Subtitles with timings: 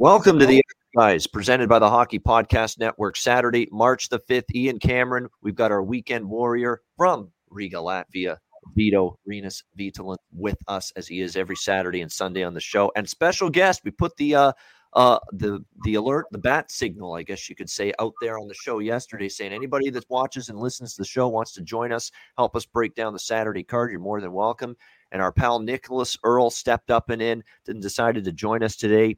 [0.00, 0.62] Welcome to the
[0.96, 3.16] guys presented by the Hockey Podcast Network.
[3.16, 5.26] Saturday, March the 5th, Ian Cameron.
[5.42, 8.36] We've got our weekend warrior from Riga, Latvia,
[8.76, 12.92] Vito Rinus Vitaland with us as he is every Saturday and Sunday on the show.
[12.94, 14.52] And special guest, we put the uh
[14.92, 18.46] uh the the alert, the bat signal, I guess you could say, out there on
[18.46, 21.90] the show yesterday, saying anybody that watches and listens to the show wants to join
[21.90, 23.90] us, help us break down the Saturday card.
[23.90, 24.76] You're more than welcome.
[25.10, 29.16] And our pal Nicholas Earl stepped up and in and decided to join us today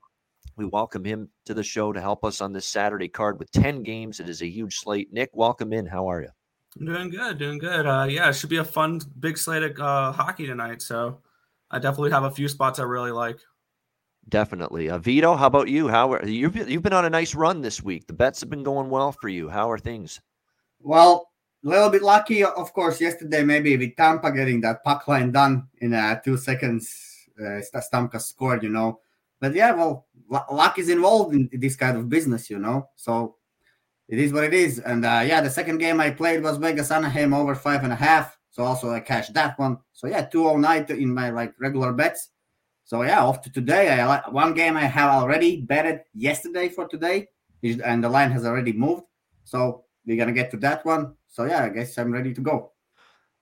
[0.60, 3.82] we welcome him to the show to help us on this Saturday card with 10
[3.82, 4.20] games.
[4.20, 5.10] It is a huge slate.
[5.10, 5.86] Nick, welcome in.
[5.86, 6.28] How are you?
[6.78, 7.86] I'm doing good, doing good.
[7.86, 10.82] Uh, yeah, it should be a fun, big slate of uh, hockey tonight.
[10.82, 11.22] So
[11.70, 13.38] I definitely have a few spots I really like.
[14.28, 14.90] Definitely.
[14.90, 15.88] Uh, Vito, how about you?
[15.88, 18.06] How are you've you've been on a nice run this week?
[18.06, 19.48] The bets have been going well for you.
[19.48, 20.20] How are things?
[20.78, 21.30] Well,
[21.64, 23.00] a little bit lucky, of course.
[23.00, 27.16] Yesterday, maybe with Tampa getting that puck line done in uh, two seconds.
[27.40, 29.00] Uh, Stamkos scored, you know.
[29.40, 32.88] But yeah, well, luck is involved in this kind of business, you know.
[32.96, 33.36] So
[34.08, 34.78] it is what it is.
[34.78, 37.96] And uh, yeah, the second game I played was Vegas Anaheim over five and a
[37.96, 38.36] half.
[38.50, 39.78] So also I cashed that one.
[39.92, 42.30] So yeah, two all night in my like regular bets.
[42.84, 43.88] So yeah, off to today.
[43.88, 47.28] I one game I have already betted yesterday for today,
[47.62, 49.04] and the line has already moved.
[49.44, 51.14] So we're gonna get to that one.
[51.28, 52.72] So yeah, I guess I'm ready to go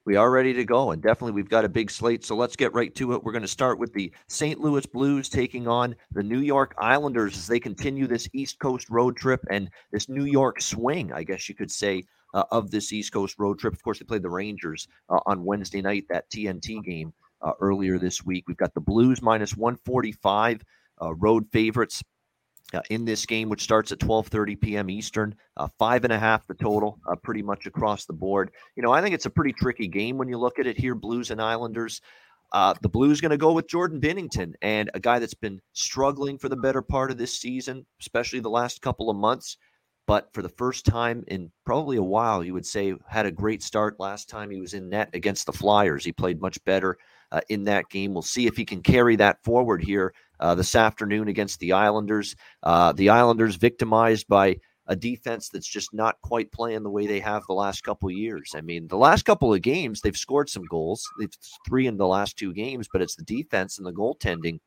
[0.09, 0.93] we are ready to go.
[0.93, 2.25] And definitely we've got a big slate.
[2.25, 3.23] So let's get right to it.
[3.23, 4.59] We're going to start with the St.
[4.59, 9.19] Louis Blues taking on the New York Islanders as they continue this East Coast road
[9.19, 13.13] trip and this New York swing, I guess you could say, uh, of this East
[13.13, 13.75] Coast road trip.
[13.75, 17.99] Of course, they played the Rangers uh, on Wednesday night, that TNT game uh, earlier
[17.99, 18.45] this week.
[18.49, 20.65] We've got the Blues minus 145
[21.03, 22.03] uh, road favorites
[22.75, 24.91] uh, in this game, which starts at 12:30 p.m.
[24.91, 25.35] Eastern.
[25.57, 28.51] Uh, five and a half the total, uh, pretty much across the board.
[28.77, 30.95] You know, I think it's a pretty tricky game when you look at it here.
[30.95, 32.01] Blues and Islanders.
[32.53, 36.39] Uh, the Blues going to go with Jordan Binnington and a guy that's been struggling
[36.39, 39.59] for the better part of this season, especially the last couple of months.
[40.07, 43.63] But for the first time in probably a while, you would say had a great
[43.63, 46.03] start last time he was in net against the Flyers.
[46.03, 46.97] He played much better
[47.31, 48.15] uh, in that game.
[48.15, 52.37] We'll see if he can carry that forward here uh, this afternoon against the Islanders.
[52.63, 54.57] Uh, the Islanders victimized by
[54.89, 58.15] a defense that's just not quite playing the way they have the last couple of
[58.15, 58.53] years.
[58.57, 61.07] I mean, the last couple of games they've scored some goals.
[61.19, 61.31] They've
[61.67, 64.59] three in the last two games, but it's the defense and the goaltending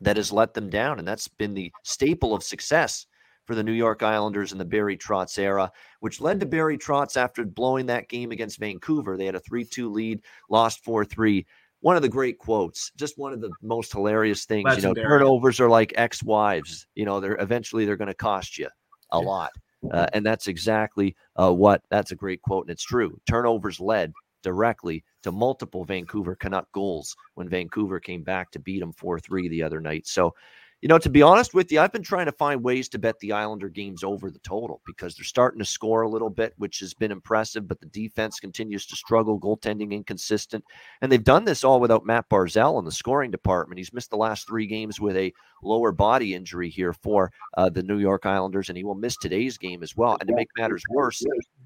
[0.00, 3.06] that has let them down, and that's been the staple of success
[3.46, 7.16] for the New York Islanders in the Barry Trotz era, which led to Barry Trotz
[7.16, 9.16] after blowing that game against Vancouver.
[9.16, 10.20] They had a 3 2 lead,
[10.50, 11.46] lost 4 3
[11.80, 14.64] one of the great quotes, just one of the most hilarious things.
[14.64, 15.02] Legendary.
[15.02, 16.86] You know, turnovers are like ex-wives.
[16.94, 18.68] You know, they're eventually they're going to cost you
[19.12, 19.52] a lot,
[19.92, 21.82] uh, and that's exactly uh, what.
[21.90, 23.20] That's a great quote, and it's true.
[23.26, 24.12] Turnovers led
[24.42, 29.48] directly to multiple Vancouver Canuck goals when Vancouver came back to beat them four three
[29.48, 30.06] the other night.
[30.06, 30.34] So
[30.80, 33.18] you know, to be honest with you, I've been trying to find ways to bet
[33.18, 36.78] the Islander games over the total because they're starting to score a little bit, which
[36.78, 40.64] has been impressive, but the defense continues to struggle, goaltending inconsistent.
[41.02, 43.78] And they've done this all without Matt Barzal in the scoring department.
[43.78, 45.32] He's missed the last three games with a
[45.64, 49.58] lower body injury here for uh, the New York Islanders, and he will miss today's
[49.58, 50.16] game as well.
[50.20, 51.24] And to make matters worse,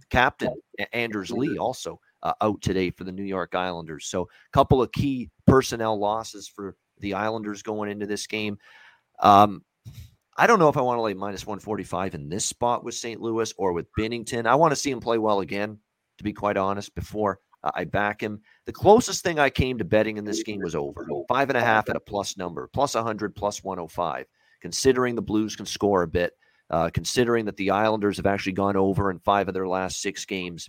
[0.09, 0.55] captain
[0.95, 4.07] Anders Lee also uh, out today for the New York Islanders.
[4.07, 8.59] So, a couple of key personnel losses for the Islanders going into this game.
[9.19, 9.63] Um,
[10.37, 13.21] I don't know if I want to lay minus 145 in this spot with St.
[13.21, 14.47] Louis or with Binnington.
[14.47, 15.79] I want to see him play well again,
[16.19, 18.41] to be quite honest, before I back him.
[18.67, 21.63] The closest thing I came to betting in this game was over five and a
[21.63, 24.27] half at a plus number, plus 100, plus 105.
[24.61, 26.33] Considering the Blues can score a bit,
[26.71, 30.25] uh, considering that the Islanders have actually gone over in five of their last six
[30.25, 30.67] games,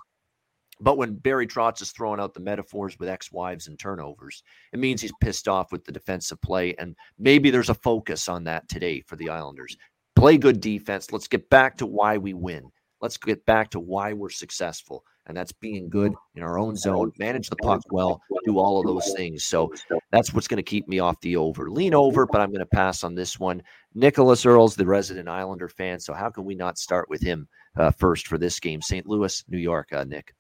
[0.80, 5.02] But when Barry Trotz is throwing out the metaphors with ex-wives and turnovers, it means
[5.02, 6.75] he's pissed off with the defensive play.
[6.75, 9.78] And maybe there's a focus on that today for the Islanders.
[10.16, 11.12] Play good defense.
[11.12, 12.70] Let's get back to why we win.
[13.02, 15.04] Let's get back to why we're successful.
[15.25, 18.86] And that's being good in our own zone, manage the puck well, do all of
[18.86, 19.46] those things.
[19.46, 19.74] So
[20.12, 21.70] that's what's going to keep me off the over.
[21.70, 23.62] Lean over, but I'm going to pass on this one.
[23.94, 26.00] Nicholas Earls, the resident Islander fan.
[26.00, 27.48] So how can we not start with him
[27.78, 28.81] uh, first for this game?
[28.81, 29.08] St.
[29.08, 30.34] Louis, New York, uh, Nick.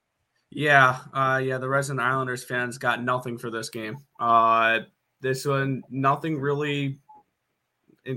[0.55, 1.57] Yeah, uh, yeah.
[1.57, 3.97] The resident Islanders fans got nothing for this game.
[4.19, 4.81] Uh,
[5.19, 6.99] this one, nothing really.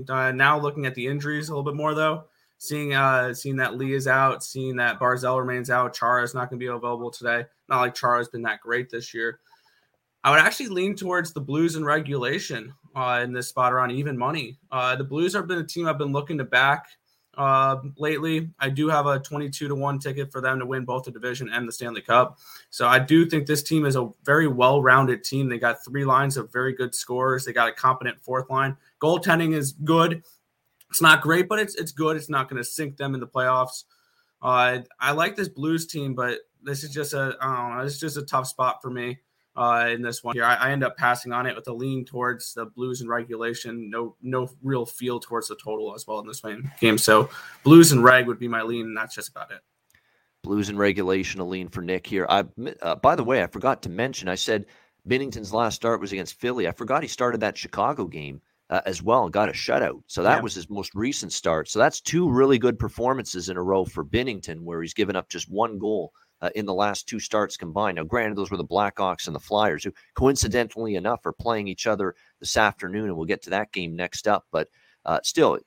[0.07, 2.25] Uh, now looking at the injuries a little bit more though,
[2.57, 6.49] seeing uh seeing that Lee is out, seeing that Barzal remains out, Chara is not
[6.49, 7.45] going to be available today.
[7.69, 9.39] Not like Chara has been that great this year.
[10.23, 14.17] I would actually lean towards the Blues in regulation uh, in this spot around even
[14.17, 14.59] money.
[14.71, 16.87] Uh, the Blues have been a team I've been looking to back
[17.37, 18.49] uh, lately.
[18.59, 21.49] I do have a 22 to 1 ticket for them to win both the division
[21.49, 22.39] and the Stanley Cup.
[22.69, 25.47] So I do think this team is a very well rounded team.
[25.47, 28.75] They got three lines of very good scorers, they got a competent fourth line.
[28.99, 30.23] Goaltending is good.
[30.89, 32.15] It's not great, but it's it's good.
[32.15, 33.83] It's not going to sink them in the playoffs.
[34.41, 37.89] Uh, I like this Blues team, but this is just a I don't know.
[37.89, 39.19] Just a tough spot for me
[39.57, 40.43] uh, in this one here.
[40.43, 43.89] I, I, end up passing on it with a lean towards the Blues in regulation.
[43.89, 46.43] No, no real feel towards the total as well in this
[46.79, 46.97] game.
[46.97, 47.29] So
[47.63, 49.61] Blues and reg would be my lean, and that's just about it.
[50.43, 52.27] Blues and regulation, a lean for Nick here.
[52.29, 52.45] I,
[52.81, 54.29] uh, by the way, I forgot to mention.
[54.29, 54.67] I said
[55.07, 56.67] Binnington's last start was against Philly.
[56.67, 60.03] I forgot he started that Chicago game uh, as well and got a shutout.
[60.07, 60.41] So that yeah.
[60.41, 61.67] was his most recent start.
[61.69, 65.29] So that's two really good performances in a row for Binnington, where he's given up
[65.29, 67.95] just one goal uh, in the last two starts combined.
[67.95, 71.87] Now, granted, those were the Blackhawks and the Flyers, who coincidentally enough are playing each
[71.87, 74.45] other this afternoon, and we'll get to that game next up.
[74.51, 74.69] But
[75.05, 75.59] uh, still,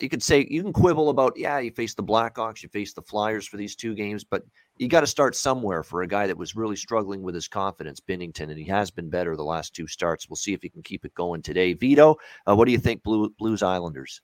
[0.00, 3.02] you could say you can quibble about, yeah, you face the Blackhawks, you face the
[3.02, 4.42] Flyers for these two games, but
[4.78, 8.00] you got to start somewhere for a guy that was really struggling with his confidence,
[8.00, 10.28] Binnington, and he has been better the last two starts.
[10.28, 11.74] We'll see if he can keep it going today.
[11.74, 12.16] Vito,
[12.46, 14.20] uh, what do you think, Blue, Blues Islanders?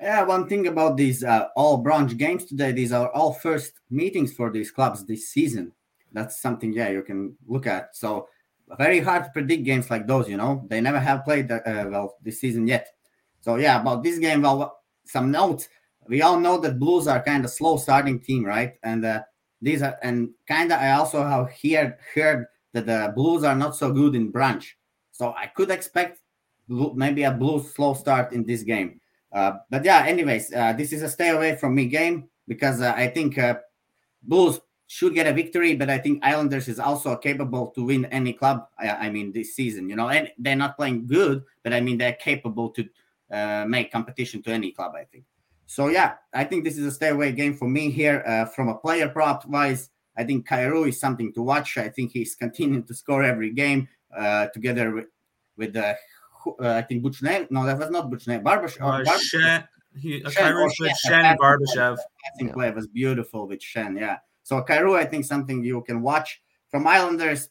[0.00, 4.32] Yeah, one thing about these uh, all branch games today, these are all first meetings
[4.32, 5.72] for these clubs this season.
[6.12, 7.96] That's something, yeah, you can look at.
[7.96, 8.28] So
[8.78, 10.28] very hard to predict games like those.
[10.28, 11.60] You know, they never have played uh,
[11.90, 12.88] well this season yet.
[13.40, 15.68] So yeah, about this game, well, some notes.
[16.06, 18.74] We all know that Blues are kind of slow starting team, right?
[18.82, 19.22] And uh,
[19.60, 23.76] these are and kind of I also have heard heard that the Blues are not
[23.76, 24.78] so good in branch.
[25.10, 26.20] So I could expect
[26.68, 29.00] maybe a Blues slow start in this game.
[29.32, 32.94] Uh, but yeah, anyways, uh, this is a stay away from me game because uh,
[32.96, 33.56] I think uh,
[34.22, 38.32] Blues should get a victory, but I think Islanders is also capable to win any
[38.32, 38.66] club.
[38.78, 41.98] I, I, mean, this season, you know, and they're not playing good, but I mean
[41.98, 42.88] they're capable to
[43.30, 44.92] uh, make competition to any club.
[44.96, 45.24] I think.
[45.66, 48.48] So yeah, I think this is a stay away game for me here.
[48.54, 51.76] From a player prop wise, I think Kyrou is something to watch.
[51.76, 53.88] I think he's continuing to score every game
[54.54, 55.08] together with
[55.58, 55.94] with the
[56.60, 57.50] I think Buchnev.
[57.50, 58.42] No, that was not Buchnev.
[58.42, 58.80] Barbashev.
[58.80, 61.96] Uh, Barbash- Schenn, he, uh, Schenn, oh, Schenn and Barbashev.
[61.98, 63.98] I think play was beautiful with Schenn.
[63.98, 64.18] Yeah.
[64.42, 66.40] So Kyrou, I think something you can watch
[66.70, 67.50] from Islanders.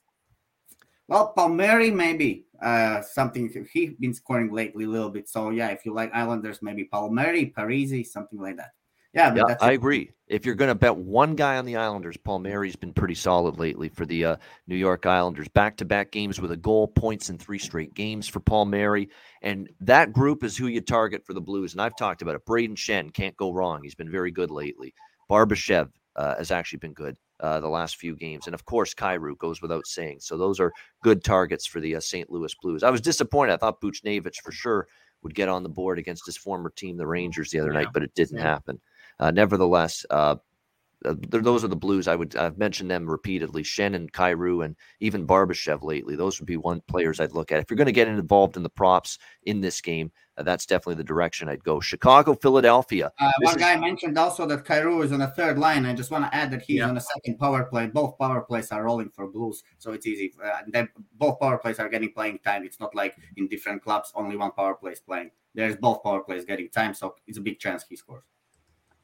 [1.07, 5.29] Well, Palmieri maybe uh something he's been scoring lately a little bit.
[5.29, 8.71] So yeah, if you like Islanders, maybe Palmieri, Parise, something like that.
[9.17, 10.11] Yeah, yeah I agree.
[10.27, 13.87] If you're going to bet one guy on the Islanders, Palmieri's been pretty solid lately
[13.87, 14.35] for the uh,
[14.67, 15.47] New York Islanders.
[15.47, 19.09] Back to back games with a goal, points in three straight games for Palmieri.
[19.41, 21.74] And that group is who you target for the Blues.
[21.74, 22.45] And I've talked about it.
[22.45, 23.81] Braden Schenn can't go wrong.
[23.81, 24.93] He's been very good lately.
[25.29, 28.47] Barbashev uh, has actually been good uh, the last few games.
[28.47, 30.17] And of course, Kyrou goes without saying.
[30.19, 32.29] So those are good targets for the uh, St.
[32.29, 32.83] Louis Blues.
[32.83, 33.53] I was disappointed.
[33.53, 34.88] I thought Buchnevich for sure
[35.24, 37.79] would get on the board against his former team, the Rangers, the other yeah.
[37.79, 38.43] night, but it didn't yeah.
[38.43, 38.79] happen.
[39.19, 40.36] Uh, nevertheless, uh,
[41.05, 42.07] uh those are the Blues.
[42.07, 43.63] I would I've mentioned them repeatedly.
[43.63, 46.15] Shannon, Kyrou and even Barbashev lately.
[46.15, 48.63] Those would be one players I'd look at if you're going to get involved in
[48.63, 50.12] the props in this game.
[50.38, 51.79] Uh, that's definitely the direction I'd go.
[51.79, 53.12] Chicago, Philadelphia.
[53.19, 53.62] Uh, one is...
[53.62, 55.86] guy mentioned also that Kyrou is on the third line.
[55.86, 56.88] I just want to add that he's yeah.
[56.88, 57.88] on the second power play.
[57.88, 60.33] Both power plays are rolling for Blues, so it's easy.
[60.43, 62.63] Uh, both power plays are getting playing time.
[62.63, 65.31] It's not like in different clubs only one power play is playing.
[65.55, 68.24] There's both power plays getting time, so it's a big chance he scores.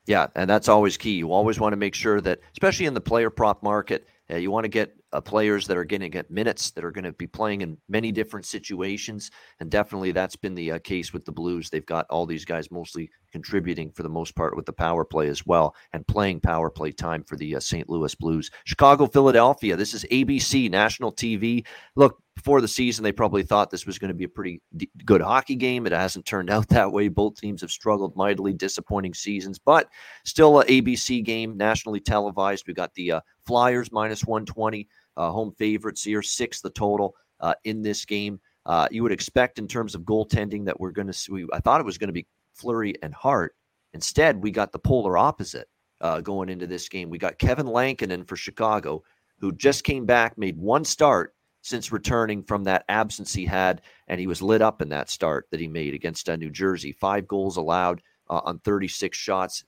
[0.06, 1.14] Yeah, and that's always key.
[1.14, 4.52] You always want to make sure that, especially in the player prop market, uh, you
[4.52, 7.12] want to get uh, players that are going to get minutes, that are going to
[7.12, 9.30] be playing in many different situations.
[9.60, 11.70] And definitely that's been the uh, case with the Blues.
[11.70, 15.28] They've got all these guys mostly contributing for the most part with the power play
[15.28, 17.90] as well and playing power play time for the uh, St.
[17.90, 18.50] Louis Blues.
[18.66, 19.76] Chicago, Philadelphia.
[19.76, 21.66] This is ABC national TV.
[21.96, 24.90] Look, before the season, they probably thought this was going to be a pretty d-
[25.06, 25.86] good hockey game.
[25.86, 27.08] It hasn't turned out that way.
[27.08, 29.90] Both teams have struggled mightily, disappointing seasons, but
[30.26, 32.66] still a ABC game, nationally televised.
[32.68, 37.54] We got the uh, Flyers minus 120, uh, home favorites here, six the total uh,
[37.64, 38.40] in this game.
[38.66, 41.46] Uh, you would expect in terms of goaltending that we're going to see.
[41.52, 43.56] I thought it was going to be Fleury and Hart.
[43.94, 45.68] Instead, we got the polar opposite
[46.02, 47.10] uh, going into this game.
[47.10, 49.04] We got Kevin Lankinen for Chicago,
[49.40, 54.20] who just came back, made one start since returning from that absence he had, and
[54.20, 56.92] he was lit up in that start that he made against uh, New Jersey.
[56.92, 59.64] Five goals allowed uh, on 36 shots.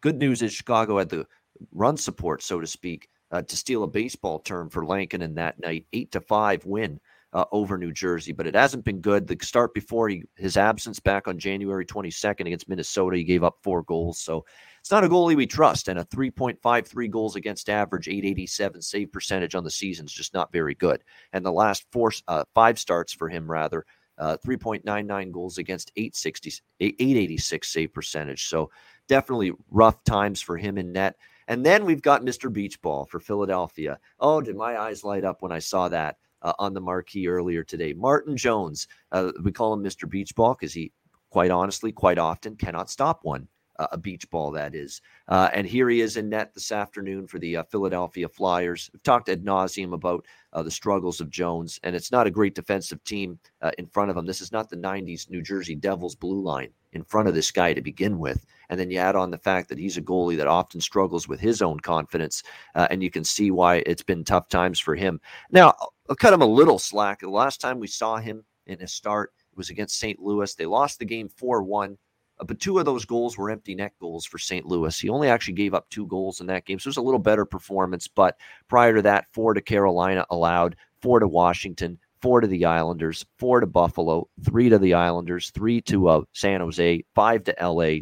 [0.00, 1.26] Good news is Chicago had the
[1.72, 5.86] run support, so to speak, uh, to steal a baseball term for Lankinen that night.
[5.92, 7.00] Eight to five win
[7.32, 9.26] uh, over New Jersey, but it hasn't been good.
[9.26, 13.56] The start before he, his absence back on January 22nd against Minnesota, he gave up
[13.62, 14.18] four goals.
[14.18, 14.44] So
[14.80, 15.88] it's not a goalie we trust.
[15.88, 20.52] And a 3.53 goals against average, 887 save percentage on the season is just not
[20.52, 21.02] very good.
[21.32, 23.86] And the last four, uh, five starts for him, rather,
[24.18, 28.48] uh, 3.99 goals against 860, 886 save percentage.
[28.48, 28.70] So
[29.08, 31.16] definitely rough times for him in net.
[31.48, 32.52] And then we've got Mr.
[32.52, 33.98] Beach Ball for Philadelphia.
[34.20, 36.16] Oh, did my eyes light up when I saw that?
[36.42, 37.92] uh, on the marquee earlier today.
[37.92, 40.08] Martin Jones, uh, we call him Mr.
[40.08, 40.92] Beach Ball because he,
[41.30, 43.48] quite honestly, quite often cannot stop one.
[43.92, 45.00] A beach ball, that is.
[45.28, 48.90] Uh, and here he is in net this afternoon for the uh, Philadelphia Flyers.
[48.92, 52.54] We've talked ad nauseum about uh, the struggles of Jones, and it's not a great
[52.54, 53.38] defensive team
[53.78, 54.26] in front of him.
[54.26, 57.72] This is not the 90s New Jersey Devils blue line in front of this guy
[57.72, 58.44] to begin with.
[58.68, 61.40] And then you add on the fact that he's a goalie that often struggles with
[61.40, 62.42] his own confidence,
[62.74, 65.20] uh, and you can see why it's been tough times for him.
[65.50, 65.74] Now,
[66.08, 67.20] I'll cut him a little slack.
[67.20, 70.18] The last time we saw him in his start was against St.
[70.20, 70.54] Louis.
[70.54, 71.94] They lost the game 4 1, uh,
[72.42, 74.66] but two of those goals were empty net goals for St.
[74.66, 74.98] Louis.
[74.98, 76.78] He only actually gave up two goals in that game.
[76.78, 78.08] So it was a little better performance.
[78.08, 83.24] But prior to that, four to Carolina allowed, four to Washington, four to the Islanders,
[83.38, 88.00] four to Buffalo, three to the Islanders, three to uh, San Jose, five to LA.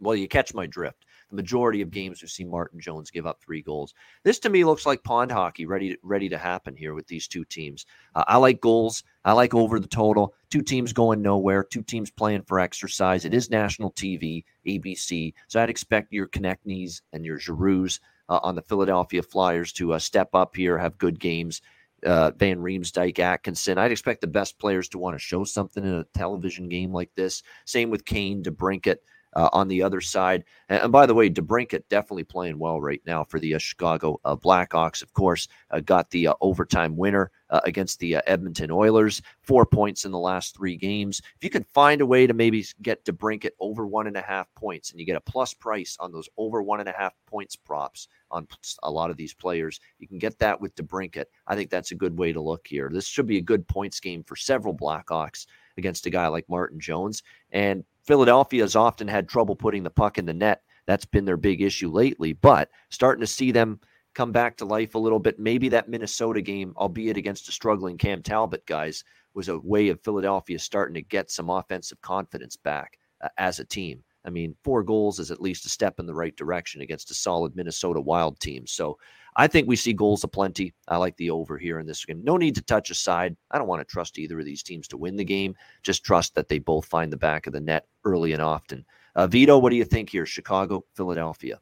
[0.00, 3.40] Well, you catch my drift the majority of games we've seen Martin Jones give up
[3.40, 3.94] three goals.
[4.22, 7.26] This to me looks like pond hockey ready to, ready to happen here with these
[7.26, 7.86] two teams.
[8.14, 9.02] Uh, I like goals.
[9.24, 10.34] I like over the total.
[10.50, 11.64] Two teams going nowhere.
[11.64, 13.24] Two teams playing for exercise.
[13.24, 15.34] It is national TV, ABC.
[15.48, 17.88] So I'd expect your Konecnys and your Giroux
[18.28, 21.62] uh, on the Philadelphia Flyers to uh, step up here, have good games.
[22.04, 23.78] Uh, Van Riemsdyk, Atkinson.
[23.78, 27.10] I'd expect the best players to want to show something in a television game like
[27.16, 27.42] this.
[27.64, 28.98] Same with Kane, DeBrincat
[29.36, 30.44] uh, on the other side.
[30.68, 34.18] And, and, by the way, DeBrincat definitely playing well right now for the uh, Chicago
[34.24, 35.02] uh, Blackhawks.
[35.02, 39.20] Of course, uh, got the uh, overtime winner uh, against the Edmonton Oilers.
[39.42, 41.20] Four points in the last three games.
[41.36, 44.52] If you can find a way to maybe get DeBrincat over one and a half
[44.54, 47.54] points, and you get a plus price on those over one and a half points
[47.54, 48.48] props on
[48.82, 51.26] a lot of these players, you can get that with DeBrincat.
[51.46, 52.90] I think that's a good way to look here.
[52.92, 56.80] This should be a good points game for several Blackhawks against a guy like Martin
[56.80, 57.22] Jones.
[57.52, 60.62] And Philadelphia has often had trouble putting the puck in the net.
[60.86, 63.80] That's been their big issue lately, but starting to see them
[64.14, 65.38] come back to life a little bit.
[65.38, 70.00] Maybe that Minnesota game, albeit against a struggling Cam Talbot, guys, was a way of
[70.02, 74.02] Philadelphia starting to get some offensive confidence back uh, as a team.
[74.24, 77.14] I mean, four goals is at least a step in the right direction against a
[77.14, 78.66] solid Minnesota Wild team.
[78.66, 78.98] So
[79.38, 80.72] I think we see goals aplenty.
[80.88, 82.24] I like the over here in this game.
[82.24, 83.36] No need to touch a side.
[83.50, 85.54] I don't want to trust either of these teams to win the game.
[85.82, 88.86] Just trust that they both find the back of the net early and often.
[89.14, 90.24] Uh, Vito, what do you think here?
[90.24, 91.60] Chicago, Philadelphia.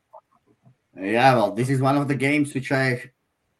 [0.96, 3.10] Yeah, well, this is one of the games which I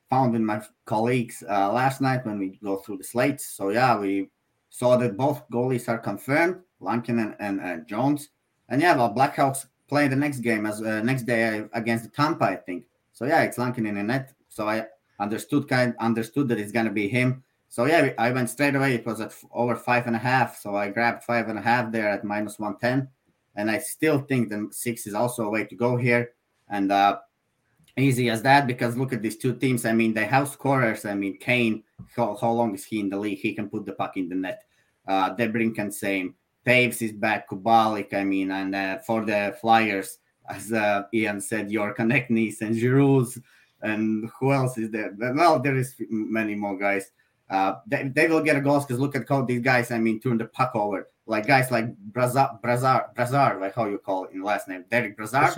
[0.08, 3.46] found with my colleagues uh, last night when we go through the slates.
[3.46, 4.30] So yeah, we
[4.70, 8.28] saw that both goalies are confirmed, Lankinen and, and uh, Jones.
[8.68, 12.44] And yeah, well, Blackhawks play the next game as uh, next day against the Tampa,
[12.44, 12.84] I think.
[13.14, 14.34] So yeah, it's Lankin in the net.
[14.50, 14.86] So I
[15.18, 17.42] understood kind understood that it's gonna be him.
[17.70, 18.94] So yeah, I went straight away.
[18.94, 20.58] It was at over five and a half.
[20.60, 23.08] So I grabbed five and a half there at minus one ten,
[23.56, 26.32] and I still think the six is also a way to go here.
[26.68, 27.18] And uh,
[27.96, 29.84] easy as that because look at these two teams.
[29.84, 31.04] I mean, they have scorers.
[31.04, 31.82] I mean, Kane.
[32.16, 33.38] How, how long is he in the league?
[33.38, 34.62] He can put the puck in the net.
[35.06, 36.34] Uh, DeBrincat same.
[36.66, 41.70] Toews is back, Kubalik, I mean, and uh, for the Flyers, as uh, Ian said,
[41.70, 43.26] your Konecnys and Giroux,
[43.82, 45.14] and who else is there?
[45.18, 47.10] Well, there is many more guys.
[47.50, 50.20] Uh, they, they will get a goals because look at how these guys, I mean,
[50.20, 51.08] turn the puck over.
[51.26, 55.16] Like guys like Brazar, Brazar, Brazar, like how you call it in last name, Derek
[55.16, 55.54] Brassard.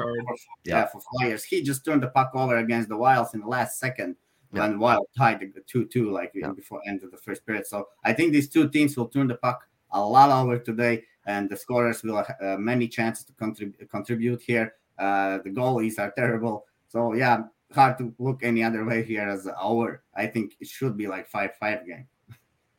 [0.64, 0.80] yeah.
[0.80, 1.42] yeah, for Flyers.
[1.42, 4.16] He just turned the puck over against the Wilds in the last second.
[4.52, 4.64] Yeah.
[4.64, 6.52] And Wild tied the 2 2, like yeah.
[6.52, 7.66] before end of the first period.
[7.66, 11.50] So I think these two teams will turn the puck a lot over today, and
[11.50, 14.74] the scorers will have uh, many chances to contrib- contribute here.
[14.98, 19.48] Uh, the goalies are terrible, so yeah, hard to look any other way here as
[19.60, 20.02] over.
[20.14, 22.06] I think it should be like five five game.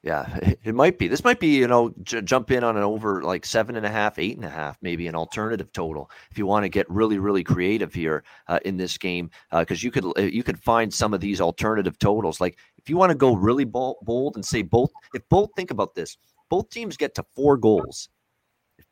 [0.04, 1.08] Yeah, it might be.
[1.08, 3.90] This might be, you know, j- jump in on an over like seven and a
[3.90, 7.20] half, eight and a half, maybe an alternative total if you want to get really,
[7.20, 10.94] really creative here uh, in this game, because uh, you could uh, you could find
[10.94, 12.40] some of these alternative totals.
[12.40, 15.94] Like if you want to go really bold and say both, if both think about
[15.94, 16.18] this,
[16.50, 18.10] both teams get to four goals.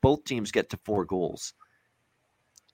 [0.05, 1.55] Both teams get to four goals,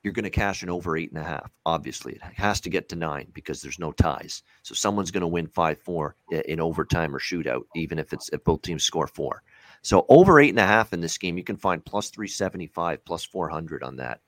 [0.03, 1.49] you're going to cash in over eight and a half.
[1.65, 4.43] Obviously, it has to get to nine because there's no ties.
[4.63, 8.43] So someone's going to win five four in overtime or shootout, even if it's if
[8.43, 9.43] both teams score four.
[9.81, 12.67] So over eight and a half in this game, you can find plus three seventy
[12.67, 14.19] five, plus four hundred on that.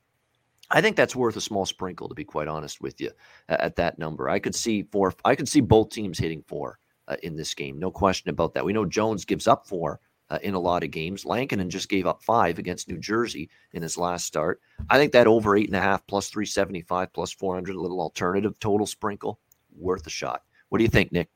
[0.71, 3.11] I think that's worth a small sprinkle, to be quite honest with you,
[3.49, 4.29] at that number.
[4.29, 5.13] I could see four.
[5.25, 6.79] I could see both teams hitting four
[7.09, 8.63] uh, in this game, no question about that.
[8.63, 9.99] We know Jones gives up four
[10.33, 11.25] uh, in a lot of games.
[11.25, 14.59] Lankinen just gave up five against New Jersey in his last start.
[14.89, 18.57] I think that over eight and a half plus 375 plus 400, a little alternative
[18.59, 19.39] total sprinkle,
[19.77, 20.41] worth a shot.
[20.69, 21.29] What do you think, Nick?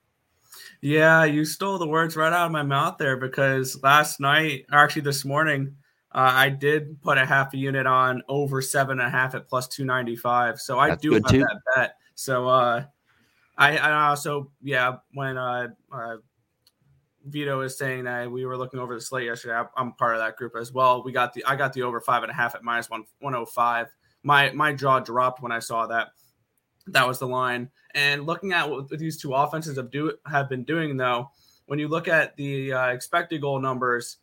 [0.82, 4.80] Yeah, you stole the words right out of my mouth there because last night, or
[4.80, 5.75] actually this morning,
[6.12, 9.48] uh, I did put a half a unit on over seven and a half at
[9.48, 10.60] plus 295.
[10.60, 11.42] So I That's do have too.
[11.42, 11.96] that bet.
[12.16, 12.86] So uh,
[13.60, 16.18] I, I also, yeah, when uh, uh
[17.27, 19.62] Vito is saying that we were looking over the slate yesterday.
[19.75, 21.03] I'm part of that group as well.
[21.03, 23.36] We got the I got the over five and a half at minus one one
[23.36, 23.88] oh five.
[24.24, 26.10] My my jaw dropped when I saw that.
[26.88, 27.69] That was the line.
[27.93, 31.29] And looking at what these two offenses have do have been doing though,
[31.65, 34.17] when you look at the uh, expected goal numbers,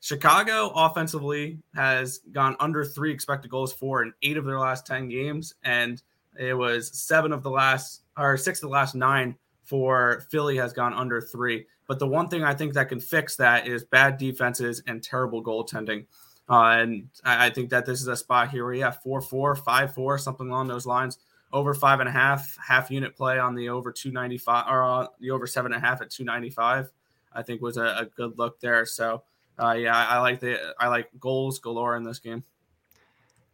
[0.00, 5.08] Chicago offensively has gone under three expected goals for in eight of their last ten
[5.08, 6.02] games, and
[6.38, 10.72] it was seven of the last or six of the last nine for Philly has
[10.72, 11.66] gone under three.
[11.86, 15.42] But the one thing I think that can fix that is bad defenses and terrible
[15.42, 16.06] goaltending.
[16.48, 19.20] Uh, and I, I, think that this is a spot here where you have 4
[19.20, 21.18] 4, 5 4, something along those lines.
[21.52, 25.30] Over five and a half, half unit play on the over 295 or uh, the
[25.30, 26.90] over seven and a half at 295,
[27.32, 28.84] I think was a, a good look there.
[28.84, 29.22] So,
[29.58, 32.42] uh, yeah, I, I like the I like goals galore in this game.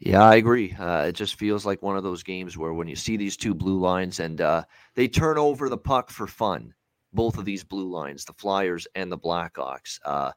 [0.05, 0.73] Yeah, I agree.
[0.73, 3.55] Uh, it just feels like one of those games where when you see these two
[3.55, 6.75] blue lines and uh, they turn over the puck for fun,
[7.13, 9.99] both of these blue lines, the Flyers and the Blackhawks.
[10.05, 10.33] Uh,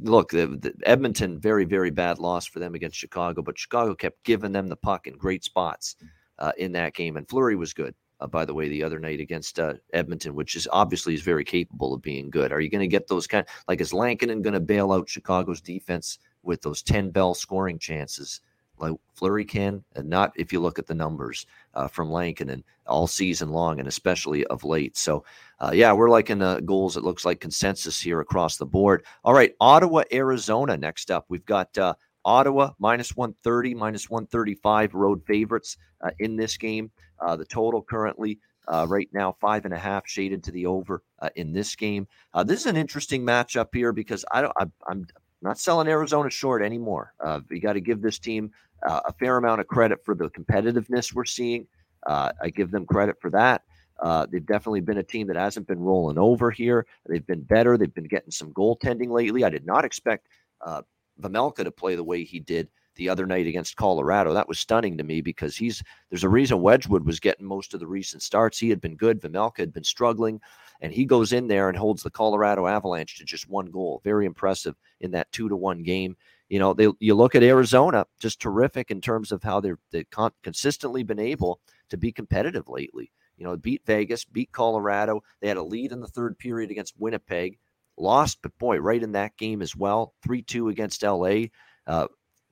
[0.00, 4.24] look, the, the Edmonton, very, very bad loss for them against Chicago, but Chicago kept
[4.24, 5.96] giving them the puck in great spots
[6.38, 7.16] uh, in that game.
[7.16, 10.56] And Fleury was good, uh, by the way, the other night against uh, Edmonton, which
[10.56, 12.52] is obviously is very capable of being good.
[12.52, 13.46] Are you going to get those kind?
[13.68, 18.40] Like, is Lankinen going to bail out Chicago's defense with those ten bell scoring chances?
[18.78, 22.10] like Fleury can, and not if you look at the numbers uh, from
[22.50, 24.96] and all season long, and especially of late.
[24.96, 25.24] So,
[25.60, 26.96] uh, yeah, we're like in the goals.
[26.96, 29.04] It looks like consensus here across the board.
[29.22, 30.76] All right, Ottawa, Arizona.
[30.76, 36.56] Next up, we've got uh, Ottawa minus 130, minus 135 road favorites uh, in this
[36.56, 36.90] game.
[37.20, 38.40] Uh, the total currently.
[38.68, 41.04] Uh, right now, five and a half shaded to the over
[41.36, 42.04] in this game.
[42.46, 44.52] this is an interesting matchup here because I don't.
[44.56, 45.06] I, I'm
[45.42, 47.14] not selling Arizona short anymore.
[47.20, 48.50] Uh, you got to give this team
[48.86, 51.66] uh, a fair amount of credit for the competitiveness we're seeing.
[52.06, 53.62] Uh, I give them credit for that.
[54.00, 56.86] Uh, they've definitely been a team that hasn't been rolling over here.
[57.08, 57.78] They've been better.
[57.78, 59.44] They've been getting some goaltending lately.
[59.44, 60.28] I did not expect
[60.60, 60.82] uh,
[61.20, 64.32] Vejmelka to play the way he did the other night against Colorado.
[64.32, 67.80] That was stunning to me because he's there's a reason Wedgewood was getting most of
[67.80, 68.58] the recent starts.
[68.58, 69.20] He had been good.
[69.20, 70.40] Vejmelka had been struggling,
[70.80, 74.00] and he goes in there and holds the Colorado Avalanche to just one goal.
[74.04, 76.16] Very impressive in that two to one game.
[76.48, 80.08] You know, they, you look at Arizona, just terrific in terms of how they're they've
[80.10, 83.10] con- consistently been able to be competitive lately.
[83.36, 85.22] You know, beat Vegas, beat Colorado.
[85.40, 87.58] They had a lead in the third period against Winnipeg,
[87.96, 90.14] lost, but boy, right in that game as well.
[90.22, 91.46] 3 2 against LA,
[91.86, 92.06] uh,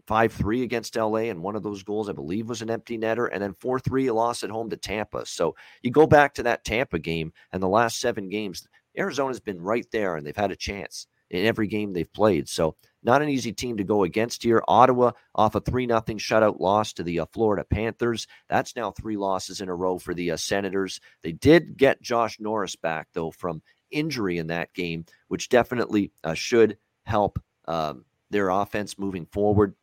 [0.07, 3.29] 5 3 against LA, and one of those goals, I believe, was an empty netter.
[3.33, 5.25] And then 4 3, loss at home to Tampa.
[5.27, 9.61] So you go back to that Tampa game and the last seven games, Arizona's been
[9.61, 12.49] right there and they've had a chance in every game they've played.
[12.49, 14.63] So not an easy team to go against here.
[14.67, 18.27] Ottawa off a 3 0 shutout loss to the uh, Florida Panthers.
[18.49, 21.01] That's now three losses in a row for the uh, Senators.
[21.23, 26.35] They did get Josh Norris back, though, from injury in that game, which definitely uh,
[26.35, 27.39] should help
[27.69, 29.75] um, their offense moving forward.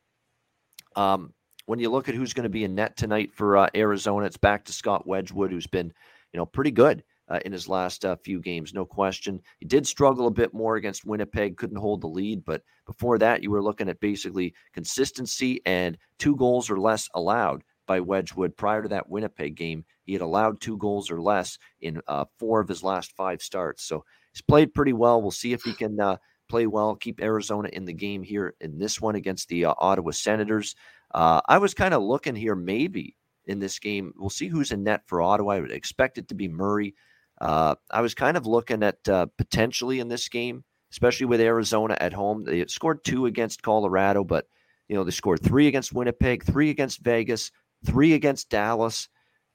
[0.95, 1.34] Um,
[1.67, 4.36] when you look at who's going to be in net tonight for uh, Arizona, it's
[4.36, 5.93] back to Scott Wedgewood, who's been,
[6.34, 9.39] you know, pretty good uh, in his last uh, few games, no question.
[9.60, 13.41] He did struggle a bit more against Winnipeg, couldn't hold the lead, but before that,
[13.41, 18.58] you were looking at basically consistency and two goals or less allowed by Wedgewood.
[18.58, 22.60] Prior to that Winnipeg game, he had allowed two goals or less in uh, four
[22.60, 23.84] of his last five starts.
[23.84, 25.22] So he's played pretty well.
[25.22, 26.17] We'll see if he can uh,
[26.50, 30.12] play well, keep Arizona in the game here in this one against the uh, Ottawa
[30.12, 30.76] Senators.
[31.13, 33.15] Uh, I was kind of looking here maybe
[33.46, 34.13] in this game.
[34.17, 35.54] We'll see who's in net for Ottawa.
[35.54, 36.94] I would expect it to be Murray.
[37.41, 41.97] Uh, I was kind of looking at uh, potentially in this game especially with Arizona
[41.99, 42.43] at home.
[42.43, 44.45] They scored two against Colorado, but
[44.88, 47.51] you know they scored three against Winnipeg, three against Vegas,
[47.86, 49.08] three against Dallas,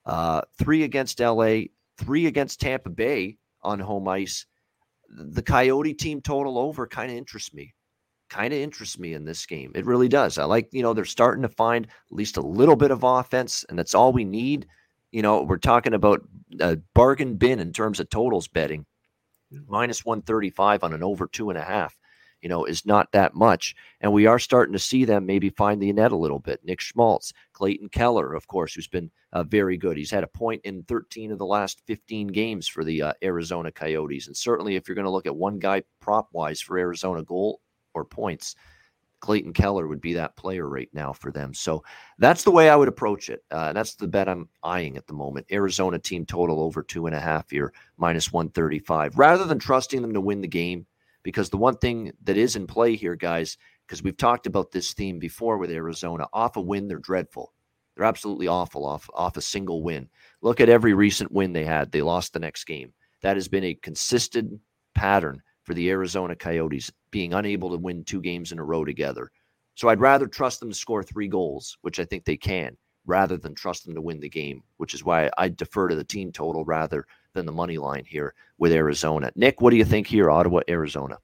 [0.07, 1.65] uh, three against LA,
[1.99, 4.47] three against Tampa Bay on home ice.
[5.09, 7.75] The Coyote team total over kind of interests me.
[8.29, 9.71] Kind of interests me in this game.
[9.77, 10.37] It really does.
[10.37, 13.65] I like, you know, they're starting to find at least a little bit of offense,
[13.69, 14.67] and that's all we need.
[15.17, 16.21] You know, we're talking about
[16.61, 18.85] a bargain bin in terms of totals betting.
[19.67, 21.97] Minus 135 on an over two and a half,
[22.43, 23.75] you know, is not that much.
[24.03, 26.61] And we are starting to see them maybe find the net a little bit.
[26.65, 29.97] Nick Schmaltz, Clayton Keller, of course, who's been uh, very good.
[29.97, 33.73] He's had a point in 13 of the last 15 games for the uh, Arizona
[33.73, 34.27] Coyotes.
[34.27, 37.63] And certainly, if you're going to look at one guy prop wise for Arizona goal
[37.95, 38.55] or points,
[39.21, 41.55] Clayton Keller would be that player right now for them.
[41.55, 41.83] So
[42.19, 43.43] that's the way I would approach it.
[43.51, 45.47] Uh, that's the bet I'm eyeing at the moment.
[45.51, 49.19] Arizona team total over two and a half here, minus 135.
[49.19, 50.87] Rather than trusting them to win the game,
[51.23, 54.93] because the one thing that is in play here, guys, because we've talked about this
[54.95, 57.53] theme before with Arizona, off a win, they're dreadful.
[57.97, 60.09] They're absolutely awful off off a single win.
[60.43, 61.91] Look at every recent win they had.
[61.91, 62.93] They lost the next game.
[63.23, 64.61] That has been a consistent
[64.95, 69.33] pattern for the Arizona Coyotes being unable to win two games in a row together.
[69.75, 72.77] So I'd rather trust them to score three goals, which I think they can,
[73.07, 76.05] rather than trust them to win the game, which is why I defer to the
[76.05, 79.31] team total rather than the money line here with Arizona.
[79.35, 81.17] Nick, what do you think here, Ottawa, Arizona?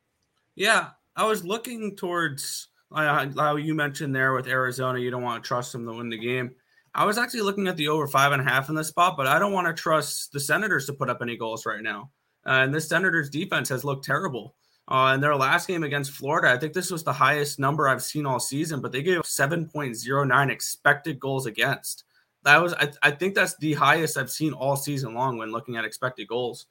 [0.55, 4.99] Yeah, I was looking towards how you mentioned there with Arizona.
[4.99, 6.55] You don't want to trust them to win the game.
[6.95, 9.27] I was actually looking at the over five and a half in this spot, but
[9.27, 12.13] I don't want to trust the Senators to put up any goals right now.
[12.47, 14.55] Uh, and this Senators defense has looked terrible.
[14.89, 18.03] Uh, in their last game against Florida, I think this was the highest number I've
[18.03, 22.05] seen all season, but they gave 7.09 expected goals against.
[22.45, 25.77] That was, I, I think that's the highest I've seen all season long when looking
[25.77, 26.67] at expected goals.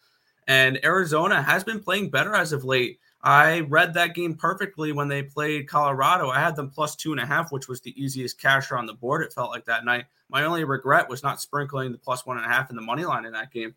[0.47, 3.00] And Arizona has been playing better as of late.
[3.24, 6.30] I read that game perfectly when they played Colorado.
[6.30, 8.93] I had them plus two and a half, which was the easiest casher on the
[8.93, 9.24] board.
[9.24, 10.06] It felt like that night.
[10.28, 13.06] My only regret was not sprinkling the plus one and a half in the money
[13.06, 13.76] line in that game.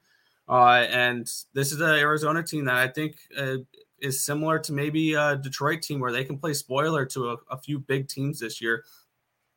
[0.49, 3.57] Uh, and this is an Arizona team that I think uh,
[4.01, 7.59] is similar to maybe a Detroit team where they can play spoiler to a, a,
[7.59, 8.85] few big teams this year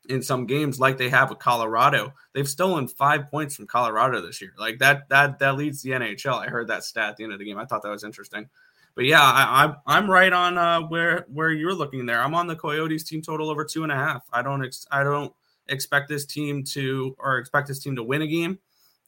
[0.08, 2.14] in some games, like they have with Colorado.
[2.32, 4.52] They've stolen five points from Colorado this year.
[4.58, 6.38] Like that, that that leads the NHL.
[6.38, 7.58] I heard that stat at the end of the game.
[7.58, 8.48] I thought that was interesting.
[8.94, 12.20] But yeah, I, am I'm, I'm right on uh, where where you're looking there.
[12.20, 14.26] I'm on the Coyotes team total over two and a half.
[14.32, 15.32] I don't ex- I don't
[15.68, 18.58] expect this team to or expect this team to win a game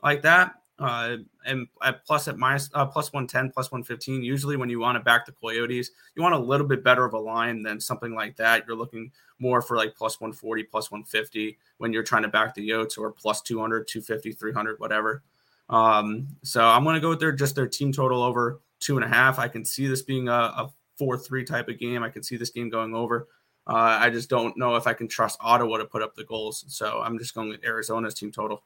[0.02, 4.70] like that uh, and at plus at minus uh, plus 110 plus 115 usually when
[4.70, 7.62] you want to back the coyotes you want a little bit better of a line
[7.62, 8.64] than something like that.
[8.66, 12.66] You're looking more for like plus 140 plus 150 when you're trying to back the
[12.66, 15.22] yotes or plus 200 250 300 whatever.
[15.68, 19.04] Um, so i'm going to go with their just their team total over two and
[19.04, 19.38] a half.
[19.38, 22.02] I can see this being a, a 4-3 type of game.
[22.02, 23.28] I can see this game going over.
[23.66, 26.64] Uh, i just don't know if i can trust ottawa to put up the goals.
[26.68, 28.62] So i'm just going with arizona's team total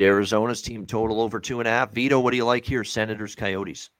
[0.00, 1.92] Arizona's team total over two and a half.
[1.92, 2.84] Vito, what do you like here?
[2.84, 3.90] Senators, Coyotes.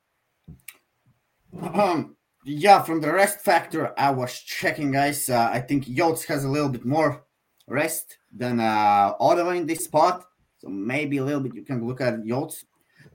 [1.60, 5.30] Um, yeah, from the rest factor, I was checking, guys.
[5.30, 7.24] Uh, I think Yotes has a little bit more
[7.66, 10.24] rest than uh, Ottawa in this spot.
[10.58, 12.64] So maybe a little bit you can look at Yotes.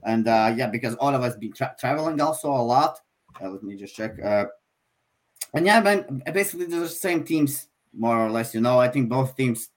[0.04, 2.98] And uh, yeah, because Ottawa has been tra- traveling also a lot.
[3.40, 4.20] Uh, let me just check.
[4.22, 4.46] Uh,
[5.54, 8.54] and yeah, man, basically they're the same teams, more or less.
[8.54, 9.68] You know, I think both teams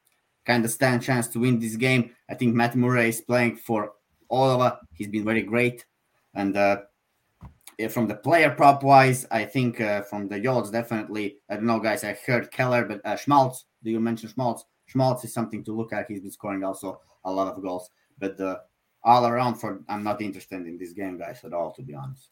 [0.45, 2.14] kind of stand chance to win this game.
[2.29, 3.93] I think Matt Murray is playing for
[4.29, 4.77] Ottawa.
[4.93, 5.85] He's been very great.
[6.33, 6.77] And uh,
[7.89, 11.37] from the player prop wise, I think uh, from the Yotes, definitely.
[11.49, 12.03] I don't know, guys.
[12.03, 14.65] I heard Keller, but uh, Schmaltz, do you mention Schmaltz?
[14.87, 16.05] Schmaltz is something to look at.
[16.09, 17.89] He's been scoring also a lot of goals.
[18.17, 18.57] But uh,
[19.03, 22.29] all around, for I'm not interested in this game, guys, at all, to be honest.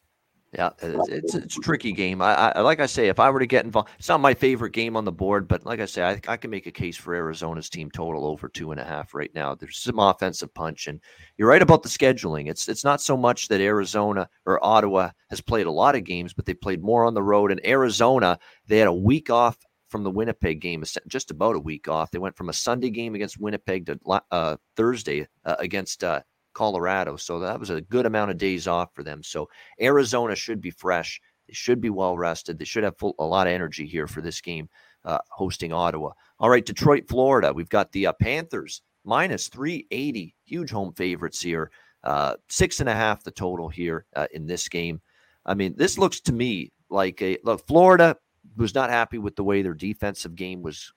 [0.54, 2.22] Yeah, it's, it's, a tricky game.
[2.22, 4.72] I, I, like I say, if I were to get involved, it's not my favorite
[4.72, 7.14] game on the board, but like I say, I, I can make a case for
[7.14, 9.54] Arizona's team total over two and a half right now.
[9.54, 11.00] There's some offensive punch, and
[11.36, 12.48] you're right about the scheduling.
[12.48, 16.32] It's it's not so much that Arizona or Ottawa has played a lot of games,
[16.32, 17.50] but they played more on the road.
[17.50, 19.56] And Arizona, they had a week off
[19.88, 22.10] from the Winnipeg game, just about a week off.
[22.10, 23.98] They went from a Sunday game against Winnipeg to
[24.30, 26.22] uh, Thursday uh, against uh,
[26.54, 27.16] Colorado.
[27.16, 29.22] So that was a good amount of days off for them.
[29.22, 29.48] So
[29.80, 31.20] Arizona should be fresh.
[31.46, 32.58] They should be well rested.
[32.58, 34.68] They should have full, a lot of energy here for this game
[35.04, 36.12] uh, hosting Ottawa.
[36.38, 37.52] All right, Detroit, Florida.
[37.52, 41.70] We've got the uh, Panthers minus 380, huge home favorites here.
[42.02, 45.00] Uh, six and a half the total here uh, in this game.
[45.46, 47.66] I mean, this looks to me like a look.
[47.66, 48.16] Florida
[48.56, 50.92] was not happy with the way their defensive game was,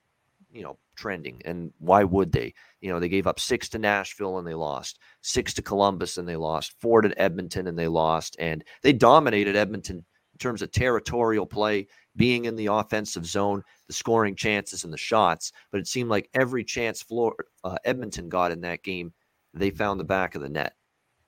[0.51, 1.41] you know, trending.
[1.45, 2.53] And why would they?
[2.81, 6.27] You know, they gave up six to Nashville and they lost, six to Columbus and
[6.27, 8.35] they lost, four to Edmonton and they lost.
[8.39, 13.93] And they dominated Edmonton in terms of territorial play, being in the offensive zone, the
[13.93, 15.51] scoring chances and the shots.
[15.71, 19.13] But it seemed like every chance Florida, uh, Edmonton got in that game,
[19.53, 20.73] they found the back of the net.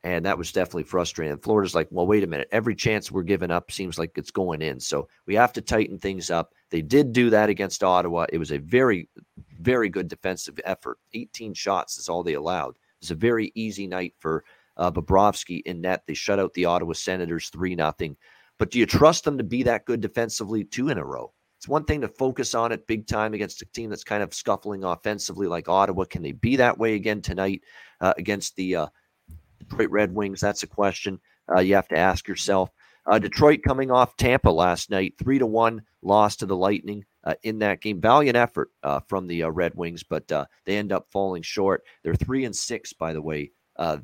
[0.04, 1.34] And that was definitely frustrating.
[1.34, 2.48] And Florida's like, well, wait a minute.
[2.52, 4.80] Every chance we're giving up seems like it's going in.
[4.80, 6.54] So we have to tighten things up.
[6.70, 8.26] They did do that against Ottawa.
[8.32, 9.10] It was a very,
[9.60, 10.98] very good defensive effort.
[11.14, 12.72] 18 shots is all they allowed.
[12.72, 14.44] It was a very easy night for
[14.78, 16.04] uh, Bobrovsky in net.
[16.08, 17.94] They shut out the Ottawa Senators 3 0.
[18.58, 21.34] But do you trust them to be that good defensively two in a row?
[21.58, 24.34] It's one thing to focus on it big time against a team that's kind of
[24.34, 26.06] scuffling offensively like Ottawa.
[26.06, 27.62] Can they be that way again tonight
[28.00, 28.88] uh, against the uh,
[29.60, 30.40] Detroit Red Wings?
[30.40, 31.20] That's a question
[31.54, 32.70] uh, you have to ask yourself.
[33.06, 37.36] Uh, Detroit coming off Tampa last night, three to one loss to the Lightning uh,
[37.44, 38.00] in that game.
[38.00, 41.84] Valiant effort uh, from the uh, Red Wings, but uh, they end up falling short.
[42.04, 43.52] They're three and six, by the way.
[43.76, 43.98] Uh,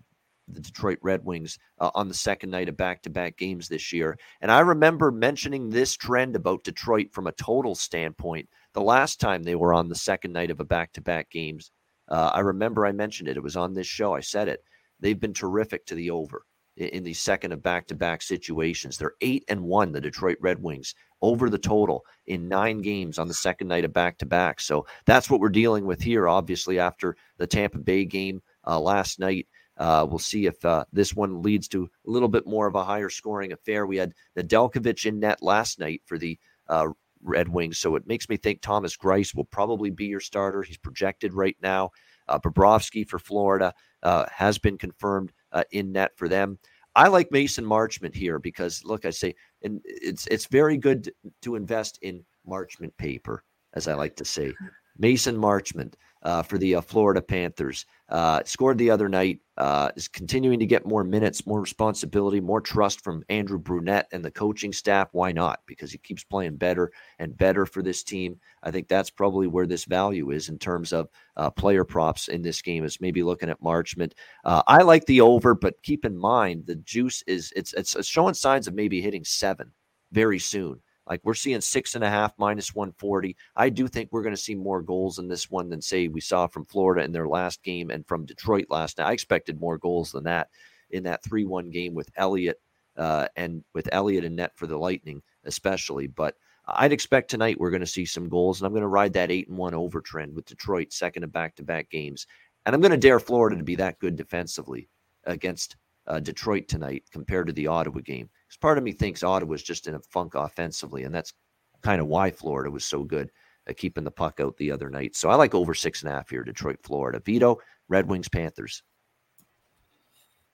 [0.47, 4.60] the Detroit Red Wings on the second night of back-to-back games this year, and I
[4.60, 9.73] remember mentioning this trend about Detroit from a total standpoint the last time they were
[9.73, 11.71] on the second night of a back-to-back games.
[12.10, 13.38] I remember I mentioned it.
[13.38, 14.13] It was on this show.
[14.13, 14.63] I said it.
[14.99, 16.45] They've been terrific to the over
[16.78, 18.98] in the second of back-to-back situations.
[18.98, 23.28] They're eight and one, the Detroit Red Wings, over the total in nine games on
[23.28, 24.60] the second night of back-to-back.
[24.60, 26.28] So that's what we're dealing with here.
[26.28, 31.16] Obviously, after the Tampa Bay game uh, last night, uh, we'll see if uh, this
[31.16, 33.86] one leads to a little bit more of a higher scoring affair.
[33.86, 36.88] We had Nedeljkovic in net last night for the uh,
[37.22, 40.62] Red Wings, so it makes me think Thomas Greiss will probably be your starter.
[40.62, 41.92] He's projected right now.
[42.28, 46.60] Uh, Bobrovsky for Florida uh, has been confirmed uh, in net for them.
[46.96, 51.56] I like Mason Marchment here because, look, I say, and it's it's very good to
[51.56, 54.54] invest in Marchment paper, as I like to say.
[54.98, 57.86] Mason Marchment uh, for the uh, Florida Panthers.
[58.10, 59.40] Uh, scored the other night.
[59.58, 64.26] Uh, is continuing to get more minutes, more responsibility, more trust from Andrew Brunette and
[64.26, 65.08] the coaching staff.
[65.14, 65.62] Why not?
[65.66, 68.38] Because he keeps playing better and better for this team.
[68.64, 71.08] I think that's probably where this value is in terms of
[71.38, 72.84] uh, player props in this game.
[72.84, 74.12] Is maybe looking at Marchment.
[74.44, 78.34] Uh, I like the over, but keep in mind the juice is it's it's showing
[78.34, 79.72] signs of maybe hitting seven
[80.12, 80.82] very soon.
[81.08, 83.36] Like we're seeing six and a half minus 140.
[83.56, 86.22] I do think we're going to see more goals in this one than, say, we
[86.22, 89.08] saw from Florida in their last game and from Detroit last night.
[89.08, 90.50] I expected more goals than that
[90.89, 92.60] in that 3 1 game with Elliott
[92.98, 96.08] uh, and with Elliott and net for the Lightning, especially.
[96.08, 96.36] But
[96.68, 99.32] I'd expect tonight we're going to see some goals, and I'm going to ride that
[99.32, 102.26] 8 and 1 over trend with Detroit, second of back to back games.
[102.65, 104.89] And I'm going to dare Florida to be that good defensively
[105.26, 105.76] against
[106.08, 108.30] uh, Detroit tonight compared to the Ottawa game.
[108.48, 111.34] Because part of me thinks Ottawa was just in a funk offensively, and that's
[111.82, 113.32] kind of why Florida was so good
[113.68, 115.16] at keeping the puck out the other night.
[115.16, 117.20] So I like over six and a half here, Detroit, Florida.
[117.26, 118.84] Vito, Red Wings, Panthers.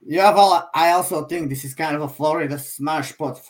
[0.04, 3.42] Yeah, well, I also think this is kind of a Florida smash spot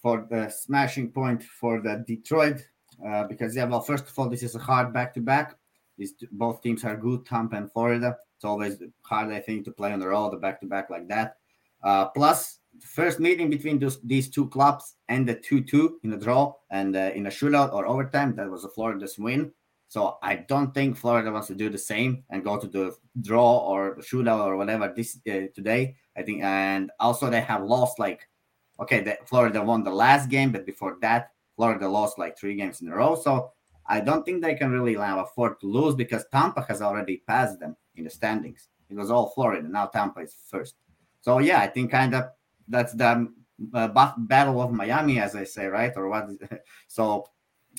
[0.00, 2.64] for the smashing point for the Detroit.
[3.04, 5.56] Uh, because yeah, well, first of all, this is a hard back-to-back.
[5.98, 8.16] These both teams are good, Tampa and Florida.
[8.36, 11.36] It's always hard, I think, to play on the road, the back-to-back like that.
[11.82, 16.54] Uh, plus, first meeting between those, these two clubs ended 2 2 in a draw
[16.70, 18.34] and uh, in a shootout or overtime.
[18.36, 19.52] That was a Florida's win.
[19.88, 23.58] So I don't think Florida wants to do the same and go to the draw
[23.58, 25.96] or shootout or whatever this uh, today.
[26.16, 28.28] I think, and also they have lost like,
[28.80, 32.80] okay, the, Florida won the last game, but before that, Florida lost like three games
[32.80, 33.14] in a row.
[33.14, 33.52] So
[33.86, 37.76] I don't think they can really afford to lose because Tampa has already passed them
[37.94, 38.68] in the standings.
[38.90, 39.66] It was all Florida.
[39.68, 40.74] Now Tampa is first.
[41.20, 42.26] So yeah, I think kind of
[42.68, 43.28] that's the
[43.74, 45.92] uh, battle of Miami, as I say, right?
[45.96, 46.28] Or what?
[46.88, 47.28] so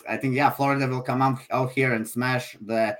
[0.07, 2.97] I think yeah, Florida will come out, out here and smash the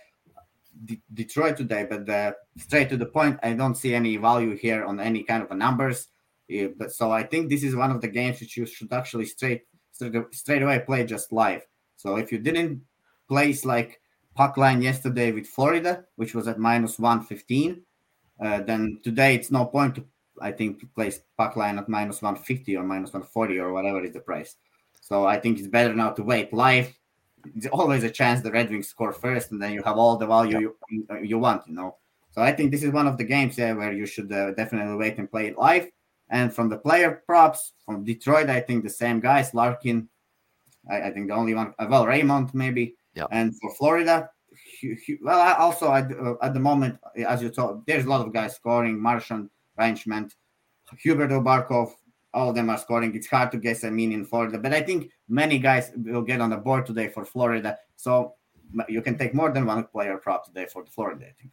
[0.86, 1.86] D- Detroit today.
[1.89, 5.43] But the, straight to the point, I don't see any value here on any kind
[5.43, 6.08] of numbers.
[6.47, 9.26] Yeah, but so I think this is one of the games which you should actually
[9.26, 11.65] straight straight, straight away play just live.
[11.97, 12.82] So if you didn't
[13.28, 14.00] place like
[14.36, 17.82] puck line yesterday with Florida, which was at minus 115,
[18.39, 20.06] uh, then today it's no point to
[20.41, 24.19] I think place puck line at minus 150 or minus 140 or whatever is the
[24.19, 24.56] price.
[25.02, 26.93] So I think it's better now to wait live.
[27.56, 30.28] It's always a chance the Red Wings score first, and then you have all the
[30.28, 31.95] value you, you want, you know.
[32.32, 34.95] So I think this is one of the games yeah, where you should uh, definitely
[34.95, 35.88] wait and play it live.
[36.30, 40.10] And from the player props from Detroit, I think the same guys, Larkin.
[40.89, 42.95] I, I think the only one, uh, well, Raymond maybe.
[43.15, 43.28] Yeah.
[43.32, 44.30] And for Florida,
[45.21, 48.34] well, I also at, uh, at the moment, as you told, there's a lot of
[48.34, 49.00] guys scoring.
[49.00, 50.32] Marchand, Reinschmidt,
[51.04, 51.92] Huberdeau Barkov,
[52.34, 53.16] all of them are scoring.
[53.16, 56.42] It's hard to guess, I mean, in Florida, but I think many guys will get
[56.42, 57.78] on the board today for Florida.
[57.96, 58.36] So
[58.88, 61.26] you can take more than one player prop today for the Florida.
[61.26, 61.52] I think.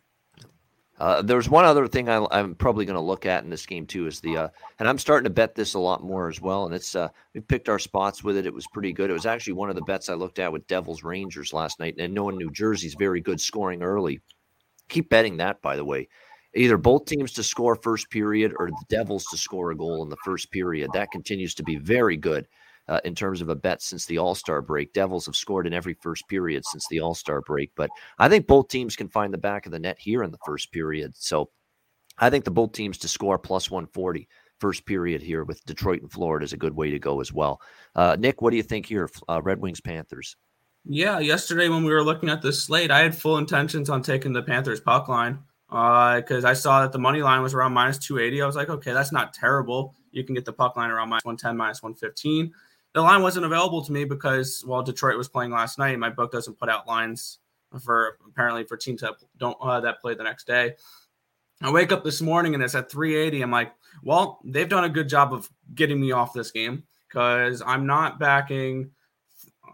[0.99, 3.85] Uh, there's one other thing I, am probably going to look at in this game
[3.85, 6.67] too is the uh, and I'm starting to bet this a lot more as well.
[6.67, 8.47] And it's uh, we picked our spots with it.
[8.47, 9.11] It was pretty good.
[9.11, 11.97] It was actually one of the bets I looked at with Devils Rangers last night.
[11.99, 14.21] And knowing New Jersey's very good scoring early,
[14.89, 15.61] keep betting that.
[15.63, 16.09] By the way,
[16.57, 20.09] either both teams to score first period or the Devils to score a goal in
[20.09, 20.91] the first period.
[20.93, 22.47] That continues to be very good
[22.89, 24.93] uh, in terms of a bet since the All Star break.
[24.93, 28.47] Devils have scored in every first period since the All Star break, but I think
[28.47, 31.13] both teams can find the back of the net here in the first period.
[31.17, 31.51] So
[32.19, 34.29] I think the both teams to score plus 140
[34.61, 37.61] first period here with Detroit and Florida is a good way to go as well.
[37.95, 39.11] Uh, Nick, what do you think here?
[39.29, 40.37] Uh, Red Wings Panthers.
[40.87, 44.33] Yeah, yesterday when we were looking at this slate, I had full intentions on taking
[44.33, 45.39] the Panthers puck line
[45.75, 48.43] because uh, I saw that the money line was around minus 280.
[48.43, 49.95] I was like, okay, that's not terrible.
[50.13, 52.53] You can get the puck line around minus 110, minus 115
[52.95, 56.33] the line wasn't available to me because while Detroit was playing last night, my book
[56.33, 57.41] doesn't put out lines
[57.83, 60.75] for apparently for teams that don't uh, that play the next day.
[61.61, 63.43] I wake up this morning and it's at 380.
[63.43, 67.63] I'm like, well, they've done a good job of getting me off this game because
[67.67, 68.91] I'm not backing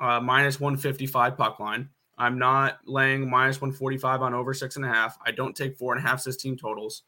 [0.01, 1.91] uh, minus 155 puck line.
[2.21, 5.17] I'm not laying minus 145 on over six and a half.
[5.25, 7.05] I don't take four and a half team totals.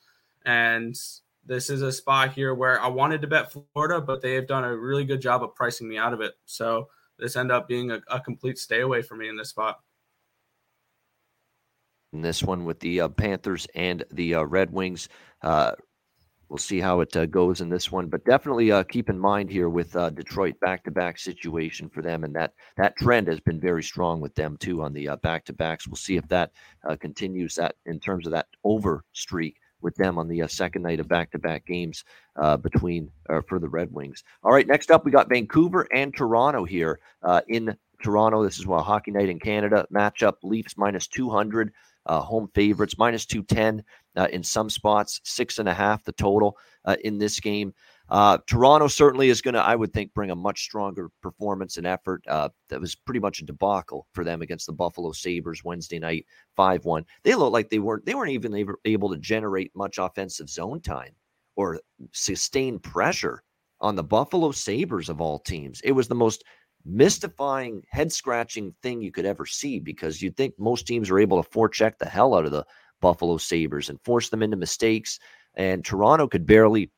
[0.47, 0.99] And
[1.45, 4.65] this is a spot here where I wanted to bet Florida, but they have done
[4.65, 6.33] a really good job of pricing me out of it.
[6.47, 9.81] So this end up being a, a complete stay away for me in this spot.
[12.15, 15.11] And this one with the uh, Panthers and the uh, Red Wings.
[15.43, 15.73] Uh,
[16.53, 19.49] we'll see how it uh, goes in this one, but definitely uh, keep in mind
[19.49, 23.83] here with uh, Detroit back-to-back situation for them, and that that trend has been very
[23.83, 25.89] strong with them too on the back-to-backs.
[25.89, 26.53] We'll see if that
[27.01, 31.01] continues that in terms of that over streak with them on the uh, second night
[31.01, 32.05] of back-to-back games
[32.37, 34.23] uh, between uh, for the Red Wings.
[34.45, 38.45] All right, next up we got Vancouver and Toronto here uh, in Toronto.
[38.45, 40.35] This is a hockey night in Canada matchup.
[40.43, 41.73] Leafs minus two hundred,
[42.05, 43.83] uh, home favorites minus two ten
[44.17, 46.57] uh, in some spots, six and a half the total
[47.05, 47.73] in this game.
[48.09, 51.87] Uh, Toronto certainly is going to, I would think, bring a much stronger performance and
[51.87, 52.23] effort.
[52.29, 56.27] Uh, that was pretty much a debacle for them against the Buffalo Sabres Wednesday night,
[56.55, 57.07] five one.
[57.23, 61.15] They looked like they weren't they weren't even able to generate much offensive zone time
[61.57, 61.81] or
[62.13, 63.43] sustain pressure
[63.81, 65.81] on the Buffalo Sabres of all teams.
[65.83, 66.45] It was the most
[66.85, 71.43] mystifying, head scratching thing you could ever see because you'd think most teams are able
[71.43, 72.67] to forecheck the hell out of the
[73.03, 75.19] Buffalo Sabres and force them into mistakes.
[75.55, 76.91] And Toronto could barely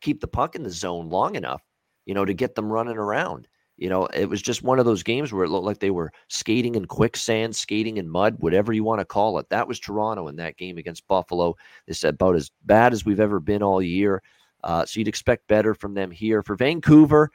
[0.00, 1.62] keep the puck in the zone long enough,
[2.06, 3.46] you know, to get them running around.
[3.76, 6.10] You know, it was just one of those games where it looked like they were
[6.26, 9.48] skating in quicksand, skating in mud, whatever you want to call it.
[9.50, 11.54] That was Toronto in that game against Buffalo.
[11.86, 14.20] It's about as bad as we've ever been all year.
[14.64, 16.42] Uh, so you'd expect better from them here.
[16.42, 17.30] For Vancouver,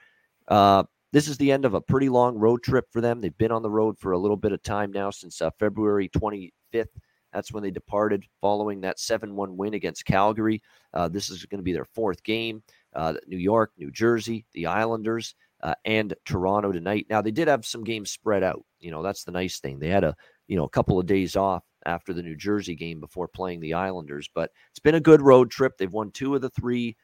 [0.49, 3.21] uh, this is the end of a pretty long road trip for them.
[3.21, 6.09] They've been on the road for a little bit of time now since uh, February
[6.09, 6.87] 25th
[7.33, 10.61] that's when they departed following that 7 1 win against Calgary.
[10.93, 12.63] Uh, this is going to be their fourth game.
[12.95, 17.07] Uh, New York, New Jersey, the Islanders, uh, and Toronto tonight.
[17.09, 18.63] Now, they did have some games spread out.
[18.79, 19.79] You know, that's the nice thing.
[19.79, 20.15] They had a,
[20.47, 23.73] you know, a couple of days off after the New Jersey game before playing the
[23.73, 25.77] Islanders, but it's been a good road trip.
[25.77, 26.95] They've won two of the three.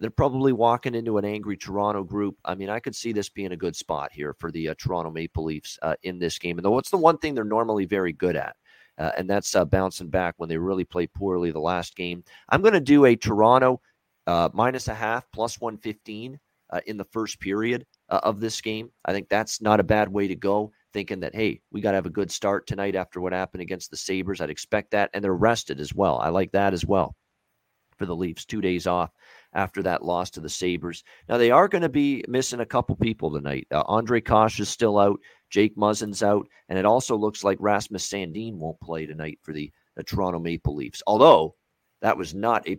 [0.00, 2.36] They're probably walking into an angry Toronto group.
[2.44, 5.10] I mean, I could see this being a good spot here for the uh, Toronto
[5.10, 6.58] Maple Leafs uh, in this game.
[6.58, 8.56] And though what's the one thing they're normally very good at?
[8.98, 12.24] Uh, and that's uh, bouncing back when they really played poorly the last game.
[12.48, 13.80] I'm going to do a Toronto
[14.26, 16.38] uh, minus a half plus 115
[16.70, 18.90] uh, in the first period uh, of this game.
[19.04, 20.72] I think that's not a bad way to go.
[20.94, 23.90] Thinking that hey, we got to have a good start tonight after what happened against
[23.90, 24.40] the Sabres.
[24.40, 26.18] I'd expect that, and they're rested as well.
[26.18, 27.14] I like that as well
[27.98, 28.44] for the Leafs.
[28.44, 29.10] Two days off
[29.52, 31.04] after that loss to the Sabres.
[31.28, 33.66] Now, they are going to be missing a couple people tonight.
[33.70, 35.20] Uh, Ondrej Kase is still out.
[35.50, 36.46] Jake Muzzin's out.
[36.68, 40.74] And it also looks like Rasmus Sandin won't play tonight for the, the Toronto Maple
[40.74, 41.02] Leafs.
[41.06, 41.54] Although
[42.00, 42.78] that was not a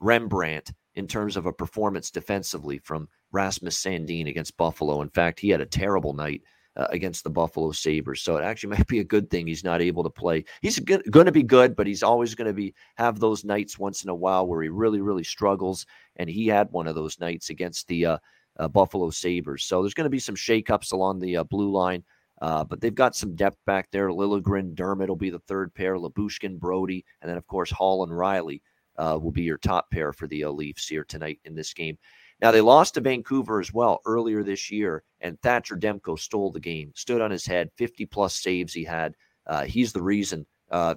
[0.00, 5.02] Rembrandt in terms of a performance defensively from Rasmus Sandin against Buffalo.
[5.02, 6.42] In fact, he had a terrible night
[6.76, 8.22] uh, against the Buffalo Sabres.
[8.22, 10.44] So it actually might be a good thing he's not able to play.
[10.62, 14.04] He's going to be good, but he's always going to be have those nights once
[14.04, 15.86] in a while where he really, really struggles.
[16.16, 18.18] And he had one of those nights against the uh,
[18.58, 19.64] uh, Buffalo Sabres.
[19.64, 22.04] So there's going to be some shakeups along the uh, blue line.
[22.40, 24.08] Uh, but they've got some depth back there.
[24.08, 25.96] Liljegren, Dermott will be the third pair.
[25.96, 28.62] Lyubushkin, Brodie, and then of course Holl and Rielly
[28.96, 31.98] uh, will be your top pair for the Leafs here tonight in this game.
[32.42, 36.60] Now, they lost to Vancouver as well earlier this year, and Thatcher Demko stole the
[36.60, 39.14] game, stood on his head, 50 plus saves he had.
[39.46, 40.94] Uh, he's the reason uh,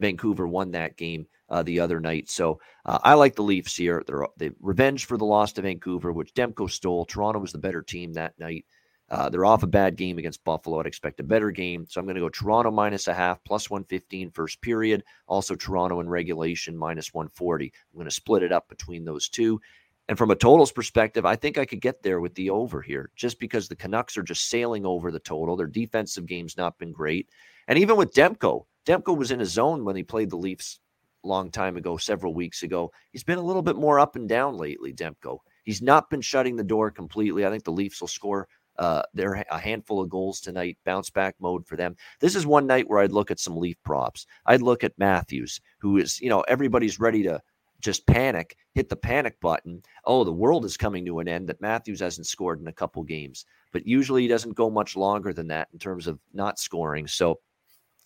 [0.00, 2.28] Vancouver won that game uh, the other night.
[2.28, 4.02] So uh, I like the Leafs here.
[4.06, 7.04] They're they revenge for the loss to Vancouver, which Demko stole.
[7.04, 8.64] Toronto was the better team that night.
[9.08, 10.80] Uh, they're off a bad game against Buffalo.
[10.80, 11.86] I'd expect a better game.
[11.88, 15.04] So I'm going to go Toronto minus a half, plus 115 first period.
[15.28, 17.66] Also, Toronto in regulation, minus 140.
[17.66, 19.60] I'm going to split it up between those two.
[20.08, 23.10] And from a totals perspective, I think I could get there with the over here
[23.16, 25.56] just because the Canucks are just sailing over the total.
[25.56, 27.28] Their defensive game's not been great.
[27.66, 30.78] And even with Demko, Demko was in a zone when he played the Leafs
[31.24, 32.92] a long time ago, several weeks ago.
[33.10, 35.38] He's been a little bit more up and down lately, Demko.
[35.64, 37.44] He's not been shutting the door completely.
[37.44, 38.46] I think the Leafs will score
[38.78, 41.96] uh, they're a handful of goals tonight, bounce back mode for them.
[42.20, 44.26] This is one night where I'd look at some Leaf props.
[44.44, 47.40] I'd look at Matthews, who is, you know, everybody's ready to
[47.86, 49.80] just panic, hit the panic button.
[50.04, 53.02] Oh, the world is coming to an end that Matthews hasn't scored in a couple
[53.04, 53.46] games.
[53.72, 57.06] But usually he doesn't go much longer than that in terms of not scoring.
[57.06, 57.38] So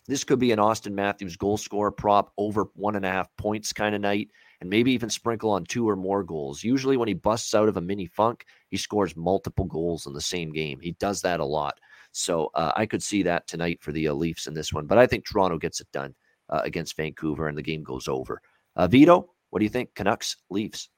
[0.07, 3.73] this could be an Austin Matthews goal scorer prop over one and a half points
[3.73, 4.29] kind of night
[4.61, 6.63] and maybe even sprinkle on two or more goals.
[6.63, 10.21] Usually, when he busts out of a mini funk, he scores multiple goals in the
[10.21, 10.79] same game.
[10.81, 11.81] He does that a lot.
[12.13, 14.87] So uh, I could see that tonight for the uh, Leafs in this one.
[14.87, 16.15] But I think Toronto gets it done
[16.51, 18.43] uh, against Vancouver and the game goes over.
[18.77, 19.95] Uh, Vito, what do you think?
[19.95, 20.89] Canucks, Leafs.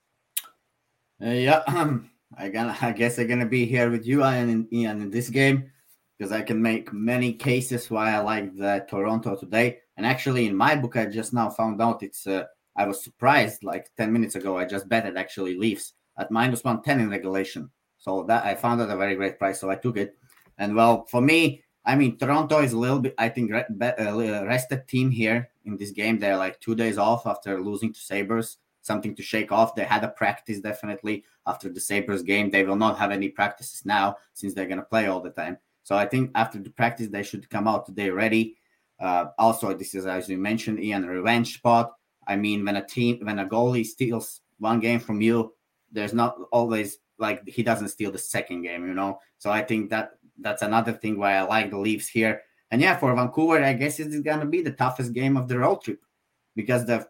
[1.22, 1.62] Uh, yeah,
[2.36, 5.70] I, gonna, I guess I'm to be here with you, Ian, Ian, in this game
[6.18, 9.78] because I can make many cases why I like the Toronto today.
[9.96, 12.44] And actually, in my book, I just now found out it's uh,
[12.76, 14.57] I was surprised like 10 minutes ago.
[14.57, 17.70] I just betted actually Leafs at minus 110 in regulation.
[17.98, 19.61] So that I found it a very great price.
[19.61, 20.16] So I took it.
[20.59, 24.86] And well, for me, I mean, Toronto is a little bit, I think, uh, rested
[24.86, 26.18] team here in this game.
[26.18, 29.74] They're like two days off after losing to Sabres, something to shake off.
[29.74, 32.50] They had a practice definitely after the Sabres game.
[32.50, 35.58] They will not have any practices now since they're going to play all the time.
[35.84, 38.56] So I think after the practice, they should come out today ready.
[39.00, 41.92] Uh, also, this is, as you mentioned, Ian, revenge spot.
[42.26, 45.54] I mean, when a team, when a goalie steals one game from you,
[45.90, 49.18] there's not always like he doesn't steal the second game, you know.
[49.38, 52.42] So I think that that's another thing why I like the Leafs here.
[52.72, 55.82] And yeah, for Vancouver, I guess it's gonna be the toughest game of the road
[55.82, 56.00] trip
[56.56, 57.06] because the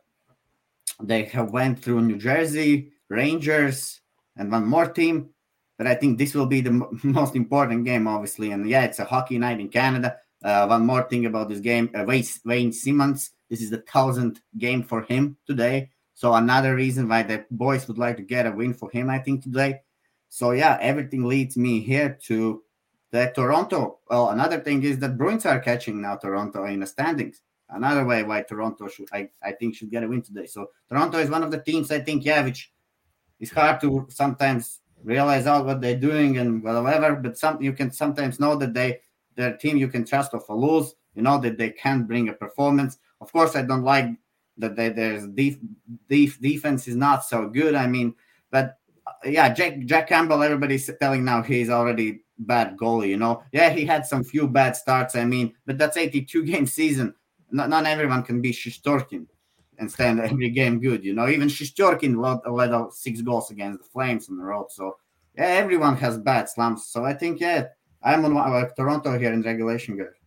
[1.03, 4.01] they have went through New Jersey, Rangers,
[4.37, 5.31] and one more team.
[5.79, 8.51] But I think this will be the most important game, obviously.
[8.51, 10.19] And yeah, it's a hockey night in Canada.
[10.45, 14.41] Uh, one more thing about this game: uh, Wayne, Wayne Simmonds this is the thousandth
[14.57, 15.91] game for him today.
[16.15, 19.19] So another reason why the boys would like to get a win for him, I
[19.19, 19.81] think, today.
[20.31, 22.63] So yeah, everything leads me here to
[23.13, 23.99] the Toronto.
[24.11, 27.43] Well, another thing is that Bruins are catching now Toronto in the standings.
[27.69, 30.47] Another way why Toronto should I, I think should get a win today.
[30.47, 32.73] So Toronto is one of the teams I think, yeah, which
[33.39, 37.91] is hard to sometimes realize out what they're doing and whatever, but some you can
[37.91, 39.01] sometimes know that they
[39.35, 42.33] their team you can trust of a lose, you know that they can bring a
[42.33, 42.99] performance.
[43.21, 44.11] Of course, I don't like
[44.59, 45.57] that there's def,
[46.09, 47.75] def, defense is not so good.
[47.75, 48.15] I mean,
[48.51, 50.43] but uh, yeah, Jack Jack Campbell.
[50.43, 53.09] Everybody's telling now he's already bad goalie.
[53.09, 55.17] You know, yeah, he had some few bad starts.
[55.17, 57.15] I mean, but that's 82 game season.
[57.51, 59.27] Not, not everyone can be Shesterkin
[59.79, 61.05] and stand every game good.
[61.05, 64.71] You know, even Shesterkin led, led out six goals against the Flames on the road.
[64.71, 64.97] So
[65.37, 66.89] yeah, everyone has bad slumps.
[66.89, 67.67] So I think yeah,
[68.03, 70.22] I'm on uh, Toronto here in regulation, guys.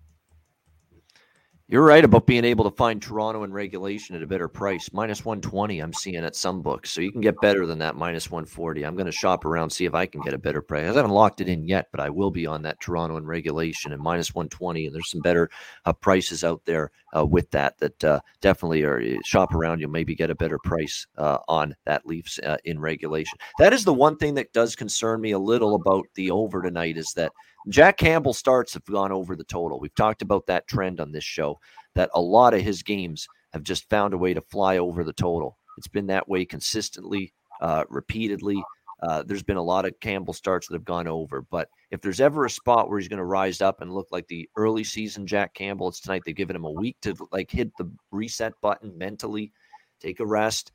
[1.68, 4.88] You're right about being able to find Toronto in regulation at a better price.
[4.94, 6.92] Minus 120, I'm seeing at some books.
[6.92, 8.86] So you can get better than that minus 140.
[8.86, 10.84] I'm going to shop around, see if I can get a better price.
[10.84, 13.94] I haven't locked it in yet, but I will be on that Toronto in regulation
[13.94, 14.86] and minus 120.
[14.86, 15.50] And there's some better
[15.86, 19.80] uh, prices out there uh, with that that uh, definitely are uh, shop around.
[19.80, 23.40] You'll maybe get a better price uh, on that Leafs uh, in regulation.
[23.58, 26.96] That is the one thing that does concern me a little about the over tonight
[26.96, 27.32] is that
[27.68, 29.80] Jack Campbell starts have gone over the total.
[29.80, 31.60] We've talked about that trend on this show
[31.96, 35.14] that a lot of his games have just found a way to fly over the
[35.14, 35.58] total.
[35.78, 38.62] It's been that way consistently, uh, repeatedly.
[39.02, 42.22] Uh, there's been a lot of Campbell starts that have gone over, but if there's
[42.22, 45.28] ever a spot where he's going to rise up and look like the early season
[45.28, 46.22] Jack Campbell, it's tonight.
[46.26, 49.52] They've given him a week to like hit the reset button mentally,
[50.00, 50.72] take a rest,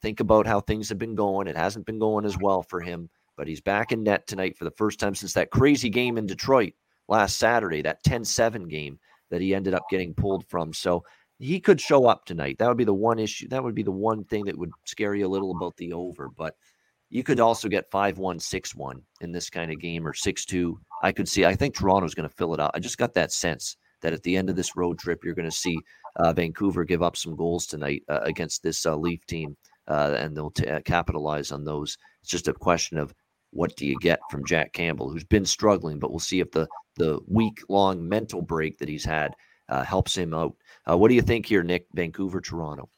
[0.00, 1.46] think about how things have been going.
[1.46, 4.64] It hasn't been going as well for him but he's back in net tonight for
[4.64, 6.74] the first time since that crazy game in Detroit
[7.08, 8.98] last Saturday, that 10 7 game
[9.30, 10.72] that he ended up getting pulled from.
[10.72, 11.04] So
[11.38, 12.56] he could show up tonight.
[12.58, 13.48] That would be the one issue.
[13.48, 16.28] That would be the one thing that would scare you a little about the over.
[16.28, 16.54] But
[17.10, 20.44] you could also get 5 1, 6 1 in this kind of game or 6
[20.44, 20.80] 2.
[21.02, 22.70] I could see, I think Toronto's going to fill it out.
[22.74, 25.48] I just got that sense that at the end of this road trip, you're going
[25.48, 25.76] to see
[26.16, 29.56] uh, Vancouver give up some goals tonight uh, against this uh, Leaf team,
[29.88, 31.96] uh, and they'll t- uh, capitalize on those.
[32.22, 33.14] It's just a question of
[33.52, 36.66] what do you get from Jack Campbell, who's been struggling, but we'll see if the
[36.96, 39.34] the week long mental break that he's had
[39.68, 40.54] uh, helps him out.
[40.88, 41.86] Uh, what do you think here, Nick?
[41.94, 42.88] Vancouver, Toronto.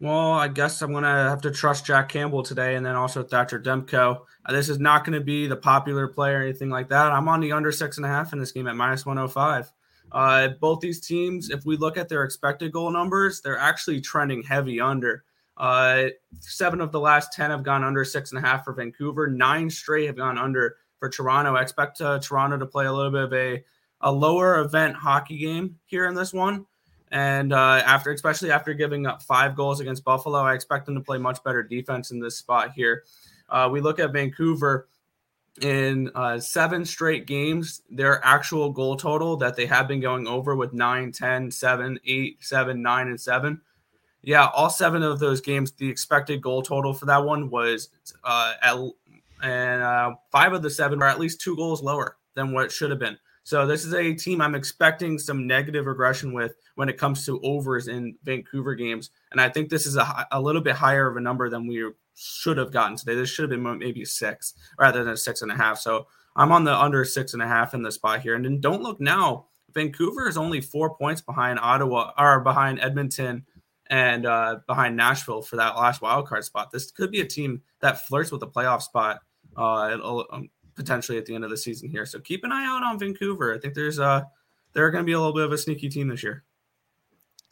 [0.00, 3.22] Well, I guess I'm going to have to trust Jack Campbell today and then also
[3.22, 4.20] Thatcher Demko.
[4.46, 7.12] Uh, this is not going to be the popular play or anything like that.
[7.12, 9.70] I'm on the under six and a half in this game at minus 105.
[10.12, 14.42] Uh, both these teams, if we look at their expected goal numbers, they're actually trending
[14.42, 15.24] heavy under.
[15.56, 16.06] Uh,
[16.40, 19.26] seven of the last 10 have gone under six and a half for Vancouver.
[19.26, 21.54] Nine straight have gone under for Toronto.
[21.54, 23.64] I expect uh, Toronto to play a little bit of a,
[24.00, 26.66] a lower event hockey game here in this one.
[27.12, 31.00] And uh, after, especially after giving up five goals against Buffalo, I expect them to
[31.00, 33.04] play much better defense in this spot here.
[33.48, 34.88] Uh, we look at Vancouver
[35.60, 40.54] in uh, seven straight games, their actual goal total that they have been going over
[40.54, 43.60] with 9, 10, 7, 8, 7, 9, and 7.
[44.22, 47.88] Yeah, all seven of those games, the expected goal total for that one was
[48.22, 48.76] uh, at,
[49.42, 52.72] and uh, five of the seven are at least two goals lower than what it
[52.72, 53.18] should have been.
[53.42, 57.40] So this is a team I'm expecting some negative regression with when it comes to
[57.42, 61.16] overs in Vancouver games, and I think this is a, a little bit higher of
[61.16, 63.14] a number than we should have gotten today.
[63.14, 65.78] This should have been maybe six rather than six and a half.
[65.78, 66.06] So
[66.36, 68.34] I'm on the under six and a half in the spot here.
[68.34, 69.46] And then don't look now.
[69.72, 73.46] Vancouver is only four points behind Ottawa or behind Edmonton
[73.90, 76.70] and uh, behind Nashville for that last wild card spot.
[76.70, 79.20] This could be a team that flirts with a playoff spot
[79.56, 79.98] uh,
[80.30, 82.06] um, potentially at the end of the season here.
[82.06, 83.52] So keep an eye out on Vancouver.
[83.52, 84.22] I think there's uh
[84.72, 86.44] they're going to be a little bit of a sneaky team this year.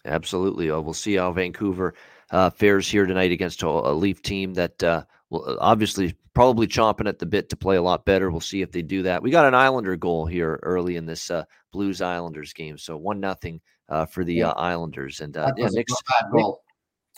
[0.05, 0.71] Absolutely.
[0.71, 1.95] Oh, we'll see how Vancouver
[2.31, 7.09] uh, fares here tonight against a, a Leaf team that uh, will obviously probably chomping
[7.09, 8.31] at the bit to play a lot better.
[8.31, 9.21] We'll see if they do that.
[9.21, 13.19] We got an Islander goal here early in this uh, Blues Islanders game, so one
[13.19, 14.43] nothing uh, for the.
[14.43, 15.21] Uh, Islanders.
[15.21, 16.63] And uh, yeah, Nick's, bad goal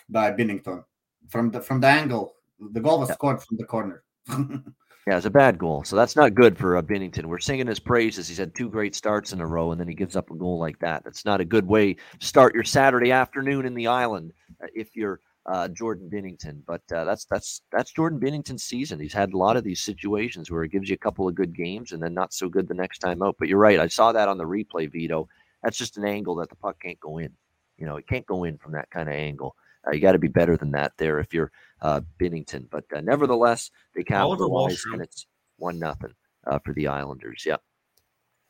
[0.09, 0.85] by Binnington
[1.29, 2.35] from the from the angle.
[2.73, 3.15] The goal was yeah.
[3.15, 4.03] scored from the corner.
[5.07, 5.83] Yeah, it's a bad goal.
[5.83, 7.25] So that's not good for uh, Binnington.
[7.25, 8.29] We're singing his praises.
[8.29, 10.59] He's had two great starts in a row, and then he gives up a goal
[10.59, 11.03] like that.
[11.05, 14.95] That's not a good way to start your Saturday afternoon in the island uh, if
[14.95, 16.61] you're uh, Jordan Binnington.
[16.67, 19.01] But uh, that's that's that's Jordan Binnington's season.
[19.01, 21.57] He's had a lot of these situations where it gives you a couple of good
[21.57, 23.37] games and then not so good the next time out.
[23.39, 23.81] But you're right.
[23.81, 25.29] I saw that on the replay, Vito.
[25.63, 27.33] That's just an angle that the puck can't go in.
[27.77, 29.57] You know, it can't go in from that kind of angle.
[29.87, 31.51] Uh, you got to be better than that there if you're
[31.81, 32.69] uh, Binnington.
[32.71, 36.13] But uh, nevertheless, they capitalize, and it's one nothing
[36.47, 37.45] uh, for the Islanders.
[37.47, 37.63] Yep.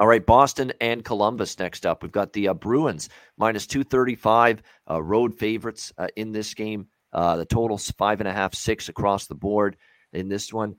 [0.00, 2.02] All right, Boston and Columbus next up.
[2.02, 6.86] We've got the uh, Bruins minus 235 uh, road favorites uh, in this game.
[7.12, 9.76] Uh, the total's five and a half, six across the board
[10.14, 10.76] in this one.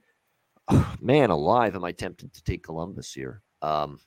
[0.66, 3.42] Oh, man alive, am I tempted to take Columbus here?
[3.62, 4.00] Um,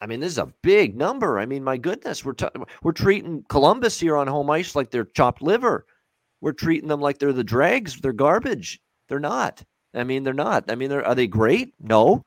[0.00, 1.38] I mean, this is a big number.
[1.38, 2.46] I mean, my goodness, we're t-
[2.82, 5.86] we're treating Columbus here on home ice like they're chopped liver.
[6.40, 7.98] We're treating them like they're the dregs.
[8.00, 8.80] They're garbage.
[9.08, 9.62] They're not.
[9.94, 10.70] I mean, they're not.
[10.70, 11.74] I mean, are they great?
[11.80, 12.22] No.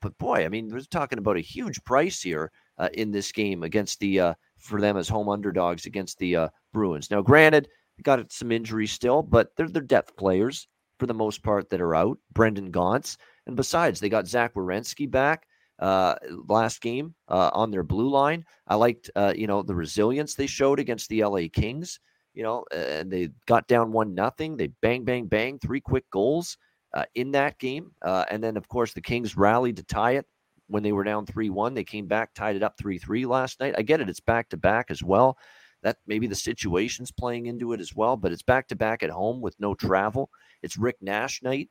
[0.00, 3.62] But boy, I mean, we're talking about a huge price here uh, in this game
[3.62, 7.10] against the uh, for them as home underdogs against the uh, Bruins.
[7.10, 7.68] Now, granted,
[8.02, 10.68] got some injuries still, but they're they're depth players
[10.98, 12.18] for the most part that are out.
[12.32, 13.16] Brendan Gaunce,
[13.46, 15.46] and besides, they got Zach Werenski back
[15.84, 16.14] uh,
[16.48, 18.42] last game uh, on their blue line.
[18.66, 22.00] I liked, uh, you know, the resilience they showed against the LA Kings.
[22.32, 24.56] You know, and they got down one nothing.
[24.56, 26.56] They bang, bang, bang, three quick goals
[26.94, 27.92] uh, in that game.
[28.02, 30.26] Uh, and then, of course, the Kings rallied to tie it
[30.68, 31.74] when they were down 3 1.
[31.74, 33.74] They came back, tied it up 3 3 last night.
[33.76, 34.08] I get it.
[34.08, 35.36] It's back to back as well.
[35.82, 39.10] That maybe the situation's playing into it as well, but it's back to back at
[39.10, 40.30] home with no travel.
[40.62, 41.68] It's Rick Nash night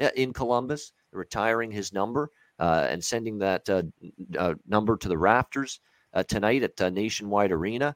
[0.00, 3.82] uh, in Columbus, retiring his number uh, and sending that uh,
[4.38, 5.80] uh, number to the rafters
[6.14, 7.94] uh, tonight at uh, Nationwide Arena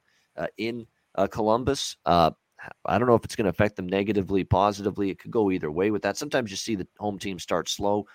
[0.56, 0.86] in
[1.30, 1.96] Columbus.
[2.06, 5.11] I don't know if it's going to affect them negatively, positively.
[5.11, 6.18] It could go either way with that.
[6.18, 8.06] Sometimes you see the home team start slow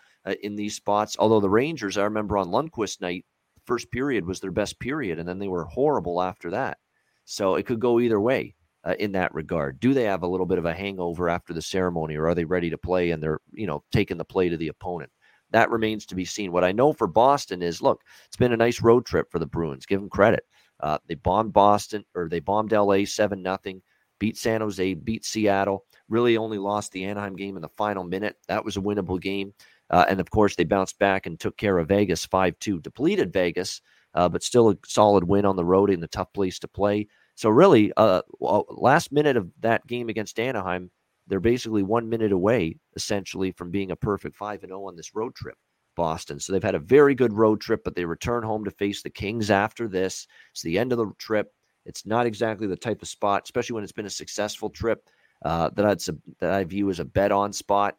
[0.44, 1.16] in these spots.
[1.18, 3.26] Although the Rangers, I remember on Lundqvist night,
[3.66, 6.78] first period was their best period, and then they were horrible after that.
[7.26, 8.56] So it could go either way.
[8.84, 9.80] Uh, in that regard.
[9.80, 12.46] Do they have a little bit of a hangover after the ceremony, or are they
[12.46, 15.10] ready to play and they're you know taking the play to the opponent?
[15.52, 16.52] That remains to be seen.
[16.52, 19.46] What I know for Boston is look, it's been a nice road trip for the
[19.46, 19.86] Bruins.
[19.86, 20.46] Give them credit.
[20.80, 23.82] Uh, they bombed Boston or they bombed LA 7 nothing,
[24.20, 28.36] beat San Jose, beat Seattle, really only lost the Anaheim game in the final minute.
[28.48, 29.54] That was a winnable game.
[29.90, 33.32] Uh, and of course, they bounced back and took care of Vegas 5 2, depleted
[33.32, 33.82] Vegas,
[34.14, 37.08] uh, but still a solid win on the road in a tough place to play.
[37.36, 40.90] So, really, uh, last minute of that game against Anaheim,
[41.28, 45.16] they're basically one minute away, essentially, from being a perfect 5 and 0 on this
[45.16, 45.58] road trip,
[45.96, 46.40] Boston.
[46.40, 49.10] So they've had a very good road trip, but they return home to face the
[49.10, 50.28] Kings after this.
[50.52, 51.52] It's the end of the trip.
[51.86, 55.08] It's not exactly the type of spot, especially when it's been a successful trip,
[55.44, 56.00] uh, that, I'd,
[56.40, 57.98] that I view as a bet on spot.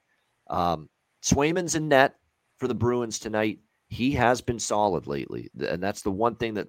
[0.48, 0.88] Um,
[1.22, 2.16] Swayman's in net
[2.58, 3.60] for the Bruins tonight.
[3.88, 5.50] He has been solid lately.
[5.68, 6.68] And that's the one thing that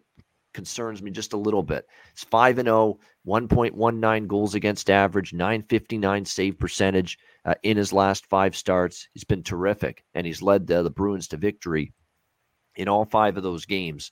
[0.57, 1.85] concerns me just a little bit.
[2.13, 2.97] It's 5 and 0,
[3.27, 9.07] 1.19 goals against average, 959 save percentage uh, in his last five starts.
[9.13, 11.93] He's been terrific, and he's led the, the Bruins to victory
[12.75, 14.11] in all five of those games.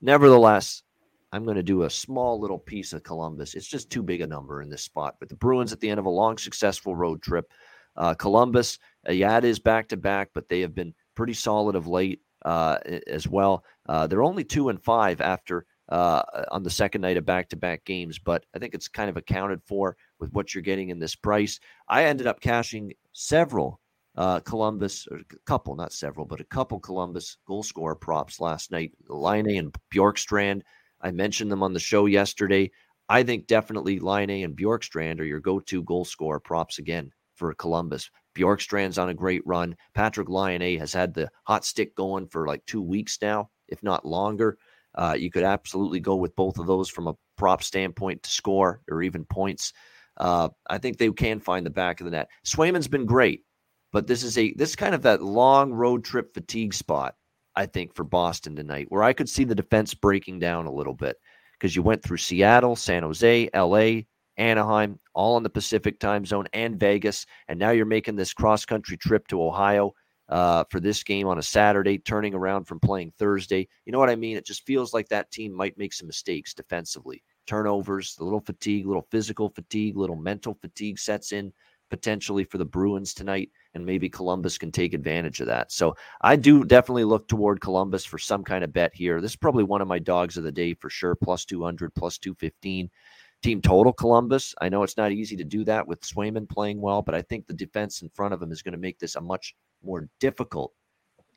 [0.00, 0.82] Nevertheless,
[1.30, 3.54] I'm going to do a small little piece of Columbus.
[3.54, 5.14] It's just too big a number in this spot.
[5.20, 7.52] But the Bruins at the end of a long, successful road trip.
[7.96, 11.76] Uh, Columbus, uh, yeah, it is back to back, but they have been pretty solid
[11.76, 13.64] of late uh, as well.
[13.88, 17.56] Uh, they're only two and five after uh, on the second night of back to
[17.56, 20.98] back games, but I think it's kind of accounted for with what you're getting in
[20.98, 21.60] this price.
[21.88, 23.80] I ended up cashing several
[24.16, 28.70] uh, Columbus, or a couple, not several, but a couple Columbus goal scorer props last
[28.70, 28.92] night.
[29.08, 30.62] Laine and Bjorkstrand.
[31.00, 32.70] I mentioned them on the show yesterday.
[33.08, 38.08] I think definitely Laine and Bjorkstrand are your go-to goal scorer props again for Columbus.
[38.34, 39.76] Bjorkstrand's on a great run.
[39.96, 44.06] Patrik Laine has had the hot stick going for like two weeks now, if not
[44.06, 44.58] longer.
[44.94, 48.80] Uh, you could absolutely go with both of those from a prop standpoint to score
[48.90, 49.72] or even points.
[50.16, 52.28] Uh, I think they can find the back of the net.
[52.46, 53.42] Swayman's been great,
[53.92, 57.16] but this is a this is kind of that long road trip fatigue spot.
[57.56, 60.94] I think for Boston tonight, where I could see the defense breaking down a little
[60.94, 61.16] bit
[61.52, 66.48] because you went through Seattle, San Jose, L.A., Anaheim, all in the Pacific time zone,
[66.52, 67.26] and Vegas.
[67.46, 69.94] And now you're making this cross country trip to Ohio
[70.28, 73.68] uh, for this game on a Saturday, turning around from playing Thursday.
[73.84, 74.36] You know what I mean?
[74.36, 77.22] It just feels like that team might make some mistakes defensively.
[77.46, 81.52] Turnovers, a little fatigue, little physical fatigue, little mental fatigue sets in
[81.90, 85.70] potentially for the Bruins tonight, and maybe Columbus can take advantage of that.
[85.70, 89.20] So I do definitely look toward Columbus for some kind of bet here.
[89.20, 92.18] This is probably one of my dogs of the day for sure, plus 200, plus
[92.18, 92.90] 215
[93.42, 94.54] team total Columbus.
[94.60, 97.46] I know it's not easy to do that with Swayman playing well, but I think
[97.46, 99.54] the defense in front of him is going to make this a much
[99.84, 100.72] more difficult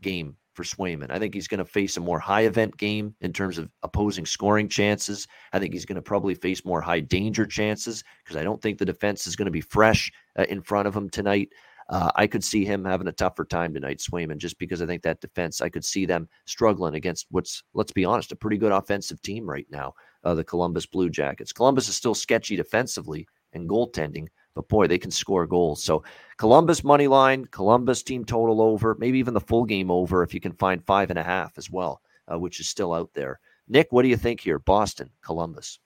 [0.02, 1.12] game for Swayman.
[1.12, 4.26] I think he's going to face a more high event game in terms of opposing
[4.26, 5.28] scoring chances.
[5.54, 8.80] I think he's going to probably face more high danger chances because I don't think
[8.80, 11.50] the defense is going to be fresh uh, in front of him tonight.
[11.90, 15.04] Uh, I could see him having a tougher time tonight, Swayman, just because I think
[15.04, 18.74] that defense, I could see them struggling against what's, let's be honest, a pretty good
[18.74, 19.94] offensive team right now
[20.24, 21.54] uh, the Columbus Blue Jackets.
[21.54, 24.28] Columbus is still sketchy defensively and goaltending,
[24.58, 25.84] but boy, they can score goals.
[25.84, 26.04] So
[26.38, 30.40] Columbus money line, Columbus team total over, maybe even the full game over if you
[30.40, 32.02] can find five and a half as well,
[32.32, 33.40] uh, which is still out there.
[33.68, 34.58] Nick, what do you think here?
[34.58, 35.80] Boston, Columbus.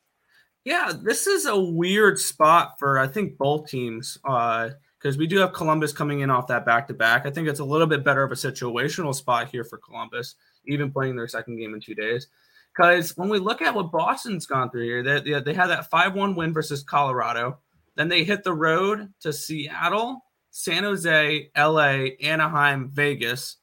[0.64, 5.40] Yeah, this is a weird spot for I think both teams because uh, we do
[5.40, 7.26] have Columbus coming in off that back to back.
[7.26, 10.92] I think it's a little bit better of a situational spot here for Columbus, even
[10.92, 12.28] playing their second game in two days.
[12.74, 16.16] Because when we look at what Boston's gone through here, they, they had that 5
[16.16, 17.58] 1 win versus Colorado.
[17.96, 23.58] Then they hit the road to Seattle, San Jose, LA, Anaheim, Vegas.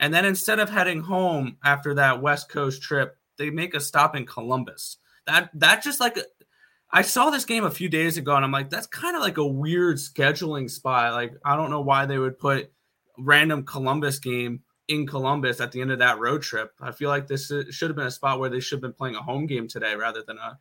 [0.00, 4.16] And then instead of heading home after that West Coast trip, they make a stop
[4.16, 4.98] in Columbus.
[5.26, 6.18] That that just like
[6.90, 9.36] I saw this game a few days ago and I'm like, that's kind of like
[9.36, 11.12] a weird scheduling spot.
[11.12, 12.72] Like, I don't know why they would put
[13.18, 16.72] random Columbus game in Columbus at the end of that road trip.
[16.80, 19.16] I feel like this should have been a spot where they should have been playing
[19.16, 20.58] a home game today rather than a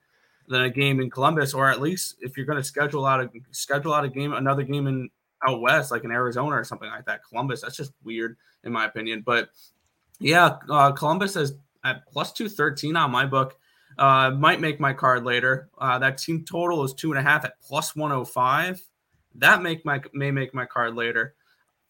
[0.48, 3.30] than a game in Columbus, or at least if you're going to schedule out a
[3.52, 5.10] schedule out a game, another game in
[5.48, 7.22] out west, like in Arizona or something like that.
[7.28, 9.24] Columbus, that's just weird in my opinion.
[9.26, 9.50] But
[10.20, 13.58] yeah, uh, Columbus is at plus two thirteen on my book.
[13.98, 15.70] Uh, might make my card later.
[15.80, 18.82] Uh, that team total is two and a half at plus one hundred five.
[19.36, 21.36] That make my may make my card later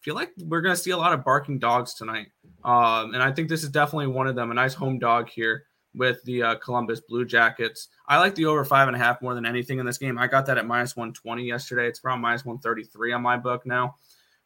[0.00, 2.28] feel like we're going to see a lot of barking dogs tonight.
[2.64, 4.50] Um, and I think this is definitely one of them.
[4.50, 7.88] A nice home dog here with the uh, Columbus Blue Jackets.
[8.06, 10.18] I like the over five and a half more than anything in this game.
[10.18, 11.88] I got that at minus 120 yesterday.
[11.88, 13.96] It's around minus 133 on my book now.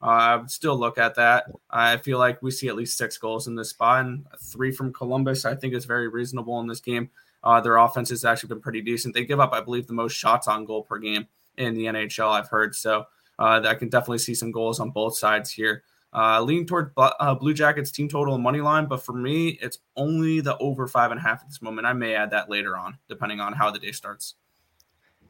[0.03, 1.45] Uh, I would still look at that.
[1.71, 4.93] I feel like we see at least six goals in this spot, and three from
[4.93, 5.45] Columbus.
[5.45, 7.11] I think is very reasonable in this game.
[7.45, 9.15] Uh, their offense has actually been pretty decent.
[9.15, 11.27] They give up, I believe, the most shots on goal per game
[11.57, 12.31] in the NHL.
[12.31, 13.05] I've heard so.
[13.39, 15.83] Uh, I can definitely see some goals on both sides here.
[16.15, 19.79] Uh, leaning toward uh, Blue Jackets team total and money line, but for me, it's
[19.97, 21.87] only the over five and a half at this moment.
[21.87, 24.35] I may add that later on, depending on how the day starts.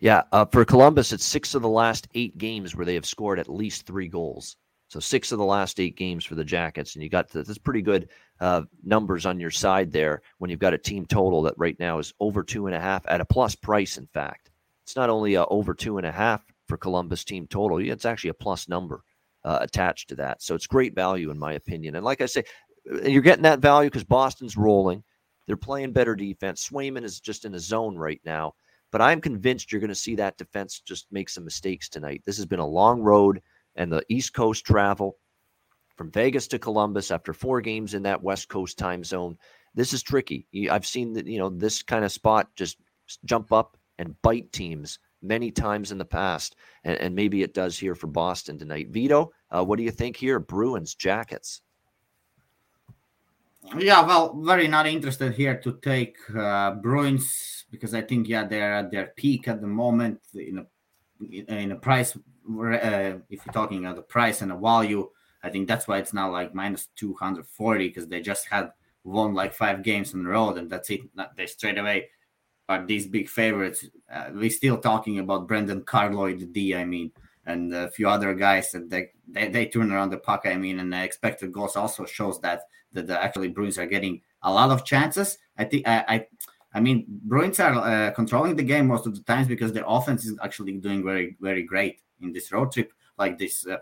[0.00, 3.38] Yeah, uh, for Columbus, it's six of the last eight games where they have scored
[3.38, 4.56] at least three goals.
[4.88, 7.80] So six of the last eight games for the Jackets, and you got that's pretty
[7.80, 8.08] good
[8.40, 12.00] uh, numbers on your side there when you've got a team total that right now
[12.00, 13.96] is over two and a half at a plus price.
[13.96, 14.50] In fact,
[14.82, 17.78] it's not only over two and a half for Columbus team total.
[17.78, 19.04] It's actually a plus number
[19.44, 20.42] uh, attached to that.
[20.42, 21.96] So it's great value, in my opinion.
[21.96, 22.44] And like I say,
[23.04, 25.02] you're getting that value because Boston's rolling.
[25.46, 26.68] They're playing better defense.
[26.68, 28.54] Swayman is just in a zone right now.
[28.90, 32.22] But I'm convinced you're going to see that defense just make some mistakes tonight.
[32.24, 33.40] This has been a long road,
[33.74, 35.16] and the East Coast travel
[35.96, 39.38] from Vegas to Columbus after four games in that West Coast time zone.
[39.74, 40.46] this is tricky.
[40.70, 42.76] I've seen that you know this kind of spot just
[43.24, 47.78] jump up and bite teams many times in the past, and, and maybe it does
[47.78, 48.88] here for Boston tonight.
[48.90, 50.38] Vito, uh, what do you think here?
[50.38, 51.62] Bruins Jackets.
[53.78, 58.74] Yeah, well, very not interested here to take uh, Bruins because I think yeah they're
[58.74, 60.66] at their peak at the moment in a
[61.48, 62.16] in a price.
[62.16, 65.08] Uh, if you're talking about the price and the value,
[65.44, 68.72] I think that's why it's now like minus two hundred forty because they just had
[69.04, 71.00] won like five games in a row and that's it.
[71.36, 72.08] They straight away
[72.72, 73.84] are these big favorites.
[74.12, 77.12] Uh, we're still talking about Brandon Carlo, the D, I mean,
[77.46, 80.78] and a few other guys that they, they, they turn around the puck, I mean,
[80.80, 82.62] and the expected goals also shows that
[82.92, 85.38] that the actually Bruins are getting a lot of chances.
[85.56, 86.26] I think I I,
[86.74, 90.24] I mean Bruins are uh, controlling the game most of the times because the offense
[90.24, 92.92] is actually doing very very great in this road trip.
[93.18, 93.76] Like this, uh,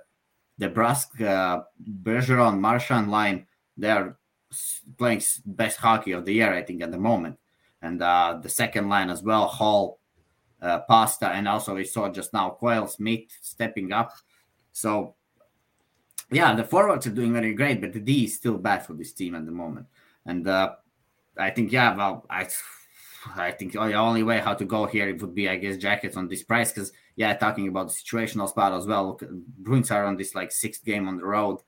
[0.60, 1.62] DeBrusk, uh,
[2.02, 4.18] Bergeron, Marchand line, they are
[4.98, 7.38] playing best hockey of the year, I think, at the moment.
[7.82, 10.00] And uh, the second line as well, Hall,
[10.60, 14.12] uh, Pasta, and also we saw just now Coyle Smith stepping up.
[14.72, 15.14] So
[16.30, 19.12] yeah, the forwards are doing very great, but the D is still bad for this
[19.12, 19.86] team at the moment.
[20.26, 20.74] And uh,
[21.36, 22.48] I think, yeah, well, I
[23.36, 26.16] I think the only way how to go here it would be, I guess, jackets
[26.16, 29.08] on this price because, yeah, talking about the situational spot as well.
[29.08, 29.24] Look,
[29.58, 31.58] Bruins are on this like sixth game on the road.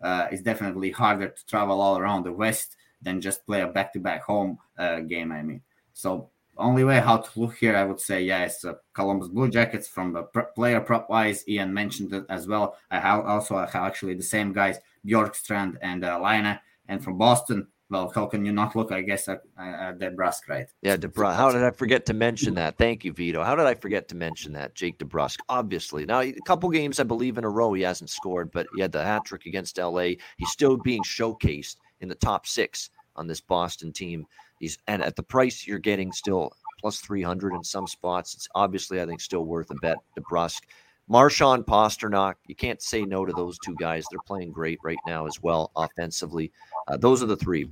[0.00, 4.22] Uh, it's definitely harder to travel all around the West than just play a back-to-back
[4.22, 5.32] home uh, game.
[5.32, 5.60] I mean,
[5.92, 9.48] so only way how to look here, I would say, yeah, it's uh, Columbus Blue
[9.48, 11.46] Jackets from the pr- player prop wise.
[11.48, 12.76] Ian mentioned it as well.
[12.90, 16.58] I have also I have actually the same guys, Bjorkstrand and uh, Laine.
[16.88, 20.66] And from Boston, well, how can you not look, I guess, at, at DeBrusk, right?
[20.80, 21.36] Yeah, DeBrusk.
[21.36, 22.78] How did I forget to mention that?
[22.78, 23.44] Thank you, Vito.
[23.44, 24.74] How did I forget to mention that?
[24.74, 26.06] Jake DeBrusk, obviously.
[26.06, 28.92] Now, a couple games, I believe, in a row, he hasn't scored, but he had
[28.92, 30.14] the hat trick against LA.
[30.38, 34.26] He's still being showcased in the top six on this Boston team.
[34.58, 38.34] He's and at the price you're getting still plus 300 in some spots.
[38.34, 39.98] It's obviously, I think, still worth a bet.
[40.18, 40.62] DeBrusk.
[41.08, 44.04] Marchand Pastrnak, you can't say no to those two guys.
[44.10, 46.52] They're playing great right now as well offensively.
[46.88, 47.68] Uh, those are the three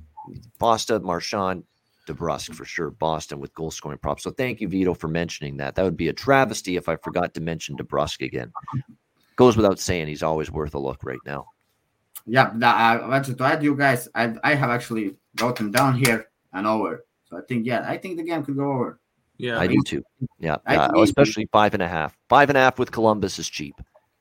[0.59, 1.63] Boston, Marchand,
[2.07, 2.91] DeBrusk for sure.
[2.91, 4.23] Boston with goal scoring props.
[4.23, 5.75] So thank you, Vito, for mentioning that.
[5.75, 8.51] That would be a travesty if I forgot to mention DeBrusk again.
[9.35, 11.47] Goes without saying, he's always worth a look right now.
[12.25, 14.07] Yeah, I wanted to add you guys.
[14.15, 17.05] I, I have actually wrote down here and over.
[17.25, 18.99] So I think, yeah, I think the game could go over.
[19.37, 20.03] Yeah, I do too.
[20.39, 22.15] Yeah, uh, especially five and a half.
[22.29, 23.73] Five and a half with Columbus is cheap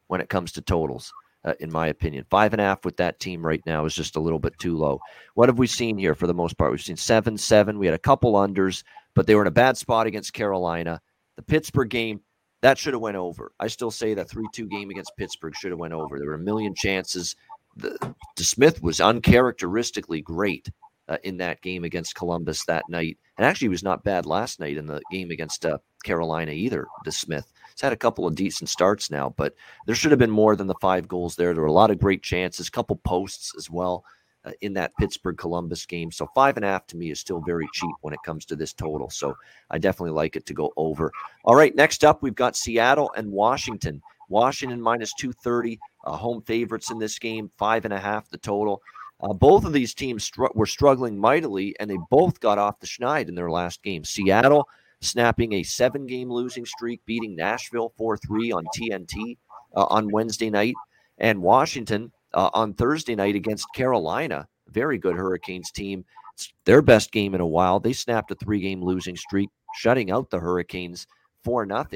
[0.07, 1.13] when it comes to totals,
[1.45, 2.25] uh, in my opinion.
[2.31, 4.79] Five and a half with that team right now is just a little bit too
[4.79, 4.99] low.
[5.35, 6.71] What have we seen here for the most part?
[6.71, 7.79] We've seen seven, seven.
[7.79, 8.83] We had a couple unders,
[9.15, 11.03] but they were in a bad spot against Carolina.
[11.37, 12.23] The Pittsburgh game
[12.63, 13.53] that should have went over.
[13.59, 16.19] I still say that three-two game against Pittsburgh should have went over.
[16.19, 17.37] There were a million chances.
[17.77, 20.71] The, DeSmith was uncharacteristically great
[21.09, 23.19] uh, in that game against Columbus that night.
[23.37, 27.47] And actually, was not bad last night in the game against uh, Carolina either, DeSmith.
[27.73, 29.55] He's had a couple of decent starts now, but
[29.87, 31.53] there should have been more than the five goals there.
[31.53, 34.05] There were a lot of great chances, a couple posts as well
[34.45, 36.11] uh, in that Pittsburgh Columbus game.
[36.11, 38.57] So five and a half to me is still very cheap when it comes to
[38.57, 39.11] this total.
[39.11, 39.37] So
[39.71, 41.11] I definitely like it to go over.
[41.45, 44.03] All right, next up, we've got Seattle and Washington.
[44.29, 48.83] Washington minus 230, uh, home favorites in this game, five and a half the total.
[49.23, 52.87] Uh, both of these teams str- were struggling mightily, and they both got off the
[52.87, 54.03] schneid in their last game.
[54.05, 54.67] Seattle
[55.01, 59.37] snapping a seven game losing streak, beating Nashville 4 3 on TNT
[59.77, 60.75] uh, on Wednesday night,
[61.19, 64.49] and Washington uh, on Thursday night against Carolina.
[64.69, 66.05] Very good Hurricanes team.
[66.35, 67.81] It's their best game in a while.
[67.81, 71.07] They snapped a three game losing streak, shutting out the Hurricanes
[71.45, 71.87] 4 0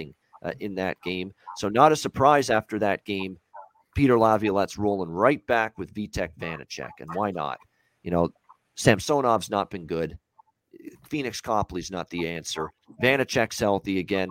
[0.43, 1.33] uh, in that game.
[1.57, 3.39] So, not a surprise after that game
[3.95, 6.91] Peter Laviolette's rolling right back with Vitek Vanecek.
[7.01, 7.59] And why not?
[8.03, 8.31] You know,
[8.77, 10.19] Samsonov's not been good.
[11.09, 12.71] Pheonix Copley's not the answer.
[13.03, 14.29] Vanecek's healthy again.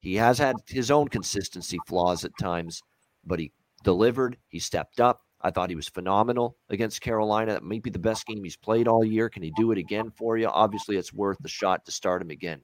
[0.00, 2.82] He has had his own consistency flaws at times,
[3.24, 3.52] but he
[3.84, 4.36] delivered.
[4.48, 5.20] He stepped up.
[5.40, 7.52] I thought he was phenomenal against Carolina.
[7.52, 9.28] That might be the best game he's played all year.
[9.28, 10.48] Can he do it again for you?
[10.48, 12.62] Obviously, it's worth the shot to start him again.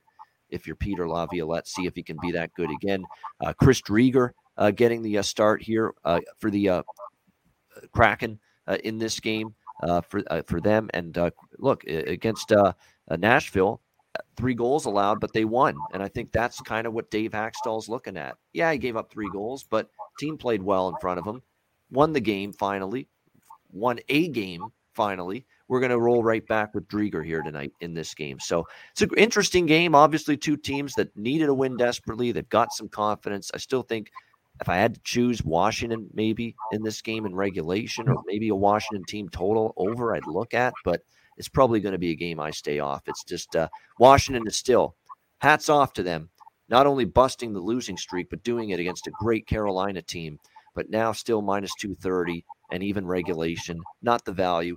[0.49, 3.05] If you're Peter Laviolette, see if he can be that good again.
[3.41, 4.33] Uh, Chris Driedger uh,
[4.75, 6.83] getting the uh, start here uh, for the uh,
[7.93, 10.91] Kraken uh, in this game uh, for for them.
[10.95, 11.17] And
[11.59, 12.53] look against
[13.11, 13.81] Nashville,
[14.37, 17.89] three goals allowed, but they won, and I think that's kind of what Dave Hakstol's
[17.89, 18.37] looking at.
[18.53, 19.89] Yeah, he gave up three goals, but
[20.19, 21.43] team played well in front of him,
[21.91, 23.09] won the game finally,
[23.71, 25.47] won a game finally.
[25.69, 28.39] We're going to roll right back with Driedger here tonight in this game.
[28.39, 29.95] So it's an interesting game.
[29.95, 32.31] Obviously, two teams that needed a win desperately.
[32.31, 33.51] They've got some confidence.
[33.55, 34.11] I still think
[34.63, 38.55] if I had to choose Washington maybe in this game in regulation or maybe a
[38.55, 40.73] Washington team total over, I'd look at.
[40.85, 41.03] But
[41.37, 43.03] it's probably going to be a game I stay off.
[43.07, 44.95] It's just uh, Washington is still
[45.39, 46.31] hats off to them,
[46.69, 50.39] not only busting the losing streak, but doing it against a great Carolina team,
[50.77, 54.77] but now still minus 230 and even regulation, not the value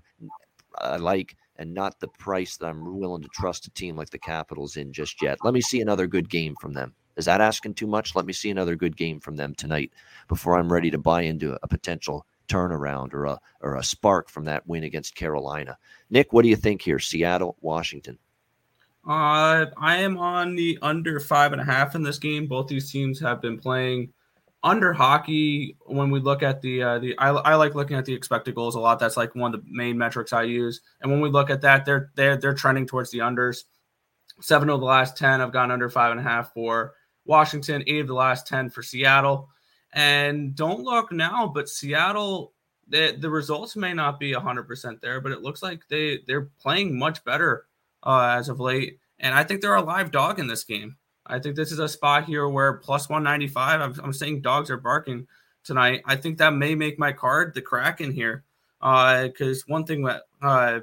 [0.80, 4.18] I like and not the price that I'm willing to trust a team like the
[4.18, 5.38] Capitals in just yet.
[5.44, 6.96] Let me see another good game from them.
[7.18, 8.16] Is that asking too much?
[8.16, 9.92] Let me see another good game from them tonight
[10.28, 14.46] before I'm ready to buy into a potential turnaround or a or a spark from
[14.46, 15.78] that win against Carolina.
[16.10, 17.00] Nick, what do you think here?
[17.00, 18.20] Seattle, Washington.
[19.08, 22.48] Uh, I am on the under five and a half in this game.
[22.48, 24.14] Both these teams have been playing
[24.64, 25.78] under hockey.
[25.86, 28.76] When we look at the uh, the, I, I like looking at the expected goals
[28.76, 29.00] a lot.
[29.00, 30.82] That's like one of the main metrics I use.
[31.02, 33.64] And when we look at that, they're they're they're trending towards the unders.
[34.42, 36.94] Seven of the last ten have gone under five and a half for
[37.26, 37.84] Washington.
[37.88, 39.50] Eight of the last ten for Seattle.
[39.94, 42.52] And don't look now, but Seattle,
[42.90, 47.00] the, the results may not be 100% there, but it looks like they, they're playing
[47.00, 47.66] much better
[48.04, 49.00] uh, as of late.
[49.20, 50.98] And I think they're a live dog in this game.
[51.26, 54.78] I think this is a spot here where plus 195, I'm, I'm saying dogs are
[54.78, 55.28] barking
[55.64, 56.02] tonight.
[56.06, 58.44] I think that may make my card the Kraken here.
[58.80, 60.82] Because uh, one thing that uh,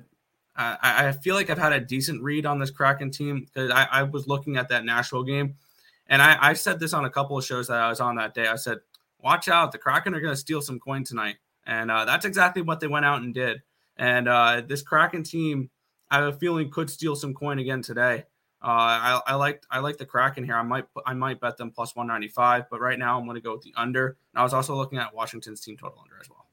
[0.57, 3.87] I, I, feel like I've had a decent read on this Kraken team because I,
[3.93, 5.55] I, was looking at that Nashville game.
[6.09, 8.35] And I, I said this on a couple of shows that I was on that
[8.35, 8.47] day.
[8.47, 8.79] I said,
[9.23, 9.73] watch out.
[9.73, 11.37] The Kraken are going to steal some coin tonight.
[11.67, 13.63] And uh, that's exactly what they went out and did.
[13.97, 15.71] And uh, this Kraken team,
[16.11, 18.25] I have a feeling, could steal some coin again today.
[18.63, 20.55] Uh, I, I like I like the Kraken here.
[20.55, 23.55] I might I might bet them plus 195, but right now I'm going to go
[23.55, 24.17] with the under.
[24.33, 26.47] And I was also looking at Washington's team total under as well.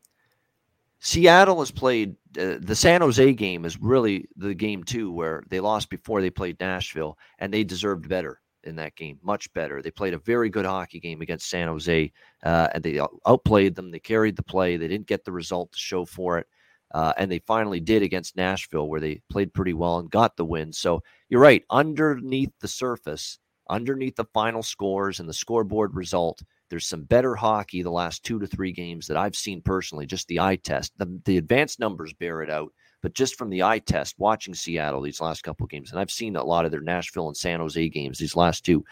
[1.00, 5.60] Seattle has played uh, the San Jose game is really the game too where they
[5.60, 9.82] lost before they played Nashville and they deserved better in that game, much better.
[9.82, 12.12] They played a very good hockey game against San Jose,
[12.44, 13.92] uh, and they outplayed them.
[13.92, 14.78] They carried the play.
[14.78, 16.48] They didn't get the result to show for it,
[16.94, 20.46] uh, and they finally did against Nashville, where they played pretty well and got the
[20.46, 20.72] win.
[20.72, 21.64] So you're right.
[21.70, 23.40] Underneath the surface,
[23.70, 28.40] underneath the final scores and the scoreboard result, there's some better hockey the last two
[28.40, 30.06] to three games that I've seen personally.
[30.06, 32.72] Just the eye test, the, the advanced numbers bear it out.
[33.02, 36.12] But just from the eye test, watching Seattle these last couple of games, and I've
[36.12, 38.84] seen a lot of their Nashville and San Jose games these last two,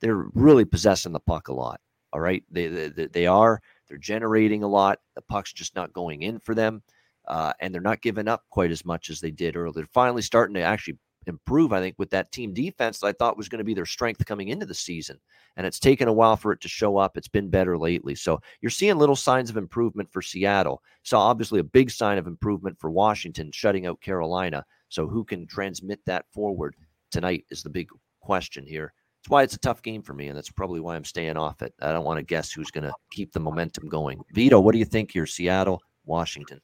[0.00, 1.80] they're really possessing the puck a lot.
[2.12, 3.60] All right, they they, they are.
[3.88, 4.98] They're generating a lot.
[5.14, 6.82] The puck's just not going in for them,
[7.28, 9.72] uh, and they're not giving up quite as much as they did earlier.
[9.72, 13.36] They're finally starting to actually improve, I think, with that team defense that I thought
[13.36, 15.18] was going to be their strength coming into the season.
[15.56, 17.16] And it's taken a while for it to show up.
[17.16, 18.14] It's been better lately.
[18.14, 20.82] So you're seeing little signs of improvement for Seattle.
[21.02, 24.64] So obviously a big sign of improvement for Washington shutting out Carolina.
[24.88, 26.76] So who can transmit that forward
[27.10, 27.88] tonight is the big
[28.20, 28.92] question here.
[29.22, 31.62] That's why it's a tough game for me, and that's probably why I'm staying off
[31.62, 31.72] it.
[31.80, 34.20] I don't want to guess who's going to keep the momentum going.
[34.32, 35.26] Vito, what do you think here?
[35.26, 36.60] Seattle, Washington.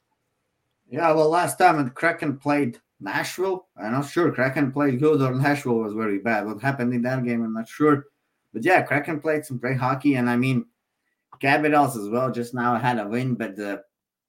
[0.89, 3.67] Yeah, well, last time the Kraken played Nashville.
[3.77, 4.31] I'm not sure.
[4.31, 6.45] Kraken played good or Nashville was very bad.
[6.45, 8.07] What happened in that game, I'm not sure.
[8.53, 10.65] But yeah, Kraken played some great hockey, and I mean,
[11.39, 12.31] Capitals as well.
[12.31, 13.83] Just now had a win, but the,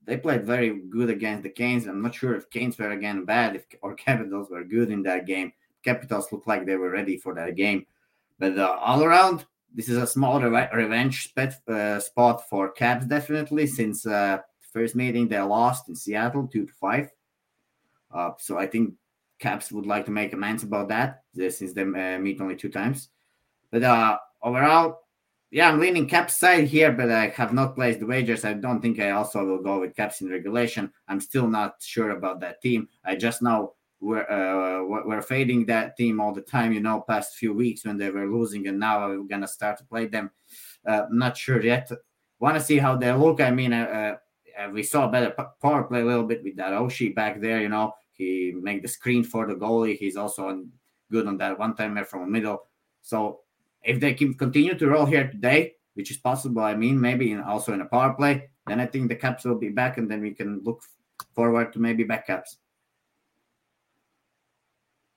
[0.04, 1.86] they played very good against the Canes.
[1.86, 5.26] I'm not sure if Canes were again bad if, or Capitals were good in that
[5.26, 5.52] game.
[5.82, 7.86] Capitals looked like they were ready for that game.
[8.38, 13.06] But uh, all around, this is a small re- revenge spot, uh, spot for Caps,
[13.06, 14.38] definitely, since uh,
[14.72, 17.10] first meeting they lost in Seattle, 2 to 5.
[18.12, 18.94] Uh, so I think
[19.38, 23.08] Caps would like to make amends about that since they uh, meet only two times.
[23.70, 25.00] But uh, overall,
[25.50, 28.44] yeah, I'm leaning Caps side here, but I have not placed the wagers.
[28.44, 30.92] I don't think I also will go with Caps in regulation.
[31.08, 32.88] I'm still not sure about that team.
[33.04, 36.72] I just know we're uh, we're fading that team all the time.
[36.72, 39.84] You know, past few weeks when they were losing, and now we're gonna start to
[39.84, 40.30] play them.
[40.86, 41.90] Uh, not sure yet.
[42.38, 43.40] Want to see how they look.
[43.40, 44.16] I mean, uh,
[44.58, 47.60] uh, we saw better power play a little bit with that Oshie back there.
[47.60, 49.96] You know, he made the screen for the goalie.
[49.96, 50.68] He's also on,
[51.10, 52.68] good on that one timer from the middle.
[53.00, 53.40] So
[53.82, 57.40] if they can continue to roll here today, which is possible, I mean, maybe in,
[57.40, 60.20] also in a power play, then I think the Caps will be back, and then
[60.20, 60.82] we can look
[61.34, 62.59] forward to maybe backups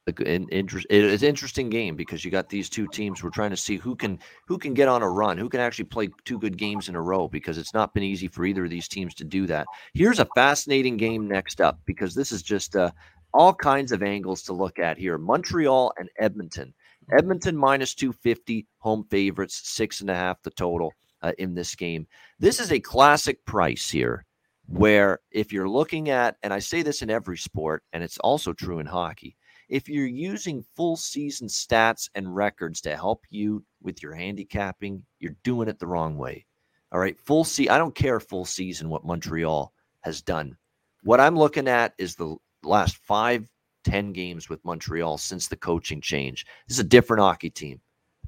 [0.08, 3.58] an interest it's an interesting game because you got these two teams we're trying to
[3.58, 6.58] see who can who can get on a run who can actually play two good
[6.58, 9.24] games in a row because it's not been easy for either of these teams to
[9.24, 9.66] do that.
[9.93, 12.91] Here's a fascinating game next up because this is just uh,
[13.34, 15.18] all kinds of angles to look at here.
[15.18, 16.74] Montreal and edmonton.
[17.12, 22.08] Edmonton minus 250 home favorites six and a half the total uh, in this game.
[22.39, 24.26] This is a classic price here
[24.68, 28.54] where if you're looking at and i say this in every sport and it's also
[28.54, 29.36] true in hockey
[29.70, 35.36] if you're using full season stats and records to help you with your handicapping, you're
[35.43, 36.45] doing it the wrong way.
[36.91, 37.70] All right, full see.
[37.70, 40.55] I don't care full season what Montreal has done.
[41.03, 43.49] What I'm looking at is the last five
[43.84, 46.45] 10 games with Montreal since the coaching change.
[46.68, 47.82] This is a different hockey team,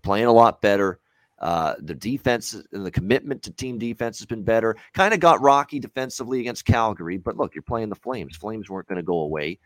[0.04, 1.00] playing a lot better.
[1.40, 4.76] Uh, the defense and the commitment to team defense has been better.
[4.94, 8.38] Kind of got rocky defensively against Calgary, but look, you're playing the Flames.
[8.38, 9.60] Flames weren't going to go away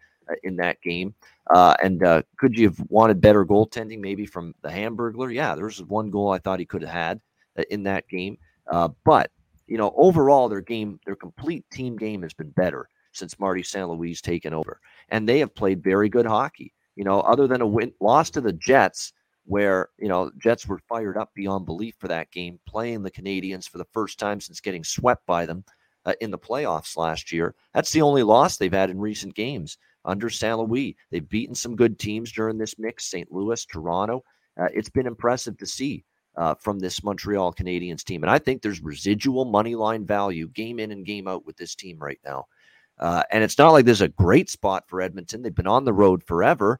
[0.43, 1.13] in that game.
[1.49, 5.33] Uh, and uh, could you have wanted better goaltending maybe from the Hamburglar?
[5.33, 7.21] Yeah, there was one goal I thought he could have had
[7.57, 8.37] uh, in that game.
[8.67, 9.31] Uh, but
[9.67, 13.87] you know, overall, their game, their complete team game has been better since Marty St.
[13.87, 16.73] Louis taken over, and they have played very good hockey.
[16.95, 19.13] You know, other than a win loss to the Jets,
[19.45, 23.69] where you know Jets were fired up beyond belief for that game, playing the Canadiens
[23.69, 25.63] for the first time since getting swept by them
[26.05, 27.55] uh, in the playoffs last year.
[27.73, 30.29] That's the only loss they've had in recent games under.
[30.41, 30.95] Louis.
[31.11, 33.31] They've beaten some good teams during this mix: St.
[33.31, 34.23] Louis, Toronto.
[34.59, 36.03] Uh, it's been impressive to see
[36.35, 40.79] uh, from this Montreal Canadiens team, and I think there's residual money line value, game
[40.79, 42.45] in and game out, with this team right now.
[42.99, 45.41] Uh, and it's not like there's a great spot for Edmonton.
[45.41, 46.79] They've been on the road forever.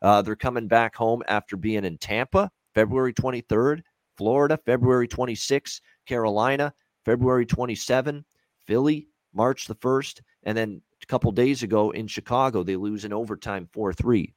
[0.00, 3.82] Uh, they're coming back home after being in Tampa, February 23rd,
[4.16, 6.72] Florida, February 26th, Carolina,
[7.04, 8.24] February 27,
[8.66, 13.12] Philly, March the 1st, and then a couple days ago in Chicago, they lose in
[13.12, 14.34] overtime 4 3.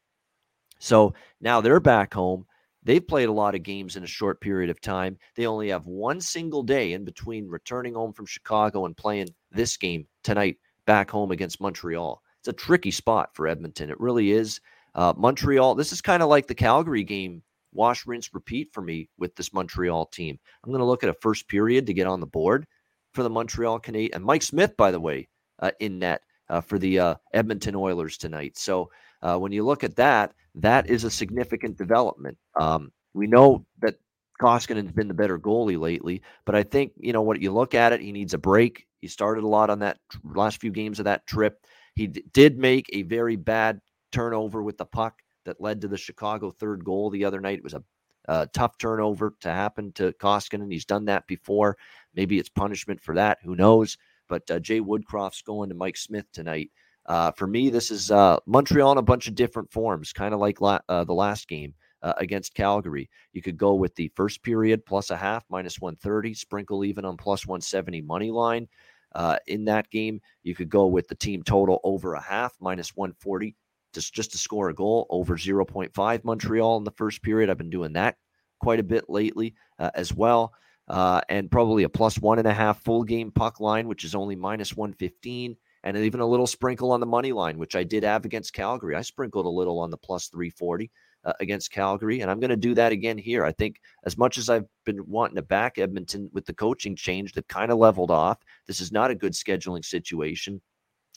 [0.79, 2.45] So now they're back home.
[2.83, 5.17] They've played a lot of games in a short period of time.
[5.35, 9.75] They only have one single day in between returning home from Chicago and playing this
[9.75, 12.21] game tonight back home against Montreal.
[12.39, 13.89] It's a tricky spot for Edmonton.
[13.89, 14.61] It really is.
[14.95, 17.43] Uh, Montreal, this is kind of like the Calgary game,
[17.73, 20.39] wash, rinse, repeat for me with this Montreal team.
[20.63, 22.65] I'm going to look at a first period to get on the board
[23.13, 24.11] for the Montreal Canadiens.
[24.13, 25.27] And Mike Smith, by the way,
[25.59, 28.57] uh, in net uh, for the uh, Edmonton Oilers tonight.
[28.57, 28.89] So
[29.21, 32.37] uh, when you look at that, that is a significant development.
[32.59, 33.95] Um, we know that
[34.41, 37.93] Koskinen's been the better goalie lately, but I think, you know, what you look at
[37.93, 38.87] it, he needs a break.
[39.01, 41.65] He started a lot on that last few games of that trip.
[41.95, 43.81] He d- did make a very bad
[44.11, 47.57] turnover with the puck that led to the Chicago third goal the other night.
[47.57, 47.83] It was a,
[48.25, 50.71] a tough turnover to happen to Koskinen.
[50.71, 51.77] He's done that before.
[52.15, 53.39] Maybe it's punishment for that.
[53.43, 53.97] Who knows?
[54.29, 56.71] But uh, Jay Woodcroft's going to Mike Smith tonight.
[57.05, 60.39] Uh, for me, this is uh, Montreal in a bunch of different forms, kind of
[60.39, 61.73] like la- uh, the last game
[62.03, 63.09] uh, against Calgary.
[63.33, 67.17] You could go with the first period plus a half, minus 130, sprinkle even on
[67.17, 68.67] plus 170 money line.
[69.15, 72.95] Uh, in that game, you could go with the team total over a half, minus
[72.95, 73.55] 140,
[73.91, 77.49] just, just to score a goal over 0.5 Montreal in the first period.
[77.49, 78.17] I've been doing that
[78.59, 80.53] quite a bit lately as well.
[80.89, 84.15] Uh, and probably a plus one and a half full game puck line, which is
[84.15, 88.03] only minus 115, and even a little sprinkle on the money line, which I did
[88.03, 88.95] have against Calgary.
[88.95, 90.89] I sprinkled a little on the plus 340
[91.25, 93.45] uh, against Calgary, and I'm going to do that again here.
[93.45, 97.33] I think as much as I've been wanting to back Edmonton with the coaching change,
[97.33, 98.39] they've kind of leveled off.
[98.67, 100.61] This is not a good scheduling situation.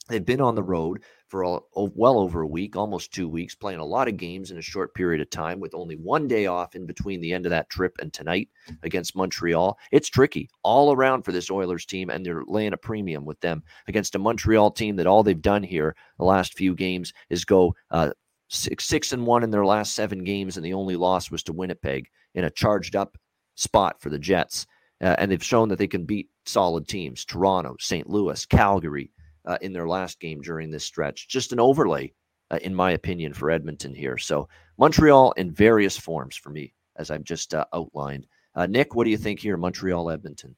[0.09, 3.79] They've been on the road for a, well over a week, almost two weeks, playing
[3.79, 6.75] a lot of games in a short period of time with only one day off
[6.75, 8.49] in between the end of that trip and tonight
[8.83, 9.79] against Montreal.
[9.93, 13.63] It's tricky all around for this Oilers team, and they're laying a premium with them
[13.87, 17.75] against a Montreal team that all they've done here the last few games is go
[17.93, 18.11] uh,
[18.49, 21.53] six, six and one in their last seven games, and the only loss was to
[21.53, 23.17] Winnipeg in a charged up
[23.55, 24.67] spot for the Jets.
[25.01, 28.09] Uh, and they've shown that they can beat solid teams Toronto, St.
[28.09, 29.11] Louis, Calgary
[29.45, 31.29] uh, in their last game during this stretch.
[31.29, 32.13] Just an overlay,
[32.51, 34.19] uh, in my opinion, for Edmonton here.
[34.19, 38.27] So Montreal in various forms for me, as I've just uh, outlined.
[38.55, 40.55] Uh, Nick, what do you think here, Montreal, Edmonton?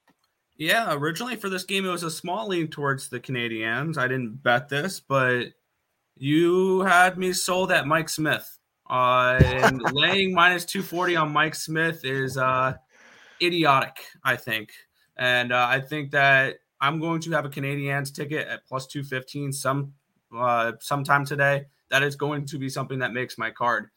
[0.56, 3.98] Yeah, originally for this game, it was a small lean towards the Canadiens.
[3.98, 5.48] I didn't bet this, but
[6.16, 8.58] you had me sold at Mike Smith.
[8.88, 12.74] Uh, and laying minus 240 on Mike Smith is uh,
[13.42, 14.70] idiotic, I think.
[15.16, 19.52] And uh, I think that I'm going to have a Canadiens ticket at plus 215
[19.52, 19.94] some
[20.36, 21.64] uh, sometime today.
[21.90, 23.88] That is going to be something that makes my card.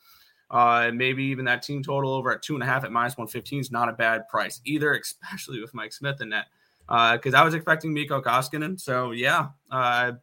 [0.49, 3.59] Uh, maybe even that team total over at two and a half at minus 115
[3.59, 6.45] is not a bad price either, especially with Mike Smith in that.
[6.88, 8.79] Because uh, I was expecting Mikko Koskinen.
[8.79, 10.13] So, yeah, uh,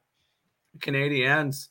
[0.78, 1.68] Canadiens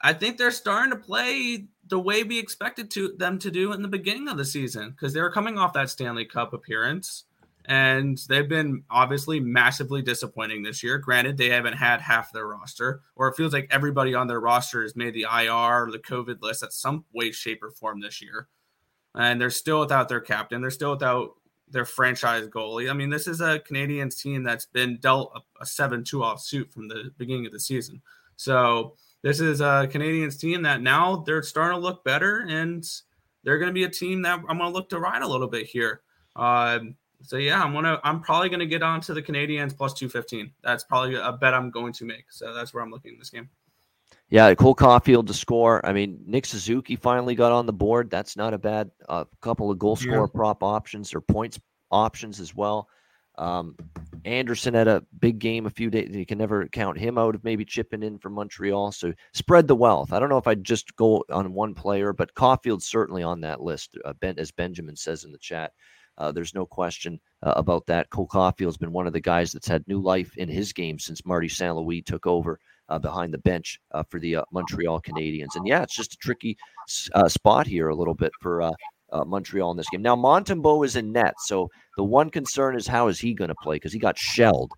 [0.00, 3.82] I think they're starting to play the way we expected to them to do in
[3.82, 7.24] the beginning of the season because they were coming off that Stanley Cup appearance
[7.66, 10.98] and they've been obviously massively disappointing this year.
[10.98, 14.82] Granted, they haven't had half their roster, or it feels like everybody on their roster
[14.82, 18.22] has made the IR or the COVID list at some way, shape, or form this
[18.22, 18.46] year.
[19.16, 20.60] And they're still without their captain.
[20.60, 21.32] They're still without
[21.68, 22.88] their franchise goalie.
[22.88, 26.40] I mean, this is a Canadiens team that's been dealt a, a 7 2 off
[26.40, 28.00] suit from the beginning of the season.
[28.36, 32.84] So this is a Canadiens team that now they're starting to look better, and
[33.42, 35.48] they're going to be a team that I'm going to look to ride a little
[35.48, 36.02] bit here.
[36.36, 36.94] Um,
[37.26, 40.52] so yeah, I'm gonna I'm probably gonna get on to the Canadiens plus 215.
[40.62, 42.30] That's probably a bet I'm going to make.
[42.30, 43.50] So that's where I'm looking in this game.
[44.30, 45.84] Yeah, Cole Caufield to score.
[45.84, 48.10] I mean, Nick Suzuki finally got on the board.
[48.10, 50.26] That's not a bad uh, couple of goal score yeah.
[50.34, 51.60] prop options or points
[51.90, 52.88] options as well.
[53.38, 53.76] Um,
[54.24, 56.14] Anderson had a big game a few days.
[56.14, 58.92] You can never count him out of maybe chipping in for Montreal.
[58.92, 60.12] So spread the wealth.
[60.12, 63.60] I don't know if I'd just go on one player, but Caufield's certainly on that
[63.60, 65.72] list, uh, ben, as Benjamin says in the chat.
[66.18, 68.10] Uh, there's no question uh, about that.
[68.10, 71.26] Cole Caufield's been one of the guys that's had new life in his game since
[71.26, 71.74] Marty St.
[71.76, 72.58] Louis took over
[72.88, 75.54] uh, behind the bench uh, for the uh, Montreal Canadiens.
[75.54, 76.56] And yeah, it's just a tricky
[76.86, 78.72] spot here a little bit for uh,
[79.24, 80.02] Montreal in this game.
[80.02, 83.54] Now Montembeault is in net, so the one concern is how is he going to
[83.62, 84.72] play because he got shelled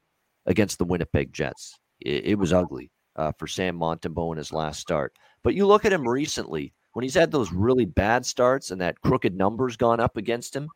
[0.47, 1.79] against the Winnipeg Jets.
[2.01, 5.13] It, it was ugly uh, for Sam Montembeault in his last start.
[5.43, 9.01] But you look at him recently when he's had those really bad starts and that
[9.03, 10.69] crooked numbers gone up against him.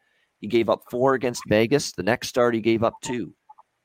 [0.42, 1.92] He gave up four against Vegas.
[1.92, 3.32] The next start, he gave up two.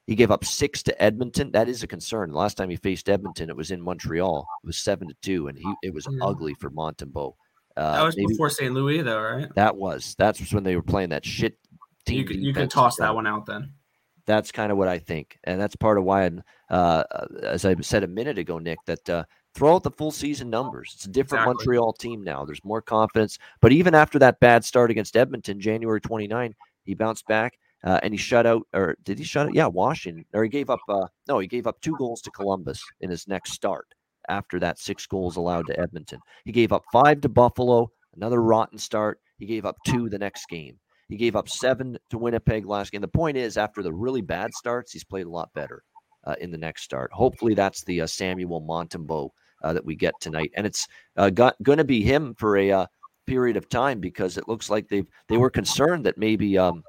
[0.07, 1.51] He gave up six to Edmonton.
[1.51, 2.31] That is a concern.
[2.31, 4.47] The last time he faced Edmonton, it was in Montreal.
[4.63, 6.25] It was seven to two, and he it was yeah.
[6.25, 7.35] ugly for Montembeault.
[7.77, 8.73] Uh, that was maybe, before St.
[8.73, 9.47] Louis, though, right?
[9.55, 10.15] That was.
[10.17, 11.59] That's when they were playing that shit
[12.07, 12.17] team.
[12.17, 13.73] You could, you could toss that one out then.
[14.25, 17.03] That's kind of what I think, and that's part of why, I, uh,
[17.43, 19.23] as I said a minute ago, Nick, that uh,
[19.57, 20.91] throw out the full season numbers.
[20.95, 21.65] It's a different exactly.
[21.65, 22.45] Montreal team now.
[22.45, 23.39] There's more confidence.
[23.59, 27.57] But even after that bad start against Edmonton, January 29, he bounced back.
[27.83, 29.55] Uh, and he shut out, or did he shut it?
[29.55, 30.25] Yeah, Washington.
[30.33, 30.79] Or he gave up.
[30.89, 33.87] Uh, no, he gave up two goals to Columbus in his next start
[34.29, 36.19] after that six goals allowed to Edmonton.
[36.43, 39.19] He gave up five to Buffalo, another rotten start.
[39.37, 40.79] He gave up two the next game.
[41.07, 43.01] He gave up seven to Winnipeg last game.
[43.01, 45.83] The point is, after the really bad starts, he's played a lot better
[46.25, 47.11] uh, in the next start.
[47.13, 49.29] Hopefully, that's the uh, Samuel Montembeault
[49.63, 52.85] uh, that we get tonight, and it's uh, going to be him for a uh,
[53.25, 56.83] period of time because it looks like they they were concerned that maybe um,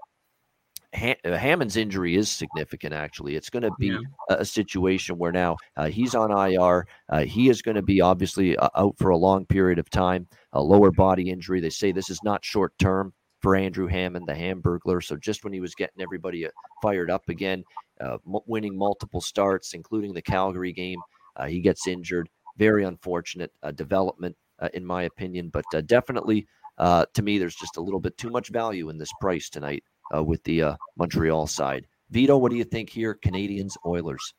[0.94, 2.94] uh, Hammond's injury is significant.
[2.94, 3.98] Actually, it's going to be yeah.
[4.30, 6.86] a, a, situation where now uh, he's on IR.
[7.10, 10.26] Uh, he is going to be obviously uh, out for a long period of time.
[10.54, 11.60] A lower body injury.
[11.60, 15.04] They say this is not short term for Andrew Hammond, the Hamburglar.
[15.04, 16.50] So just when he was getting everybody uh,
[16.80, 17.64] fired up again,
[18.00, 20.98] uh, m- winning multiple starts, including the Calgary game,
[21.46, 22.28] he gets injured.
[22.58, 24.36] Very unfortunate development,
[24.74, 25.48] in my opinion.
[25.48, 26.46] But definitely,
[26.78, 29.84] to me, there's just a little bit too much value in this price tonight
[30.14, 31.86] uh, with the uh, Montreal side.
[32.10, 33.18] Vito, what do you think here?
[33.22, 34.34] Canadiens, Oilers.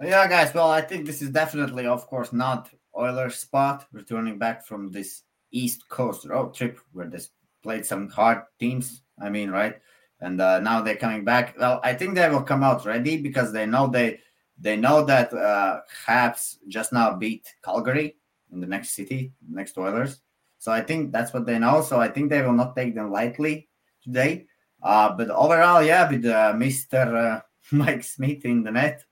[0.00, 0.52] Yeah, guys.
[0.52, 3.86] Well, I think this is definitely, of course, not Oilers spot.
[3.92, 5.22] Returning back from this
[5.52, 7.20] East Coast road trip where they
[7.62, 9.02] played some hard teams.
[9.20, 9.76] I mean, right?
[10.20, 11.54] And uh, now they're coming back.
[11.58, 14.18] Well, I think they will come out ready because they know they
[14.58, 18.16] they know that uh, Habs just now beat Calgary
[18.52, 20.20] in the next city, next Oilers.
[20.58, 21.82] So I think that's what they know.
[21.82, 23.68] So I think they will not take them lightly
[24.02, 24.46] today.
[24.82, 27.36] Uh, but overall, yeah, with uh, Mr.
[27.36, 27.40] Uh,
[27.72, 29.04] Mike Smith in the net,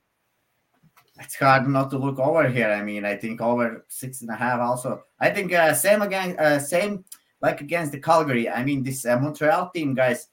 [1.21, 2.71] it's hard not to look over here.
[2.71, 4.61] I mean, I think over six and a half.
[4.61, 7.05] Also, I think uh, same again, uh, same
[7.43, 8.49] like against the Calgary.
[8.49, 10.29] I mean, this uh, Montreal team, guys.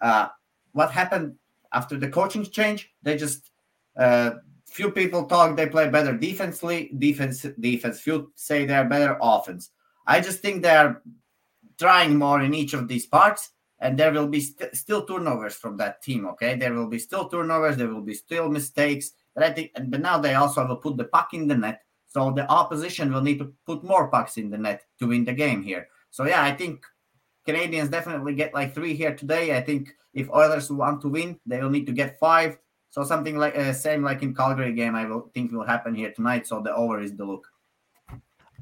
[0.00, 0.28] Uh,
[0.72, 1.34] what happened
[1.72, 2.90] after the coaching change?
[3.02, 3.50] They just
[3.96, 4.32] uh,
[4.70, 8.00] few people talk they play better defensively, defense, defense.
[8.00, 9.70] Few say they're better offense.
[10.06, 11.02] I just think they're
[11.78, 13.50] trying more in each of these parts
[13.80, 16.26] and there will be st- still turnovers from that team.
[16.26, 17.76] Okay, there will be still turnovers.
[17.76, 19.12] There will be still mistakes.
[19.34, 22.32] But I think, but now they also will put the puck in the net, so
[22.32, 25.62] the opposition will need to put more pucks in the net to win the game
[25.62, 25.88] here.
[26.10, 26.84] So yeah, I think
[27.46, 29.56] Canadiens definitely get like three here today.
[29.56, 32.58] I think if Oilers want to win, they will need to get five.
[32.90, 36.10] So something like uh, same like in Calgary game, I will think will happen here
[36.12, 36.46] tonight.
[36.46, 37.46] So the over is the look.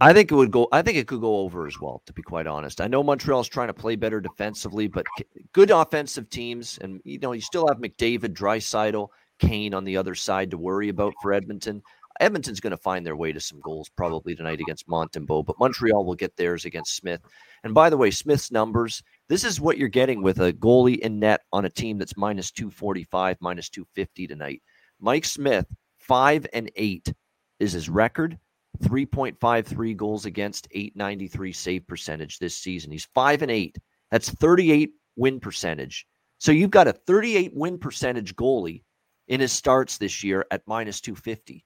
[0.00, 0.68] I think it would go.
[0.72, 2.02] I think it could go over as well.
[2.06, 5.06] To be quite honest, I know Montreal's trying to play better defensively, but
[5.52, 9.08] good offensive teams, and you know you still have McDavid, Draisaitl,
[9.38, 11.82] Kane on the other side to worry about for Edmonton.
[12.20, 16.04] Edmonton's going to find their way to some goals probably tonight against Montembeault, but Montreal
[16.04, 17.20] will get theirs against Smith.
[17.62, 19.02] And by the way, Smith's numbers.
[19.28, 22.50] This is what you're getting with a goalie in net on a team that's minus
[22.52, 24.62] 245, minus 250 tonight.
[25.00, 25.66] Mike Smith,
[25.98, 27.12] five and eight
[27.58, 28.38] is his record.
[28.84, 32.92] 3.53 goals against, 893 save percentage this season.
[32.92, 33.78] He's 5 and 8.
[34.10, 36.06] That's 38 win percentage.
[36.38, 38.82] So you've got a 38 win percentage goalie
[39.28, 41.64] in his starts this year at minus 250.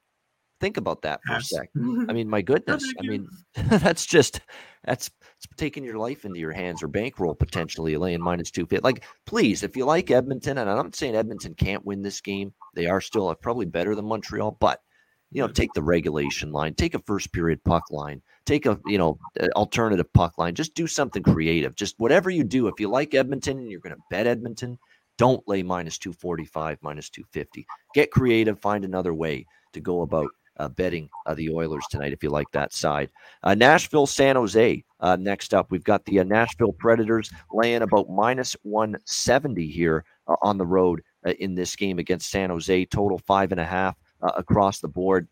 [0.60, 1.70] Think about that for a sec.
[2.08, 2.92] I mean, my goodness.
[3.00, 4.40] I mean, that's just
[4.84, 8.84] that's it's taking your life into your hands or bankroll potentially laying minus two fit.
[8.84, 12.86] Like, please, if you like Edmonton, and I'm saying Edmonton can't win this game, they
[12.86, 14.80] are still uh, probably better than Montreal, but
[15.32, 18.98] you know, take the regulation line, take a first period puck line, take a, you
[18.98, 19.18] know,
[19.54, 20.54] alternative puck line.
[20.54, 21.76] Just do something creative.
[21.76, 22.66] Just whatever you do.
[22.66, 24.76] If you like Edmonton and you're going to bet Edmonton,
[25.18, 27.64] don't lay minus 245, minus 250.
[27.94, 30.30] Get creative, find another way to go about
[30.60, 33.10] uh, betting uh, the Oilers tonight if you like that side.
[33.42, 34.84] Uh, Nashville, San Jose.
[35.00, 40.36] Uh, next up, we've got the uh, Nashville Predators laying about minus 170 here uh,
[40.42, 41.02] on the road
[41.38, 42.84] in this game against San Jose.
[42.86, 45.28] Total five and a half across the board.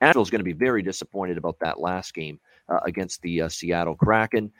[0.00, 2.38] Nashville's going to be very disappointed about that last game
[2.84, 4.52] against the Seattle Kraken.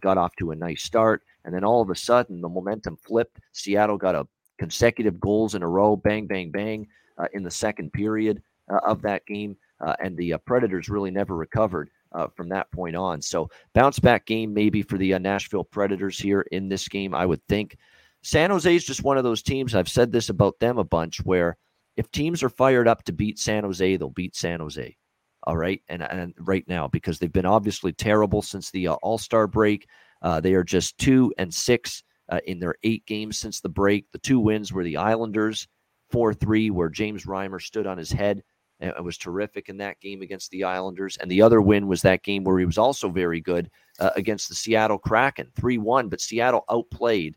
[0.00, 3.40] got off to a nice start, and then all of a sudden the momentum flipped.
[3.52, 4.28] Seattle got a
[4.58, 6.86] consecutive goals in a row, bang, bang, bang,
[7.32, 11.90] in the second period of that game, uh, and the uh, Predators really never recovered
[12.34, 13.20] from that point on.
[13.20, 17.46] So bounce back game maybe for the Nashville Predators here in this game, I would
[17.46, 17.76] think.
[18.22, 19.74] San Jose is just one of those teams.
[19.74, 21.58] I've said this about them a bunch where
[21.96, 24.96] if teams are fired up to beat San Jose, they'll beat San Jose.
[25.44, 25.80] All right.
[25.88, 29.86] And, and right now, because they've been obviously terrible since the uh, All Star break,
[30.22, 34.10] uh, they are just two and six uh, in their eight games since the break.
[34.12, 35.68] The two wins were the Islanders
[36.10, 38.42] 4 3, where James Reimer stood on his head
[38.80, 41.16] it was terrific in that game against the Islanders.
[41.16, 44.48] And the other win was that game where he was also very good uh, against
[44.48, 46.08] the Seattle Kraken, 3 1.
[46.08, 47.36] But Seattle outplayed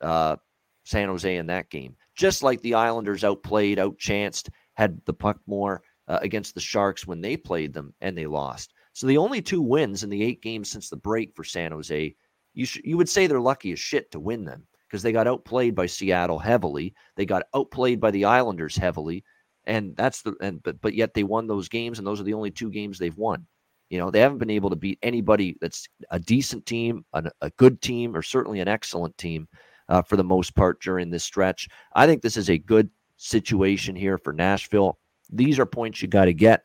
[0.00, 0.36] uh,
[0.84, 5.82] San Jose in that game, just like the Islanders outplayed, outchanced, had the puck more
[6.08, 8.72] uh, against the Sharks when they played them and they lost.
[8.92, 12.14] So the only two wins in the eight games since the break for San Jose,
[12.54, 15.26] you, sh- you would say they're lucky as shit to win them because they got
[15.26, 16.94] outplayed by Seattle heavily.
[17.16, 19.24] They got outplayed by the Islanders heavily
[19.66, 22.34] and that's the and but but yet they won those games, and those are the
[22.34, 23.46] only two games they've won.
[23.90, 27.50] You know, they haven't been able to beat anybody that's a decent team, a, a
[27.50, 29.48] good team, or certainly an excellent team
[29.88, 31.68] uh, for the most part during this stretch.
[31.94, 34.98] I think this is a good situation here for Nashville.
[35.30, 36.64] These are points you got to get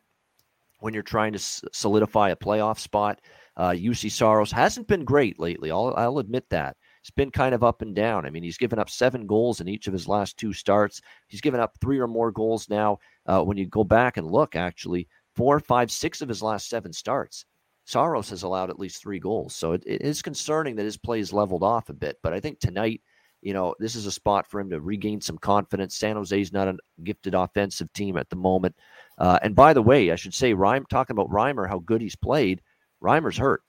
[0.80, 3.22] when you're trying to solidify a playoff spot.
[3.56, 5.70] Uh, Juuse Saros hasn't been great lately.
[5.70, 8.26] I'll, I'll admit that it's been kind of up and down.
[8.26, 11.02] I mean, he's given up seven goals in each of his last two starts.
[11.28, 13.00] He's given up three or more goals now.
[13.26, 16.94] Uh, when you go back and look, actually, four, five, six of his last seven
[16.94, 17.46] starts,
[17.86, 19.56] Saros has allowed at least three goals.
[19.56, 22.18] So it, it is concerning that his play is leveled off a bit.
[22.22, 23.02] But I think tonight,
[23.42, 25.98] you know, this is a spot for him to regain some confidence.
[25.98, 28.76] San Jose's not a gifted offensive team at the moment.
[29.18, 32.16] Uh, and by the way, I should say, Rhyme talking about Reimer, how good he's
[32.16, 32.62] played.
[33.04, 33.64] Reimer's hurt.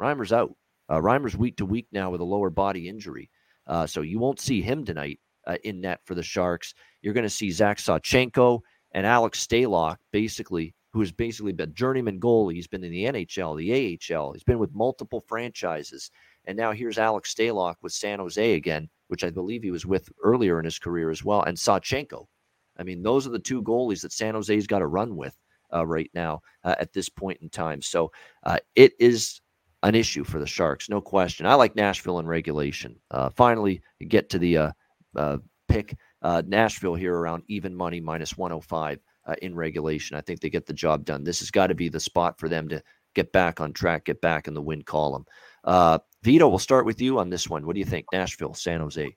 [0.00, 0.56] Reimer's out.
[0.92, 3.30] Uh, Reimer's week to week now with a lower body injury.
[3.66, 6.74] Uh, so you won't see him tonight uh, in net for the Sharks.
[7.00, 8.60] You're going to see Zach Sawchenko
[8.92, 12.56] and Alex Stalock, basically, who has basically been journeyman goalie.
[12.56, 14.32] He's been in the NHL, the AHL.
[14.32, 16.10] He's been with multiple franchises.
[16.44, 20.10] And now here's Alex Stalock with San Jose again, which I believe he was with
[20.22, 22.26] earlier in his career as well, and Sawchenko.
[22.76, 25.36] I mean, those are the two goalies that San Jose's got to run with
[25.72, 27.80] uh, right now uh, at this point in time.
[27.80, 28.10] So
[28.42, 29.41] uh, it is
[29.82, 31.46] an issue for the Sharks, no question.
[31.46, 32.96] I like Nashville in regulation.
[33.10, 34.72] Uh, finally, get to the uh,
[35.16, 35.38] uh,
[35.68, 40.16] pick uh, Nashville here around even money minus 105 uh, in regulation.
[40.16, 41.24] I think they get the job done.
[41.24, 42.82] This has got to be the spot for them to
[43.14, 45.26] get back on track, get back in the win column.
[46.22, 47.66] Vito, we'll start with you on this one.
[47.66, 49.16] What do you think, Nashville, San Jose?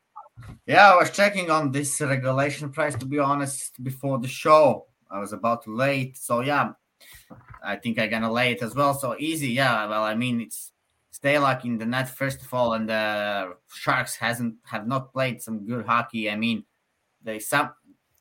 [0.66, 4.88] Yeah, I was checking on this regulation price to be honest before the show.
[5.10, 6.72] I was about late, so yeah,
[7.66, 8.94] I think I'm gonna lay it as well.
[8.94, 9.88] So easy, yeah.
[9.88, 10.72] Well, I mean, it's
[11.14, 15.66] Stalock in the net first of all, and the Sharks hasn't have not played some
[15.66, 16.30] good hockey.
[16.30, 16.66] I mean,
[17.24, 17.72] they some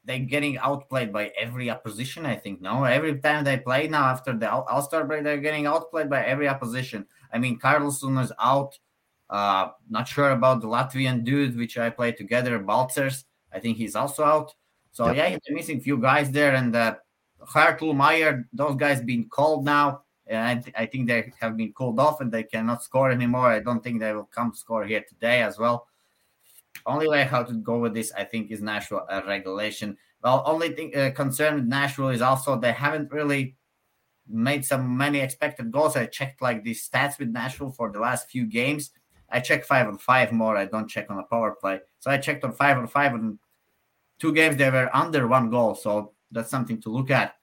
[0.05, 2.27] they're getting outplayed by every opposition.
[2.27, 5.67] I think no, every time they play now after the All Star break, they're getting
[5.67, 7.07] outplayed by every opposition.
[7.33, 8.79] I mean, Karlsson is out.
[9.31, 13.25] Uh, not sure about the Latvian dude, which I play together, Balcers.
[13.53, 14.55] I think he's also out.
[14.93, 15.17] So yep.
[15.17, 16.97] yeah, they're missing few guys there, and uh,
[17.53, 20.03] Hertl, Meier, those guys been called now.
[20.27, 23.49] And I, th- I, think they have been called off and they cannot score anymore.
[23.49, 25.87] I don't think they will come score here today as well.
[26.87, 29.97] Only way how to go with this, I think, is Nashville uh, regulation.
[30.23, 33.57] Well, only thing uh, concern Nashville is also they haven't really
[34.27, 35.97] made some many expected goals.
[35.97, 38.91] I checked like the stats with Nashville for the last few games.
[39.31, 40.57] I check five on five more.
[40.57, 41.81] I don't check on a power play.
[42.01, 43.39] So I checked on five on five and
[44.19, 45.75] two games they were under one goal.
[45.75, 47.37] So that's something to look at.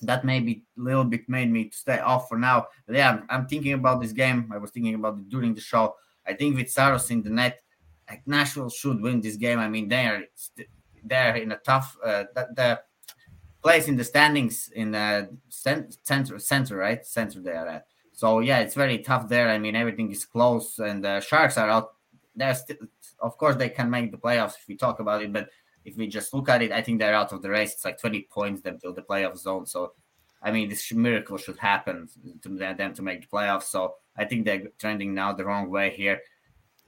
[0.00, 2.66] That maybe a little bit made me to stay off for now.
[2.86, 4.50] But yeah, I'm, I'm thinking about this game.
[4.52, 5.94] I was thinking about it during the show.
[6.26, 7.62] I think with Saros in the net,
[8.08, 9.58] like Nashville should win this game.
[9.58, 10.24] I mean, they're
[11.04, 12.80] they're in a tough uh, the, the
[13.62, 17.86] place in the standings in the center center right center they are at.
[18.12, 19.48] So yeah, it's very tough there.
[19.48, 21.94] I mean, everything is close, and the Sharks are out.
[22.36, 22.76] They're still,
[23.20, 25.48] of course, they can make the playoffs if we talk about it, but
[25.84, 27.72] if we just look at it, I think they're out of the race.
[27.72, 29.66] It's like 20 points until the playoff zone.
[29.66, 29.92] So,
[30.42, 32.08] I mean, this miracle should happen
[32.42, 33.64] to them to make the playoffs.
[33.64, 36.20] So, I think they're trending now the wrong way here.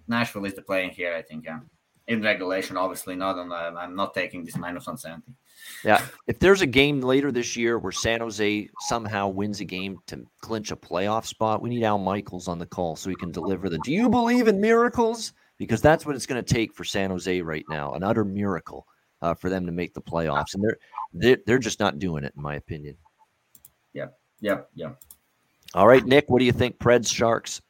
[0.09, 1.45] Nashville is the playing here, I think.
[1.45, 1.61] Yeah.
[2.09, 3.53] In regulation, obviously not on.
[3.53, 5.37] I'm not taking this minus 170.
[5.85, 9.99] Yeah, if there's a game later this year where San Jose somehow wins a game
[10.07, 13.33] to clinch a playoff spot, we need Al Michaels on the call so he can
[13.33, 13.79] deliver the.
[13.79, 15.33] Do you believe in miracles?
[15.59, 18.87] Because that's what it's going to take for San Jose right now, an utter miracle
[19.23, 20.79] uh, for them to make the playoffs, and they're,
[21.13, 22.97] they're they're just not doing it, in my opinion.
[23.95, 25.01] Yep, yep, yep.
[25.75, 26.79] All right, Nick, what do you think?
[26.79, 27.63] Preds Sharks.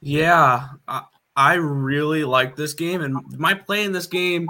[0.00, 1.02] Yeah, I,
[1.36, 4.48] I really like this game, and my play in this game.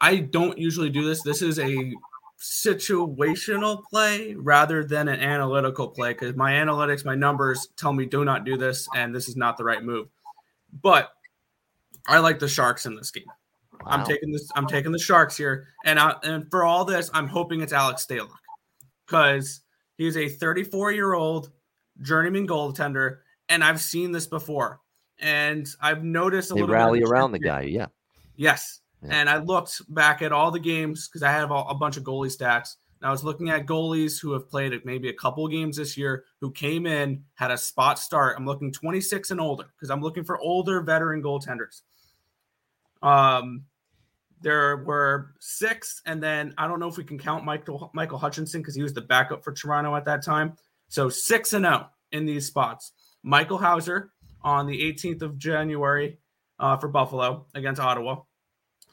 [0.00, 1.22] I don't usually do this.
[1.22, 1.92] This is a
[2.40, 8.24] situational play rather than an analytical play because my analytics, my numbers tell me do
[8.24, 10.08] not do this, and this is not the right move.
[10.82, 11.12] But
[12.06, 13.24] I like the Sharks in this game.
[13.84, 13.86] Wow.
[13.86, 14.48] I'm taking this.
[14.54, 18.06] I'm taking the Sharks here, and I, and for all this, I'm hoping it's Alex
[18.06, 18.28] Stalock
[19.06, 19.62] because
[19.96, 21.50] he's a 34 year old
[22.00, 23.18] journeyman goaltender,
[23.48, 24.80] and I've seen this before,
[25.18, 27.62] and I've noticed a they little rally around the guy.
[27.62, 27.86] Yeah.
[28.36, 29.10] Yes, yeah.
[29.12, 32.04] and I looked back at all the games because I have a, a bunch of
[32.04, 32.76] goalie stats.
[33.00, 36.24] And I was looking at goalies who have played maybe a couple games this year
[36.40, 38.36] who came in, had a spot start.
[38.38, 41.82] I'm looking 26 and older because I'm looking for older veteran goaltenders.
[43.02, 43.64] Um,
[44.42, 48.60] there were six, and then I don't know if we can count Michael Michael Hutchinson
[48.60, 50.56] because he was the backup for Toronto at that time.
[50.88, 52.92] So six and zero oh in these spots.
[53.22, 54.10] Michael Houser
[54.42, 56.18] on the 18th of January
[56.58, 58.22] uh, for Buffalo against Ottawa,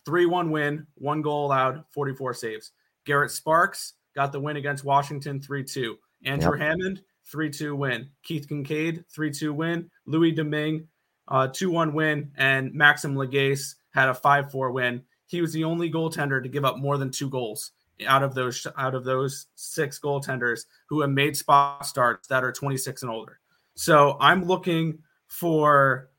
[0.05, 2.71] three one win, one goal allowed, 44 saves.
[3.05, 5.97] Garrett Sparks got the win against Washington, three two.
[6.23, 6.67] Andrew yep.
[6.67, 8.09] Hammond, three two win.
[8.23, 9.89] Keith Kinkaid, three two win.
[10.05, 10.87] Louis Domingue,
[11.27, 15.63] uh, two one win, and Maxime Lagacé had a five four win he was the
[15.63, 17.71] only goaltender to give up more than two goals
[18.07, 22.51] out of those out of those six goaltenders who have made spot starts that are
[22.51, 23.39] 26 and older.
[23.75, 26.09] So I'm looking for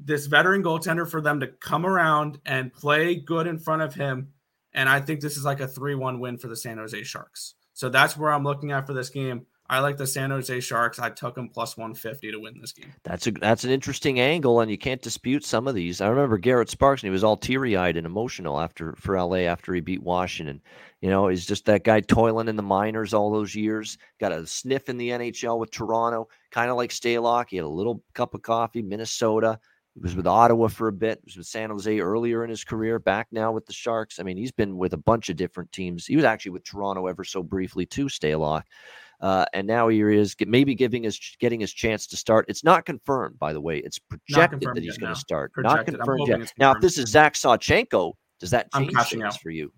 [0.00, 4.32] this veteran goaltender for them to come around and play good in front of him.
[4.72, 7.54] And I think this is like a 3 1 win for the San Jose Sharks.
[7.72, 9.46] So that's where I'm looking at for this game.
[9.68, 10.98] I like the San Jose Sharks.
[10.98, 12.92] I took them plus 150 to win this game.
[13.02, 16.02] That's a that's an interesting angle, and you can't dispute some of these.
[16.02, 19.38] I remember Garrett Sparks, and he was all teary eyed and emotional after for LA
[19.38, 20.60] after he beat Washington.
[21.00, 23.96] You know, he's just that guy toiling in the minors all those years.
[24.20, 27.46] Got a sniff in the NHL with Toronto, kind of like Stalock.
[27.48, 29.58] He had a little cup of coffee, Minnesota.
[29.94, 31.20] He was with Ottawa for a bit.
[31.22, 32.98] He was with San Jose earlier in his career.
[32.98, 34.18] Back now with the Sharks.
[34.18, 36.04] I mean, he's been with a bunch of different teams.
[36.04, 38.06] He was actually with Toronto ever so briefly too.
[38.06, 38.64] Stalock.
[39.20, 42.44] Uh, and now he is, maybe giving his getting his chance to start.
[42.48, 43.78] It's not confirmed, by the way.
[43.78, 45.52] It's projected that he's going to start.
[45.52, 45.94] Projected.
[45.94, 46.34] Not confirmed yet.
[46.34, 46.52] Confirmed.
[46.58, 49.40] Now, if this is Zach Sawchenko, does that change things out.
[49.40, 49.72] for you?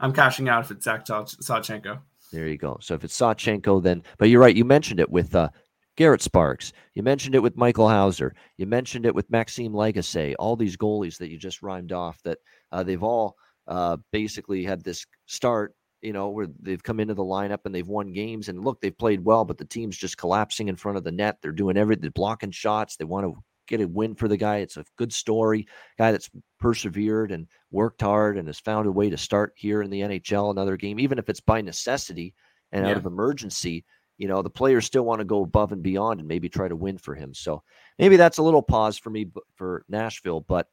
[0.00, 2.00] I'm cashing out if it's Zach Sawchenko.
[2.32, 2.78] There you go.
[2.80, 4.54] So if it's Sawchenko, then but you're right.
[4.54, 5.48] You mentioned it with uh,
[5.96, 6.72] Garrett Sparks.
[6.94, 8.34] You mentioned it with Michael Houser.
[8.58, 10.34] You mentioned it with Maxime Lagacé.
[10.38, 12.38] All these goalies that you just rhymed off that
[12.72, 13.36] uh, they've all
[13.66, 15.74] uh, basically had this start
[16.06, 18.48] you know, where they've come into the lineup and they've won games.
[18.48, 21.38] And look, they've played well, but the team's just collapsing in front of the net.
[21.42, 22.94] They're doing everything, they're blocking shots.
[22.94, 23.34] They want to
[23.66, 24.58] get a win for the guy.
[24.58, 25.66] It's a good story.
[25.98, 26.30] Guy that's
[26.60, 30.52] persevered and worked hard and has found a way to start here in the NHL
[30.52, 32.34] another game, even if it's by necessity
[32.70, 32.92] and yeah.
[32.92, 33.84] out of emergency.
[34.16, 36.76] You know, the players still want to go above and beyond and maybe try to
[36.76, 37.34] win for him.
[37.34, 37.64] So
[37.98, 39.26] maybe that's a little pause for me
[39.56, 40.68] for Nashville, but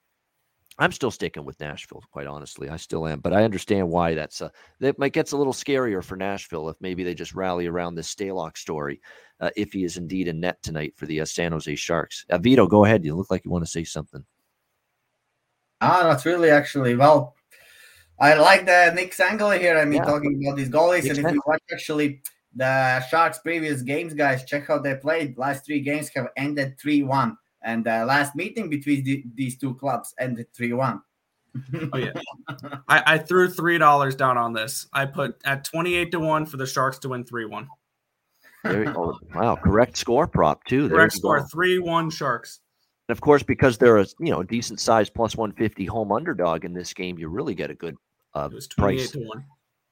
[0.80, 2.68] I'm still sticking with Nashville, quite honestly.
[2.68, 6.04] I still am, but I understand why that's uh, that might gets a little scarier
[6.04, 9.00] for Nashville if maybe they just rally around this Stalock story,
[9.40, 12.26] uh, if he is indeed in net tonight for the uh, San Jose Sharks.
[12.30, 13.06] Uh, Vito, go ahead.
[13.06, 14.26] You look like you want to say something.
[15.80, 16.50] Ah, not really.
[16.50, 17.36] Actually, well,
[18.20, 19.78] I like the Nick's angle here.
[19.78, 20.06] I mean, yeah.
[20.06, 22.22] talking about these goalies, and if you watch actually
[22.56, 25.38] the Sharks' previous games, guys, check how they played.
[25.38, 27.38] Last three games have ended three one.
[27.64, 31.02] And the last meeting between the, these two clubs ended 3 1.
[31.94, 32.12] oh yeah,
[32.88, 34.88] I, I threw three dollars down on this.
[34.92, 37.68] I put at twenty eight to one for the Sharks to win three one.
[39.36, 40.90] Wow, correct score prop too.
[40.90, 42.60] Correct score three one Sharks.
[43.08, 46.66] And of course, because they're a you know decent sized plus one fifty home underdog
[46.66, 47.98] in this game, you really get a good
[48.34, 49.12] uh, price.
[49.12, 49.46] To one.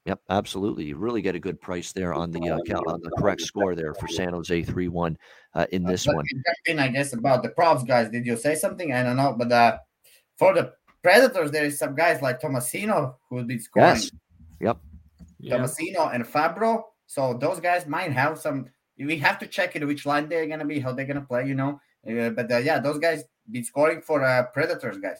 [0.05, 0.85] Yep, absolutely.
[0.85, 2.57] You really get a good price there on the uh,
[2.87, 5.15] on the correct score there for San Jose three one
[5.53, 6.25] uh, in this uh, one.
[6.65, 8.09] In, I guess about the props, guys.
[8.09, 8.93] Did you say something?
[8.93, 9.77] I don't know, but uh,
[10.39, 10.73] for the
[11.03, 13.89] Predators, there is some guys like Tomasino who will be scoring.
[13.89, 14.11] Yes.
[14.59, 14.77] Yep.
[15.43, 16.83] Tomasino and Fabbro.
[17.05, 18.67] So those guys might have some.
[18.97, 21.55] We have to check it which line they're gonna be, how they're gonna play, you
[21.55, 21.79] know.
[22.07, 25.17] Uh, but uh, yeah, those guys be scoring for uh, Predators, guys.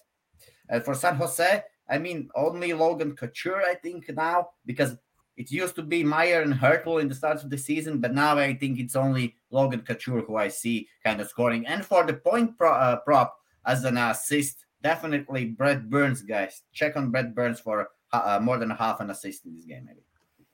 [0.70, 4.96] And for San Jose, I mean, only Logan Couture, I think, now, because
[5.38, 8.38] it used to be Meier and Hertl in the start of the season, but now
[8.38, 11.68] I think it's only Logan Couture who I see kind of scoring.
[11.68, 16.64] And for the point pro, uh, prop as an assist, definitely Brent Burns, guys.
[16.74, 20.02] Check on Brent Burns for uh, more than half an assist in this game, maybe.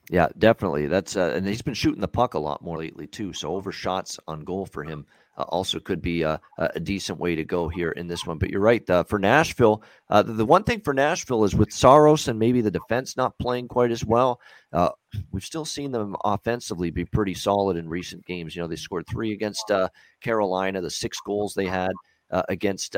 [0.10, 0.88] Yeah, definitely.
[0.88, 3.34] That's uh, and he's been shooting the puck a lot more lately too.
[3.34, 7.36] So over shots on goal for him uh, also could be a, a, decent way
[7.36, 8.38] to go here in this one.
[8.38, 8.88] But you're right.
[8.90, 12.72] Uh, for Nashville, uh, the, one thing for Nashville is with Saros and maybe the
[12.72, 14.40] defense not playing quite as well.
[14.74, 14.90] Uh,
[15.32, 18.56] we've still seen them offensively be pretty solid in recent games.
[18.56, 19.90] You know, they scored three against uh,
[20.22, 21.92] Carolina, the six goals they had
[22.32, 22.96] uh, against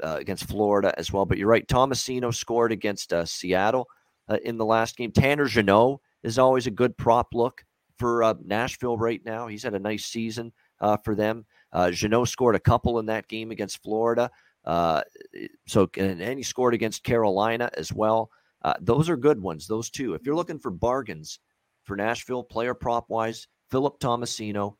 [0.00, 1.24] against Florida as well.
[1.24, 1.66] But you're right.
[1.66, 3.88] Tomasino scored against Seattle
[4.42, 5.12] in the last game.
[5.12, 7.64] Tanner Jeannot is always a good prop look
[7.98, 9.46] for uh, Nashville right now.
[9.46, 11.46] He's had a nice season uh, for them.
[11.74, 14.30] Uh, Jeannot scored a couple in that game against Florida.
[14.64, 15.02] Uh,
[15.66, 18.30] so and, and, he scored against Carolina as well.
[18.62, 19.66] Uh, those are good ones.
[19.66, 20.14] Those two.
[20.14, 21.38] If you're looking for bargains
[21.82, 24.76] for Nashville, player prop wise, Philip Tomasino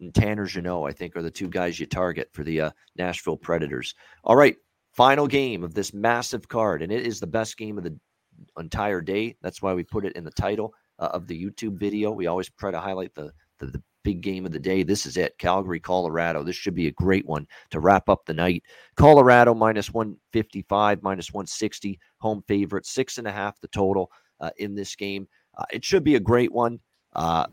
[0.00, 3.36] and Tanner Jeannot, I think, are the two guys you target for the uh, Nashville
[3.36, 3.94] Predators.
[4.24, 4.56] All right,
[4.92, 7.98] final game of this massive card, and it is the best game of the
[8.58, 9.36] entire day.
[9.42, 12.12] That's why we put it in the title uh, of the YouTube video.
[12.12, 14.82] We always try to highlight the, the, the big game of the day.
[14.82, 16.42] This is it, Calgary, Colorado.
[16.42, 18.62] This should be a great one to wrap up the night.
[18.96, 24.10] Colorado minus 155, minus 160, home favorite, six and a half the total
[24.40, 25.28] uh, in this game.
[25.56, 26.78] Uh, it should be a great one.
[27.14, 27.46] Uh,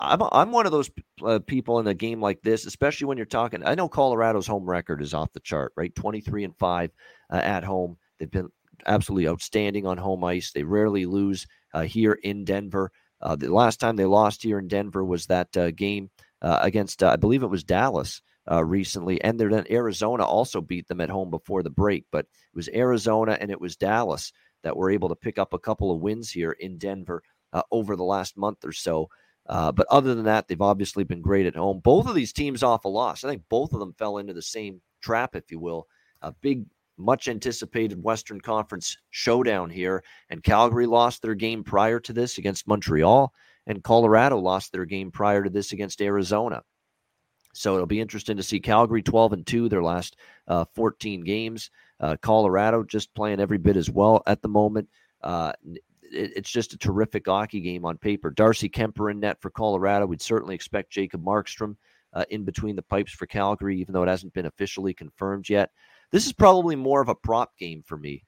[0.00, 0.90] I'm, I'm one of those
[1.24, 3.64] uh, people in a game like this, especially when you're talking.
[3.64, 5.94] I know Colorado's home record is off the chart, right?
[5.94, 6.90] 23 and 5
[7.30, 7.96] uh, at home.
[8.18, 8.50] They've been
[8.86, 10.52] absolutely outstanding on home ice.
[10.52, 12.92] They rarely lose uh, here in Denver.
[13.20, 16.10] Uh, the last time they lost here in Denver was that uh, game
[16.42, 20.86] uh, against, uh, I believe it was Dallas uh, recently, and then Arizona also beat
[20.88, 22.04] them at home before the break.
[22.12, 24.32] But it was Arizona and it was Dallas
[24.62, 27.22] that were able to pick up a couple of wins here in Denver
[27.70, 29.08] over the last month or so.
[29.46, 31.80] but other than that, they've obviously been great at home.
[31.80, 33.24] Both of these teams off a loss.
[33.24, 35.86] I think both of them fell into the same trap, if you will.
[36.22, 36.66] A big
[36.98, 40.02] much anticipated Western Conference showdown here.
[40.30, 43.32] And Calgary lost their game prior to this against Montreal,
[43.66, 46.62] and Colorado lost their game prior to this against Arizona.
[47.54, 50.16] So it'll be interesting to see Calgary 12 and 2, their last
[50.46, 51.70] uh, 14 games.
[51.98, 54.88] Uh, Colorado just playing every bit as well at the moment.
[55.22, 55.82] Uh, it,
[56.36, 58.30] it's just a terrific hockey game on paper.
[58.30, 60.06] Darcy Kuemper in net for Colorado.
[60.06, 61.76] We'd certainly expect Jacob Markstrom
[62.12, 65.70] uh, in between the pipes for Calgary, even though it hasn't been officially confirmed yet.
[66.12, 68.24] This is probably more of a prop game for me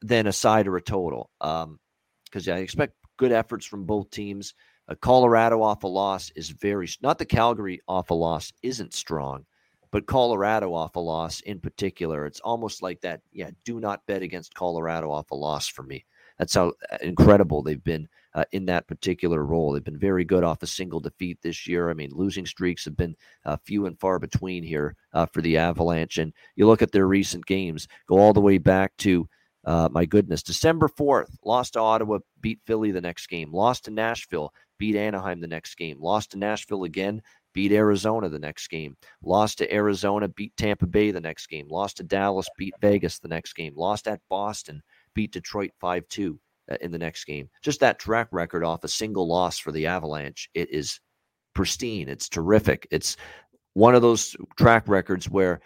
[0.00, 4.54] than a side or a total because um, I expect good efforts from both teams.
[4.88, 9.46] Uh, Colorado off a loss is very not the Calgary off a loss isn't strong,
[9.92, 13.20] but Colorado off a loss in particular, it's almost like that.
[13.30, 16.04] Yeah, do not bet against Colorado off a loss for me.
[16.38, 19.72] That's how uh, incredible they've been uh, in that particular role.
[19.72, 21.90] They've been very good off a single defeat this year.
[21.90, 25.56] I mean, losing streaks have been uh, few and far between here uh, for the
[25.58, 26.18] Avalanche.
[26.18, 29.28] And you look at their recent games, go all the way back to,
[29.64, 33.90] uh, my goodness, December 4th, lost to Ottawa, beat Philly the next game, lost to
[33.90, 37.22] Nashville, beat Anaheim the next game, lost to Nashville again,
[37.52, 41.98] beat Arizona the next game, lost to Arizona, beat Tampa Bay the next game, lost
[41.98, 44.82] to Dallas, beat Vegas the next game, lost at Boston,
[45.14, 46.38] beat Detroit 5 2
[46.70, 47.48] uh, in the next game.
[47.62, 51.00] Just that track record off a single loss for the Avalanche, it is
[51.54, 52.08] pristine.
[52.08, 52.86] It's terrific.
[52.90, 53.16] It's
[53.74, 55.60] one of those track records where,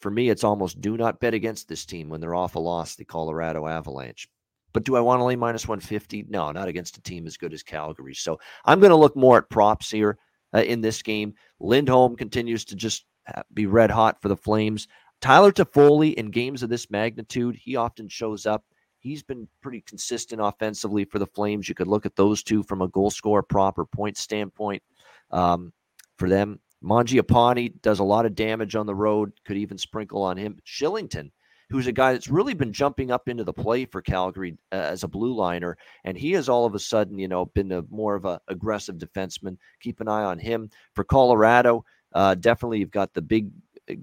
[0.00, 2.96] for me, it's almost do not bet against this team when they're off a loss,
[2.96, 4.28] the Colorado Avalanche.
[4.72, 6.26] But do I want to lay minus 150?
[6.28, 8.14] No, not against a team as good as Calgary.
[8.14, 10.16] So I'm going to look more at props here
[10.54, 11.34] uh, in this game.
[11.58, 13.04] Lindholm continues to just
[13.52, 14.88] be red hot for the Flames.
[15.20, 18.64] Tyler Toffoli in games of this magnitude, he often shows up
[19.00, 21.68] He's been pretty consistent offensively for the Flames.
[21.68, 24.82] You could look at those two from a goal score proper point standpoint
[25.30, 25.72] um,
[26.16, 26.60] for them.
[26.84, 30.58] Mangiapane does a lot of damage on the road, could even sprinkle on him.
[30.66, 31.30] Kylington,
[31.68, 35.02] who's a guy that's really been jumping up into the play for Calgary uh, as
[35.04, 38.14] a blue liner, and he has all of a sudden, you know, been a more
[38.14, 39.56] of a aggressive defenseman.
[39.80, 41.84] Keep an eye on him for Colorado.
[42.12, 43.50] Uh, definitely, you've got the big
[43.90, 43.94] uh,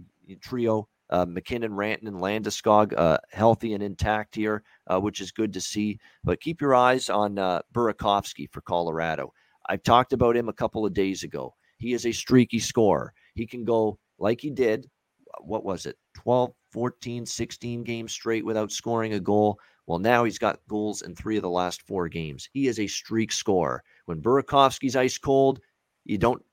[0.41, 5.53] trio uh, MacKinnon, Rantanen, and Landeskog uh, healthy and intact here, uh, which is good
[5.53, 5.99] to see.
[6.23, 9.33] But keep your eyes on uh, Burakovsky for Colorado.
[9.69, 11.53] I've talked about him a couple of days ago.
[11.77, 13.13] He is a streaky scorer.
[13.35, 14.89] He can go like he did,
[15.39, 19.59] what was it, 12, 14, 16 games straight without scoring a goal.
[19.85, 22.49] Well, now he's got goals in three of the last four games.
[22.51, 23.83] He is a streak scorer.
[24.05, 25.59] When Burakovsky's ice cold,
[26.03, 26.43] you don't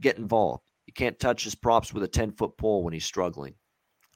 [0.00, 0.64] get involved.
[0.86, 3.54] You can't touch his props with a 10 foot pole when he's struggling.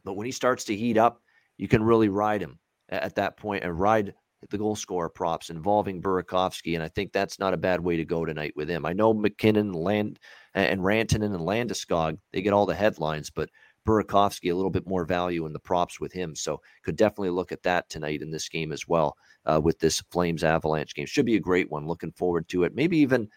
[0.08, 1.20] But when he starts to heat up,
[1.58, 2.58] you can really ride him
[2.88, 4.14] at that point and ride
[4.48, 6.76] the goal scorer props involving Burakovsky.
[6.76, 8.86] And I think that's not a bad way to go tonight with him.
[8.86, 10.18] I know MacKinnon Land,
[10.54, 13.50] and Rantanen and Landeskog, they get all the headlines, but
[13.86, 16.34] Burakovsky a little bit more value in the props with him.
[16.34, 19.14] So could definitely look at that tonight in this game as well
[19.44, 21.04] uh, with this Flames Avalanche game.
[21.04, 21.86] Should be a great one.
[21.86, 22.74] Looking forward to it.
[22.74, 23.28] Maybe even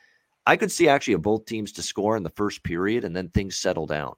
[0.45, 3.57] I could see actually both teams to score in the first period and then things
[3.57, 4.14] settle down.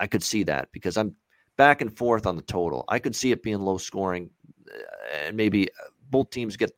[0.00, 1.14] I could see that because I'm
[1.60, 2.86] back and forth on the total.
[2.88, 4.30] I could see it being low scoring
[4.66, 6.72] uh, and maybe uh, both teams get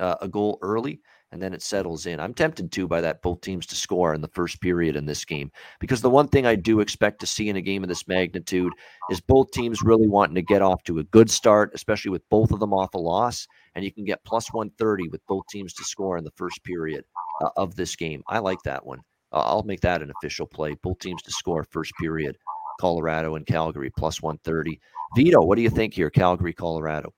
[0.00, 1.00] uh, a goal early
[1.32, 2.20] and then it settles in.
[2.20, 5.24] I'm tempted to by that both teams to score in the first period in this
[5.24, 5.50] game
[5.80, 8.74] because the one thing I do expect to see in a game of this magnitude
[9.10, 12.50] is both teams really wanting to get off to a good start, especially with both
[12.50, 15.84] of them off a loss, and you can get plus 130 with both teams to
[15.84, 17.02] score in the first period
[17.40, 18.22] uh, of this game.
[18.28, 19.00] I like that one.
[19.32, 20.74] Uh, I'll make that an official play.
[20.82, 22.36] Both teams to score first period.
[22.78, 24.80] Colorado and Calgary plus 130.
[25.16, 26.10] Vito, what do you think here?
[26.10, 27.12] Calgary, Colorado.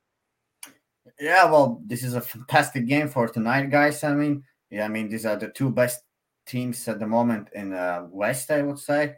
[1.18, 4.02] Yeah, well, this is a fantastic game for tonight, guys.
[4.02, 6.02] I mean, yeah, I mean, these are the two best
[6.46, 9.16] teams at the moment in uh, West, I would say.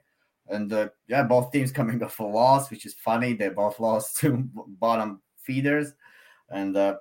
[0.48, 3.34] And uh, yeah, both teams coming off a loss, which is funny.
[3.34, 5.92] They both lost to bottom feeders.
[6.50, 6.96] And uh,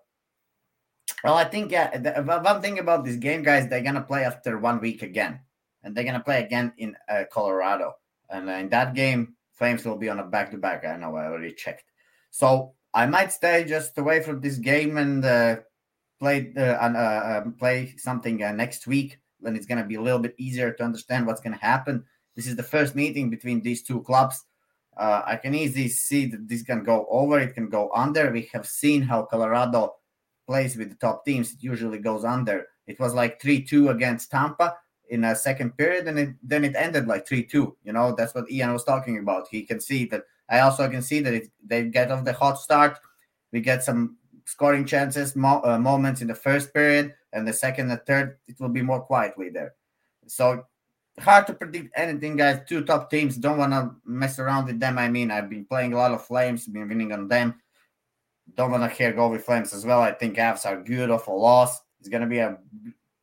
[1.23, 4.57] well, I think yeah, the, one thing about this game, guys, they're gonna play after
[4.57, 5.39] one week again,
[5.84, 7.93] and they're gonna play again in uh, Colorado.
[8.32, 10.86] And in that game, Flames will be on a back to back.
[10.86, 11.86] I know I already checked.
[12.32, 15.58] So I might stay just away from this game and uh,
[16.20, 20.02] play uh, uh, um, play something uh, next week when it's going to be a
[20.02, 22.03] little bit easier to understand what's going to happen.
[22.36, 24.44] This is the first meeting between these two clubs.
[24.98, 28.32] Uh, I can easily see that this can go over, it can go under.
[28.32, 29.94] We have seen how Colorado
[30.48, 31.53] plays with the top teams.
[31.53, 32.66] It usually goes under.
[32.88, 34.76] It was like 3 2 against Tampa
[35.12, 37.78] in a second period, and it, then it ended like 3 2.
[37.84, 39.48] You know, that's what Ian was talking about.
[39.52, 42.60] He can see that I also can see that it, they get off the hot
[42.60, 42.98] start.
[43.52, 47.92] We get some scoring chances, mo- uh, moments in the first period, and the second
[47.92, 49.76] and third, it will be more quietly there.
[50.28, 50.66] So
[51.20, 52.62] hard to predict anything, guys.
[52.68, 54.98] Two top teams don't want to mess around with them.
[54.98, 57.56] I mean, I've been playing a lot of Flames, been winning on them.
[58.56, 60.02] Don't want to hear go with Flames as well.
[60.02, 61.82] I think Avs are good off a loss.
[62.00, 62.58] It's gonna be a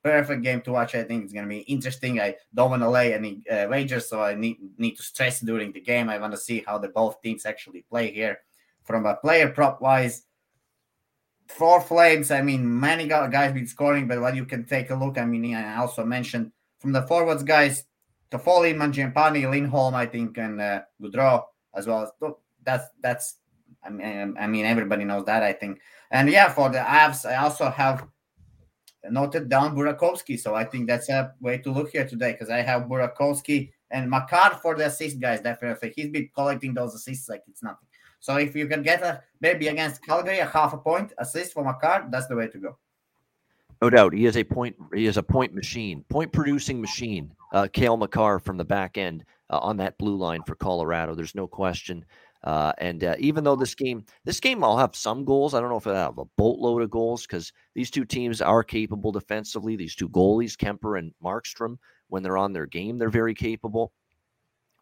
[0.02, 0.94] perfect game to watch.
[0.94, 2.20] I think it's going to be interesting.
[2.20, 5.72] I don't want to lay any uh, wagers, so I need need to stress during
[5.72, 6.08] the game.
[6.08, 8.38] I want to see how the both teams actually play here.
[8.84, 10.22] From a player prop wise,
[11.48, 15.18] for Flames, I mean, many guys been scoring, but what you can take a look.
[15.18, 17.84] I mean, I also mentioned from the forwards guys,
[18.30, 21.44] Toffoli, Mangiapane, Lindholm, I think, and uh, Gaudreau
[21.74, 22.12] as well.
[22.62, 23.36] That's that's.
[23.82, 25.42] I mean, I mean, everybody knows that.
[25.42, 25.80] I think,
[26.10, 28.06] and yeah, for the Avs, I also have
[29.10, 30.38] noted down Burakovsky.
[30.38, 34.10] So I think that's a way to look here today because I have Burakovsky and
[34.10, 35.40] Makar for the assist guys.
[35.40, 37.88] Definitely, he's been collecting those assists like it's nothing.
[38.20, 41.64] So if you can get a maybe against Calgary a half a point assist for
[41.64, 42.78] Makar, that's the way to go.
[43.80, 44.74] No doubt, he is a point.
[44.92, 47.32] He is a point machine, point producing machine.
[47.52, 51.14] Uh, Cale Makar from the back end uh, on that blue line for Colorado.
[51.14, 52.04] There's no question.
[52.44, 55.54] Uh, and uh, even though this game, this game, I'll have some goals.
[55.54, 58.62] I don't know if I have a boatload of goals because these two teams are
[58.62, 59.74] capable defensively.
[59.76, 61.78] These two goalies, Kuemper and Markstrom,
[62.08, 63.92] when they're on their game, they're very capable.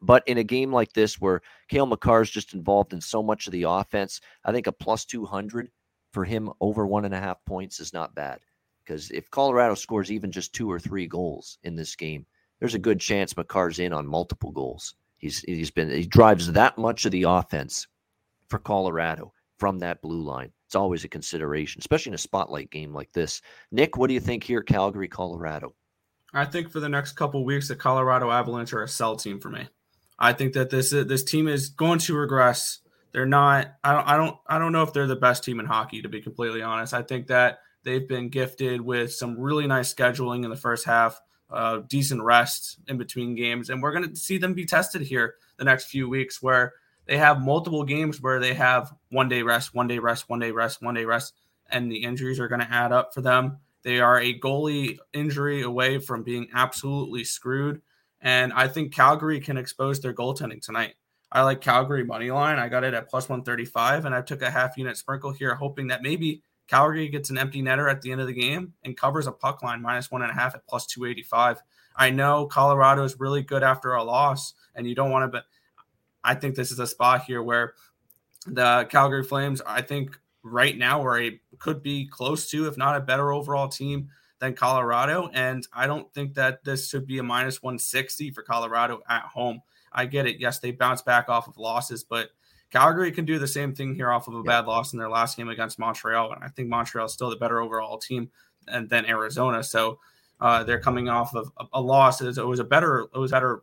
[0.03, 3.47] But in a game like this, where Cale Makar is just involved in so much
[3.47, 5.70] of the offense, I think a plus 200
[6.12, 8.41] for him over one and a half points is not bad.
[8.85, 12.27] Because if Colorado scores even just two or three goals in this game,
[12.61, 14.95] there's a good chance Makar's in on multiple goals.
[15.18, 17.86] He's he's been he drives that much of the offense
[18.48, 20.52] for Colorado from that blue line.
[20.66, 23.40] It's always a consideration, especially in a spotlight game like this.
[23.70, 25.74] Nick, what do you think here Calgary, Colorado?
[26.34, 29.48] I think for the next couple weeks, the Colorado Avalanche are a sell team for
[29.48, 29.68] me.
[30.18, 32.80] I think that this this team is going to regress.
[33.12, 33.74] They're not.
[33.82, 34.09] I don't.
[34.09, 34.36] I don't.
[34.48, 36.02] I don't know if they're the best team in hockey.
[36.02, 40.44] To be completely honest, I think that they've been gifted with some really nice scheduling
[40.44, 41.20] in the first half
[41.51, 43.70] uh, decent rest in between games.
[43.70, 46.74] And we're going to see them be tested here the next few weeks where
[47.06, 50.51] they have multiple games where they have one day rest, one day rest, one day
[50.51, 51.35] rest, one day rest,
[51.70, 53.59] and the injuries are going to add up for them.
[53.82, 57.82] They are a goalie injury away from being absolutely screwed.
[58.20, 60.94] And I think Calgary can expose their goaltending tonight.
[61.31, 62.59] I like Calgary money line.
[62.59, 65.89] I got it at plus 135, and I took a half unit sprinkle here, hoping
[65.89, 69.26] that maybe Calgary gets an empty netter at the end of the game and covers
[69.26, 71.62] a puck line minus one and a half at plus 285.
[71.97, 75.44] I know Colorado is really good after a loss, and you don't want to, but
[76.22, 77.74] I think this is a spot here where
[78.47, 82.97] the Calgary Flames, I think right now, are a could be close to, if not
[82.97, 85.30] a better overall team than Colorado.
[85.32, 89.62] And I don't think that this should be a minus 160 for Colorado at home.
[89.93, 90.38] I get it.
[90.38, 92.30] Yes, they bounce back off of losses, but
[92.70, 94.60] Calgary can do the same thing here off of a yeah.
[94.60, 97.36] bad loss in their last game against Montreal, and I think Montreal is still the
[97.36, 98.30] better overall team
[98.66, 99.62] than, than Arizona.
[99.62, 99.98] So
[100.40, 102.20] uh, they're coming off of a, a loss.
[102.20, 103.62] It was a better, it was better,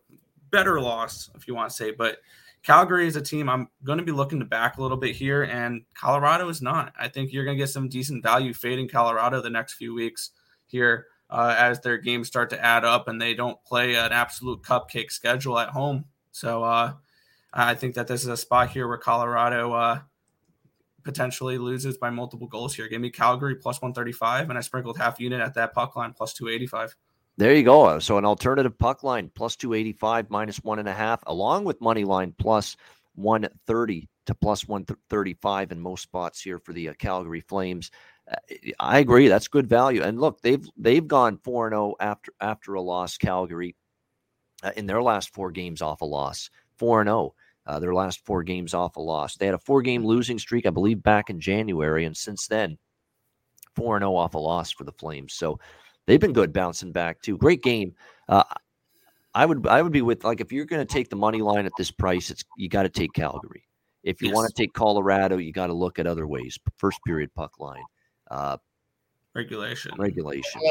[0.52, 1.92] better loss if you want to say.
[1.92, 2.20] But
[2.64, 5.44] Calgary is a team I'm going to be looking to back a little bit here,
[5.44, 6.94] and Colorado is not.
[6.98, 10.32] I think you're going to get some decent value fading Colorado the next few weeks
[10.66, 14.62] here uh, as their games start to add up and they don't play an absolute
[14.62, 16.06] cupcake schedule at home.
[16.32, 16.94] So uh,
[17.54, 20.00] I think that this is a spot here where Colorado uh,
[21.04, 22.88] potentially loses by multiple goals here.
[22.88, 26.34] Give me Calgary plus 135, and I sprinkled half unit at that puck line plus
[26.34, 26.96] 285.
[27.38, 28.00] There you go.
[28.00, 32.04] So an alternative puck line plus 285 minus one and a half, along with money
[32.04, 32.76] line plus
[33.16, 37.92] 130 to plus 135 in most spots here for the uh, Calgary Flames.
[38.32, 38.36] Uh,
[38.80, 39.28] I agree.
[39.28, 40.04] That's good value.
[40.04, 43.76] And look, they've they've gone 4 0 after after a loss, Calgary,
[44.64, 46.50] uh, in their last four games off a loss.
[46.78, 47.34] 4 0.
[47.66, 49.38] Uh, their last four games off a loss.
[49.38, 52.06] They had a four game losing streak, I believe, back in January.
[52.06, 52.78] And since then,
[53.76, 55.34] 4 0 off a loss for the Flames.
[55.34, 55.60] So
[56.06, 57.38] they've been good bouncing back too.
[57.38, 57.94] Great game.
[58.28, 58.44] Uh,
[59.34, 61.66] I would I would be with like if you're going to take the money line
[61.66, 63.64] at this price, it's you got to take Calgary.
[64.04, 64.36] If you yes.
[64.36, 66.58] want to take Colorado, you got to look at other ways.
[66.78, 67.84] First period puck line,
[68.30, 68.58] uh,
[69.34, 70.62] regulation, regulation.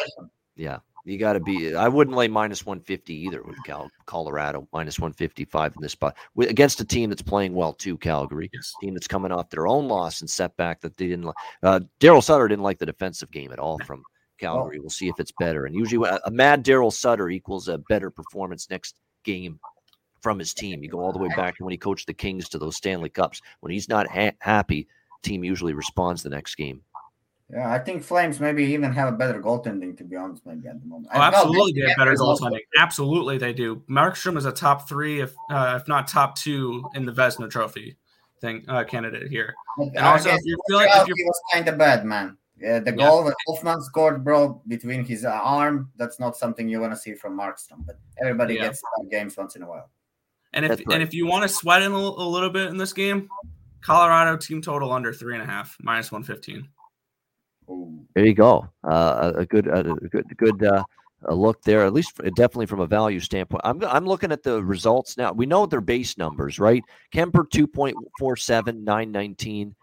[0.55, 1.75] Yeah, you got to be.
[1.75, 5.83] I wouldn't lay minus one fifty either with Cal, Colorado minus one fifty five in
[5.83, 7.97] this spot against a team that's playing well too.
[7.99, 8.73] Calgary, yes.
[8.81, 11.33] team that's coming off their own loss and setback that they didn't.
[11.63, 14.03] Uh, Daryl Sutter didn't like the defensive game at all from
[14.39, 14.79] Calgary.
[14.79, 15.67] We'll see if it's better.
[15.67, 19.59] And usually, a, a mad Daryl Sutter equals a better performance next game
[20.21, 20.83] from his team.
[20.83, 23.09] You go all the way back to when he coached the Kings to those Stanley
[23.09, 23.43] Cups.
[23.61, 24.87] When he's not ha- happy,
[25.23, 26.83] team usually responds the next game.
[27.53, 30.81] Yeah, I think Flames maybe even have a better goaltending, to be honest, maybe at
[30.81, 31.11] the moment.
[31.15, 32.61] Oh, absolutely, they have better goaltending.
[32.79, 33.83] Absolutely, they do.
[33.91, 37.99] Markstrom is a top three, if uh, if not top two, in the Vezina Trophy
[38.41, 39.55] thing uh, candidate here.
[39.77, 42.39] And also, if you feel like if you're, he was kind of bad, man.
[42.59, 43.31] Yeah, the goal yeah.
[43.31, 47.15] that Hoffman scored, bro, between his uh, arm, that's not something you want to see
[47.15, 47.85] from Markstrom.
[47.85, 48.63] But everybody yeah.
[48.69, 49.91] gets games once in a while.
[50.55, 50.85] And if right.
[50.93, 53.29] and if you want to sweat in a, a, little bit in this game,
[53.83, 56.69] Colorado team total under three and a half, minus one fifteen.
[58.15, 58.69] There you go.
[58.85, 60.85] Uh, a good, a good, good uh,
[61.25, 61.85] a look there.
[61.85, 63.63] At least, definitely from a value standpoint.
[63.65, 65.33] I'm I'm looking at the results now.
[65.33, 66.83] We know their base numbers, right?
[67.13, 69.75] Kuemper two point four seven nine nineteen.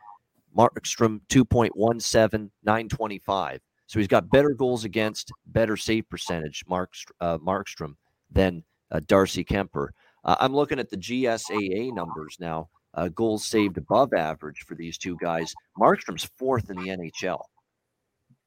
[0.57, 3.61] Markstrom 2.17, 925.
[3.88, 6.91] So he's got better goals against, better save percentage, Mark
[7.22, 7.95] uh, Markstrom,
[8.31, 9.89] than uh, Darcy Kuemper.
[10.23, 12.69] Uh, I'm looking at the GSAA numbers now.
[12.93, 15.53] Uh, goals saved above average for these two guys.
[15.80, 17.41] Markstrom's fourth in the NHL.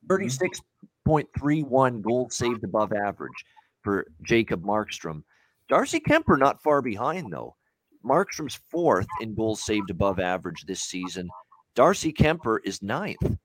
[0.08, 0.60] 36.31
[1.06, 2.00] mm-hmm.
[2.00, 3.44] goals saved above average
[3.82, 5.22] for Jacob Markstrom.
[5.68, 7.56] Darcy Kuemper not far behind, though.
[8.04, 11.28] Markstrom's fourth in goals saved above average this season.
[11.74, 13.36] Darcy Kuemper is ninth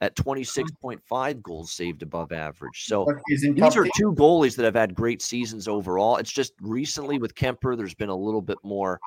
[0.00, 2.84] at 26.5 goals saved above average.
[2.84, 6.16] So these are two goalies that have had great seasons overall.
[6.16, 9.00] It's just recently with Kuemper, there's been a little bit more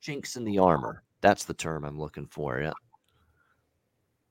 [0.00, 1.02] chinks in the armor.
[1.20, 2.60] That's the term I'm looking for.
[2.60, 2.72] Yeah.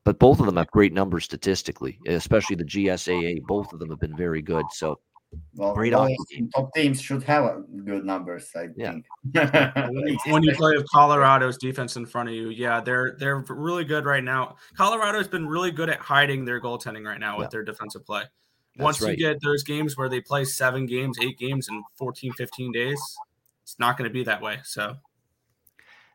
[0.03, 3.43] But both of them have great numbers statistically, especially the GSAA.
[3.43, 4.65] Both of them have been very good.
[4.71, 4.99] So
[5.55, 8.49] well, Great top teams should have uh, good numbers.
[8.55, 8.91] I yeah.
[8.91, 10.25] think.
[10.27, 14.05] when you play with Colorado's defense in front of you, yeah, they're they're really good
[14.05, 14.57] right now.
[14.75, 17.49] Colorado's been really good at hiding their goaltending right now with yeah.
[17.51, 18.23] their defensive play.
[18.75, 19.11] That's Once right.
[19.11, 23.01] you get those games where they play seven games, eight games in 14, 15 days,
[23.63, 24.59] it's not going to be that way.
[24.63, 24.95] So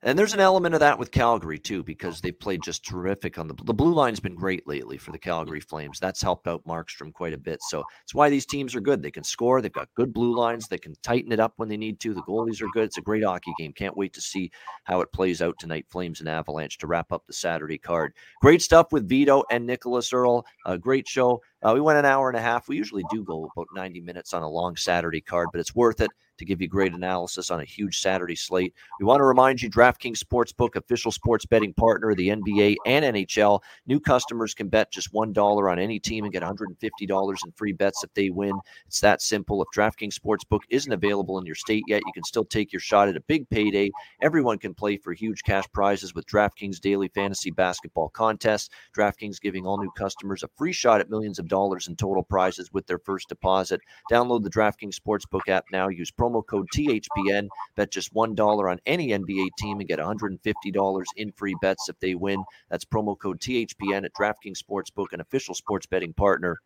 [0.02, 3.48] and there's an element of that with Calgary too, because they've played just terrific on
[3.48, 5.98] the the blue line's been great lately for the Calgary Flames.
[5.98, 7.60] That's helped out Markstrom quite a bit.
[7.62, 9.02] So it's why these teams are good.
[9.02, 9.60] They can score.
[9.60, 10.68] They've got good blue lines.
[10.68, 12.14] They can tighten it up when they need to.
[12.14, 12.85] The goalies are good.
[12.85, 13.73] It's a great hockey game.
[13.73, 14.51] Can't wait to see
[14.85, 15.86] how it plays out tonight.
[15.89, 18.12] Flames and Avalanche to wrap up the Saturday card.
[18.40, 20.44] Great stuff with Vito and Nicholas Earl.
[20.66, 21.40] A great show.
[21.62, 22.68] Uh, we went an hour and a half.
[22.68, 26.01] We usually do go about 90 minutes on a long Saturday card, but it's worth
[26.01, 28.74] it to give you great analysis on a huge Saturday slate.
[29.00, 33.04] We want to remind you DraftKings Sportsbook, official sports betting partner of the NBA and
[33.04, 33.60] NHL.
[33.86, 38.04] New customers can bet just $1 on any team and get $150 in free bets
[38.04, 38.58] if they win.
[38.86, 39.62] It's that simple.
[39.62, 43.08] If DraftKings Sportsbook isn't available in your state yet, you can still take your shot
[43.08, 43.90] at a big payday.
[44.22, 48.72] Everyone can play for huge cash prizes with DraftKings Daily Fantasy Basketball Contest.
[48.96, 52.72] DraftKings giving all new customers a free shot at millions of dollars in total prizes
[52.72, 53.80] with their first deposit.
[54.10, 55.88] Download the DraftKings Sportsbook app now.
[55.88, 57.48] Use promo promo code THPN.
[57.76, 62.14] Bet just $1 on any NBA team and get $150 in free bets if they
[62.14, 62.42] win.
[62.70, 66.58] That's promo code THPN at DraftKings Sportsbook, an official sports betting partner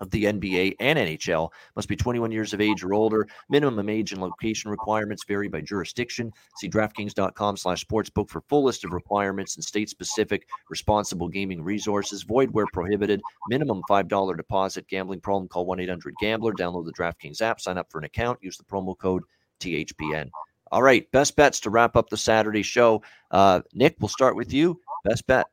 [0.00, 1.50] of the NBA and NHL.
[1.76, 3.28] Must be 21 years of age or older.
[3.48, 6.32] Minimum age and location requirements vary by jurisdiction.
[6.56, 12.22] See DraftKings.com slash sportsbook for full list of requirements and state-specific responsible gaming resources.
[12.22, 13.20] Void where prohibited.
[13.48, 14.88] Minimum $5 deposit.
[14.88, 15.48] Gambling problem?
[15.48, 16.52] Call 1-800-GAMBLER.
[16.54, 17.60] Download the DraftKings app.
[17.60, 18.38] Sign up for an account.
[18.42, 19.22] Use the promo code
[19.60, 20.30] THPN.
[20.72, 23.02] All right, best bets to wrap up the Saturday show.
[23.30, 24.80] Uh, Nick, we'll start with you.
[25.04, 25.46] Best bet.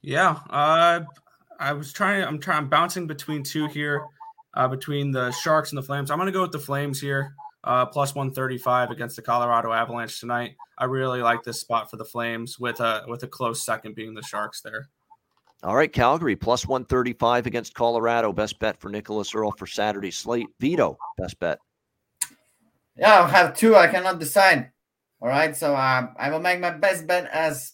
[0.00, 1.00] Yeah, uh,
[1.64, 2.22] I was trying.
[2.22, 2.58] I'm trying.
[2.58, 4.02] I'm bouncing between two here,
[4.52, 6.10] uh, between the Sharks and the Flames.
[6.10, 7.34] I'm going to go with the Flames here,
[7.64, 10.56] uh, plus 135 against the Colorado Avalanche tonight.
[10.76, 14.12] I really like this spot for the Flames, with a with a close second being
[14.12, 14.90] the Sharks there.
[15.62, 18.34] All right, Calgary plus 135 against Colorado.
[18.34, 20.48] Best bet for Nicholas Earl for Saturday slate.
[20.60, 21.60] Vito, best bet.
[22.94, 23.74] Yeah, I'll have two.
[23.74, 24.70] I cannot decide.
[25.22, 27.72] All right, so uh, I will make my best bet as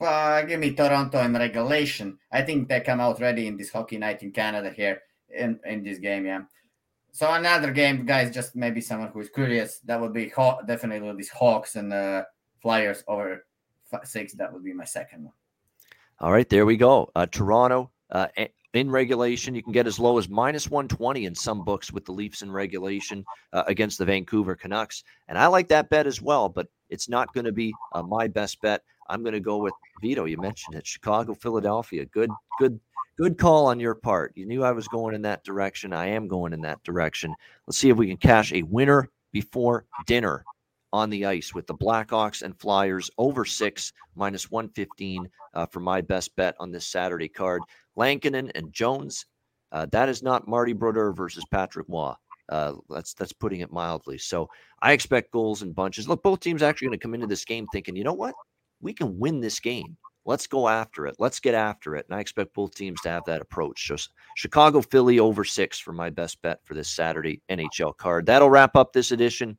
[0.00, 2.18] uh, give me Toronto in regulation.
[2.30, 5.02] I think they come out ready in this hockey night in Canada here
[5.34, 6.26] in, in this game.
[6.26, 6.42] Yeah.
[7.12, 8.34] So another game, guys.
[8.34, 9.78] Just maybe someone who is curious.
[9.80, 12.24] That would be Haw- definitely these Hawks and uh,
[12.60, 13.46] Flyers over
[13.92, 14.34] f- six.
[14.34, 15.32] That would be my second one.
[16.20, 17.10] All right, there we go.
[17.14, 18.28] Uh, Toronto uh,
[18.74, 22.12] in regulation, you can get as low as minus 120 in some books with the
[22.12, 25.02] Leafs in regulation uh, against the Vancouver Canucks.
[25.28, 28.28] And I like that bet as well, but it's not going to be uh, my
[28.28, 28.82] best bet.
[29.08, 30.24] I'm going to go with Vito.
[30.24, 32.04] You mentioned it, Chicago, Philadelphia.
[32.06, 32.80] Good, good,
[33.16, 34.32] good call on your part.
[34.34, 35.92] You knew I was going in that direction.
[35.92, 37.34] I am going in that direction.
[37.66, 40.44] Let's see if we can cash a winner before dinner
[40.92, 46.00] on the ice with the Blackhawks and Flyers over six minus 115 uh, for my
[46.00, 47.62] best bet on this Saturday card.
[47.96, 49.26] Lankinen and Jones.
[49.72, 52.14] Uh, that is not Marty Brodeur versus Patrick Roy.
[52.48, 54.18] Uh, that's that's putting it mildly.
[54.18, 54.48] So
[54.82, 56.08] I expect goals in bunches.
[56.08, 58.34] Look, both teams actually going to come into this game thinking, you know what,
[58.80, 59.96] we can win this game.
[60.24, 61.16] Let's go after it.
[61.20, 62.06] Let's get after it.
[62.08, 63.86] And I expect both teams to have that approach.
[63.86, 63.96] So
[64.36, 68.26] Chicago, Philly over six for my best bet for this Saturday NHL card.
[68.26, 69.56] That'll wrap up this edition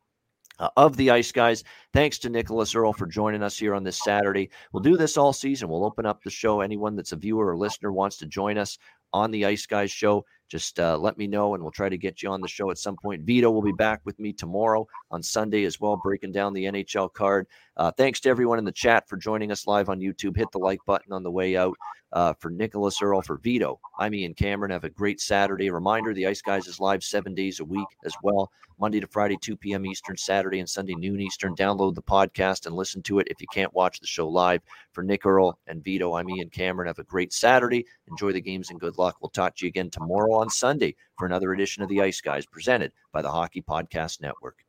[0.60, 1.64] uh, of the Ice Guys.
[1.94, 4.50] Thanks to Nicholas Earl for joining us here on this Saturday.
[4.74, 5.70] We'll do this all season.
[5.70, 6.60] We'll open up the show.
[6.60, 8.78] Anyone that's a viewer or listener wants to join us
[9.14, 12.24] on the Ice Guys show, just uh, let me know and we'll try to get
[12.24, 13.24] you on the show at some point.
[13.24, 17.14] Vito will be back with me tomorrow on Sunday as well, breaking down the NHL
[17.14, 17.48] card.
[17.76, 20.38] Uh, thanks to everyone in the chat for joining us live on YouTube.
[20.38, 21.78] Hit the like button on the way out.
[22.14, 24.72] Uh, for Nicholas Earl, for Vito, I'm Ian Cameron.
[24.72, 25.70] Have a great Saturday.
[25.70, 28.50] Reminder the Ice Guys is live seven days a week as well,
[28.80, 29.86] Monday to Friday, 2 p.m.
[29.86, 31.54] Eastern, Saturday and Sunday, noon Eastern.
[31.54, 34.62] Download the podcast and listen to it if you can't watch the show live.
[34.94, 36.88] For Nick Earl and Vito, I'm Ian Cameron.
[36.88, 37.86] Have a great Saturday.
[38.10, 39.18] Enjoy the games and good luck.
[39.22, 42.46] We'll talk to you again tomorrow on Sunday for another edition of the Ice Guys
[42.46, 44.67] presented by the Hockey Podcast Network.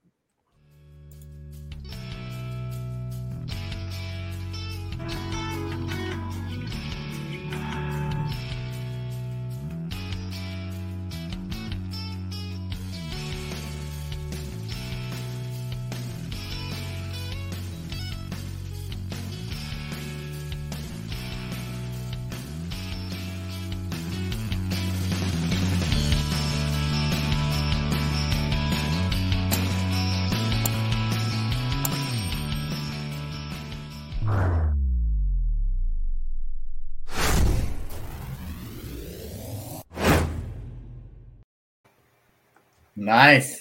[43.08, 43.56] Nice.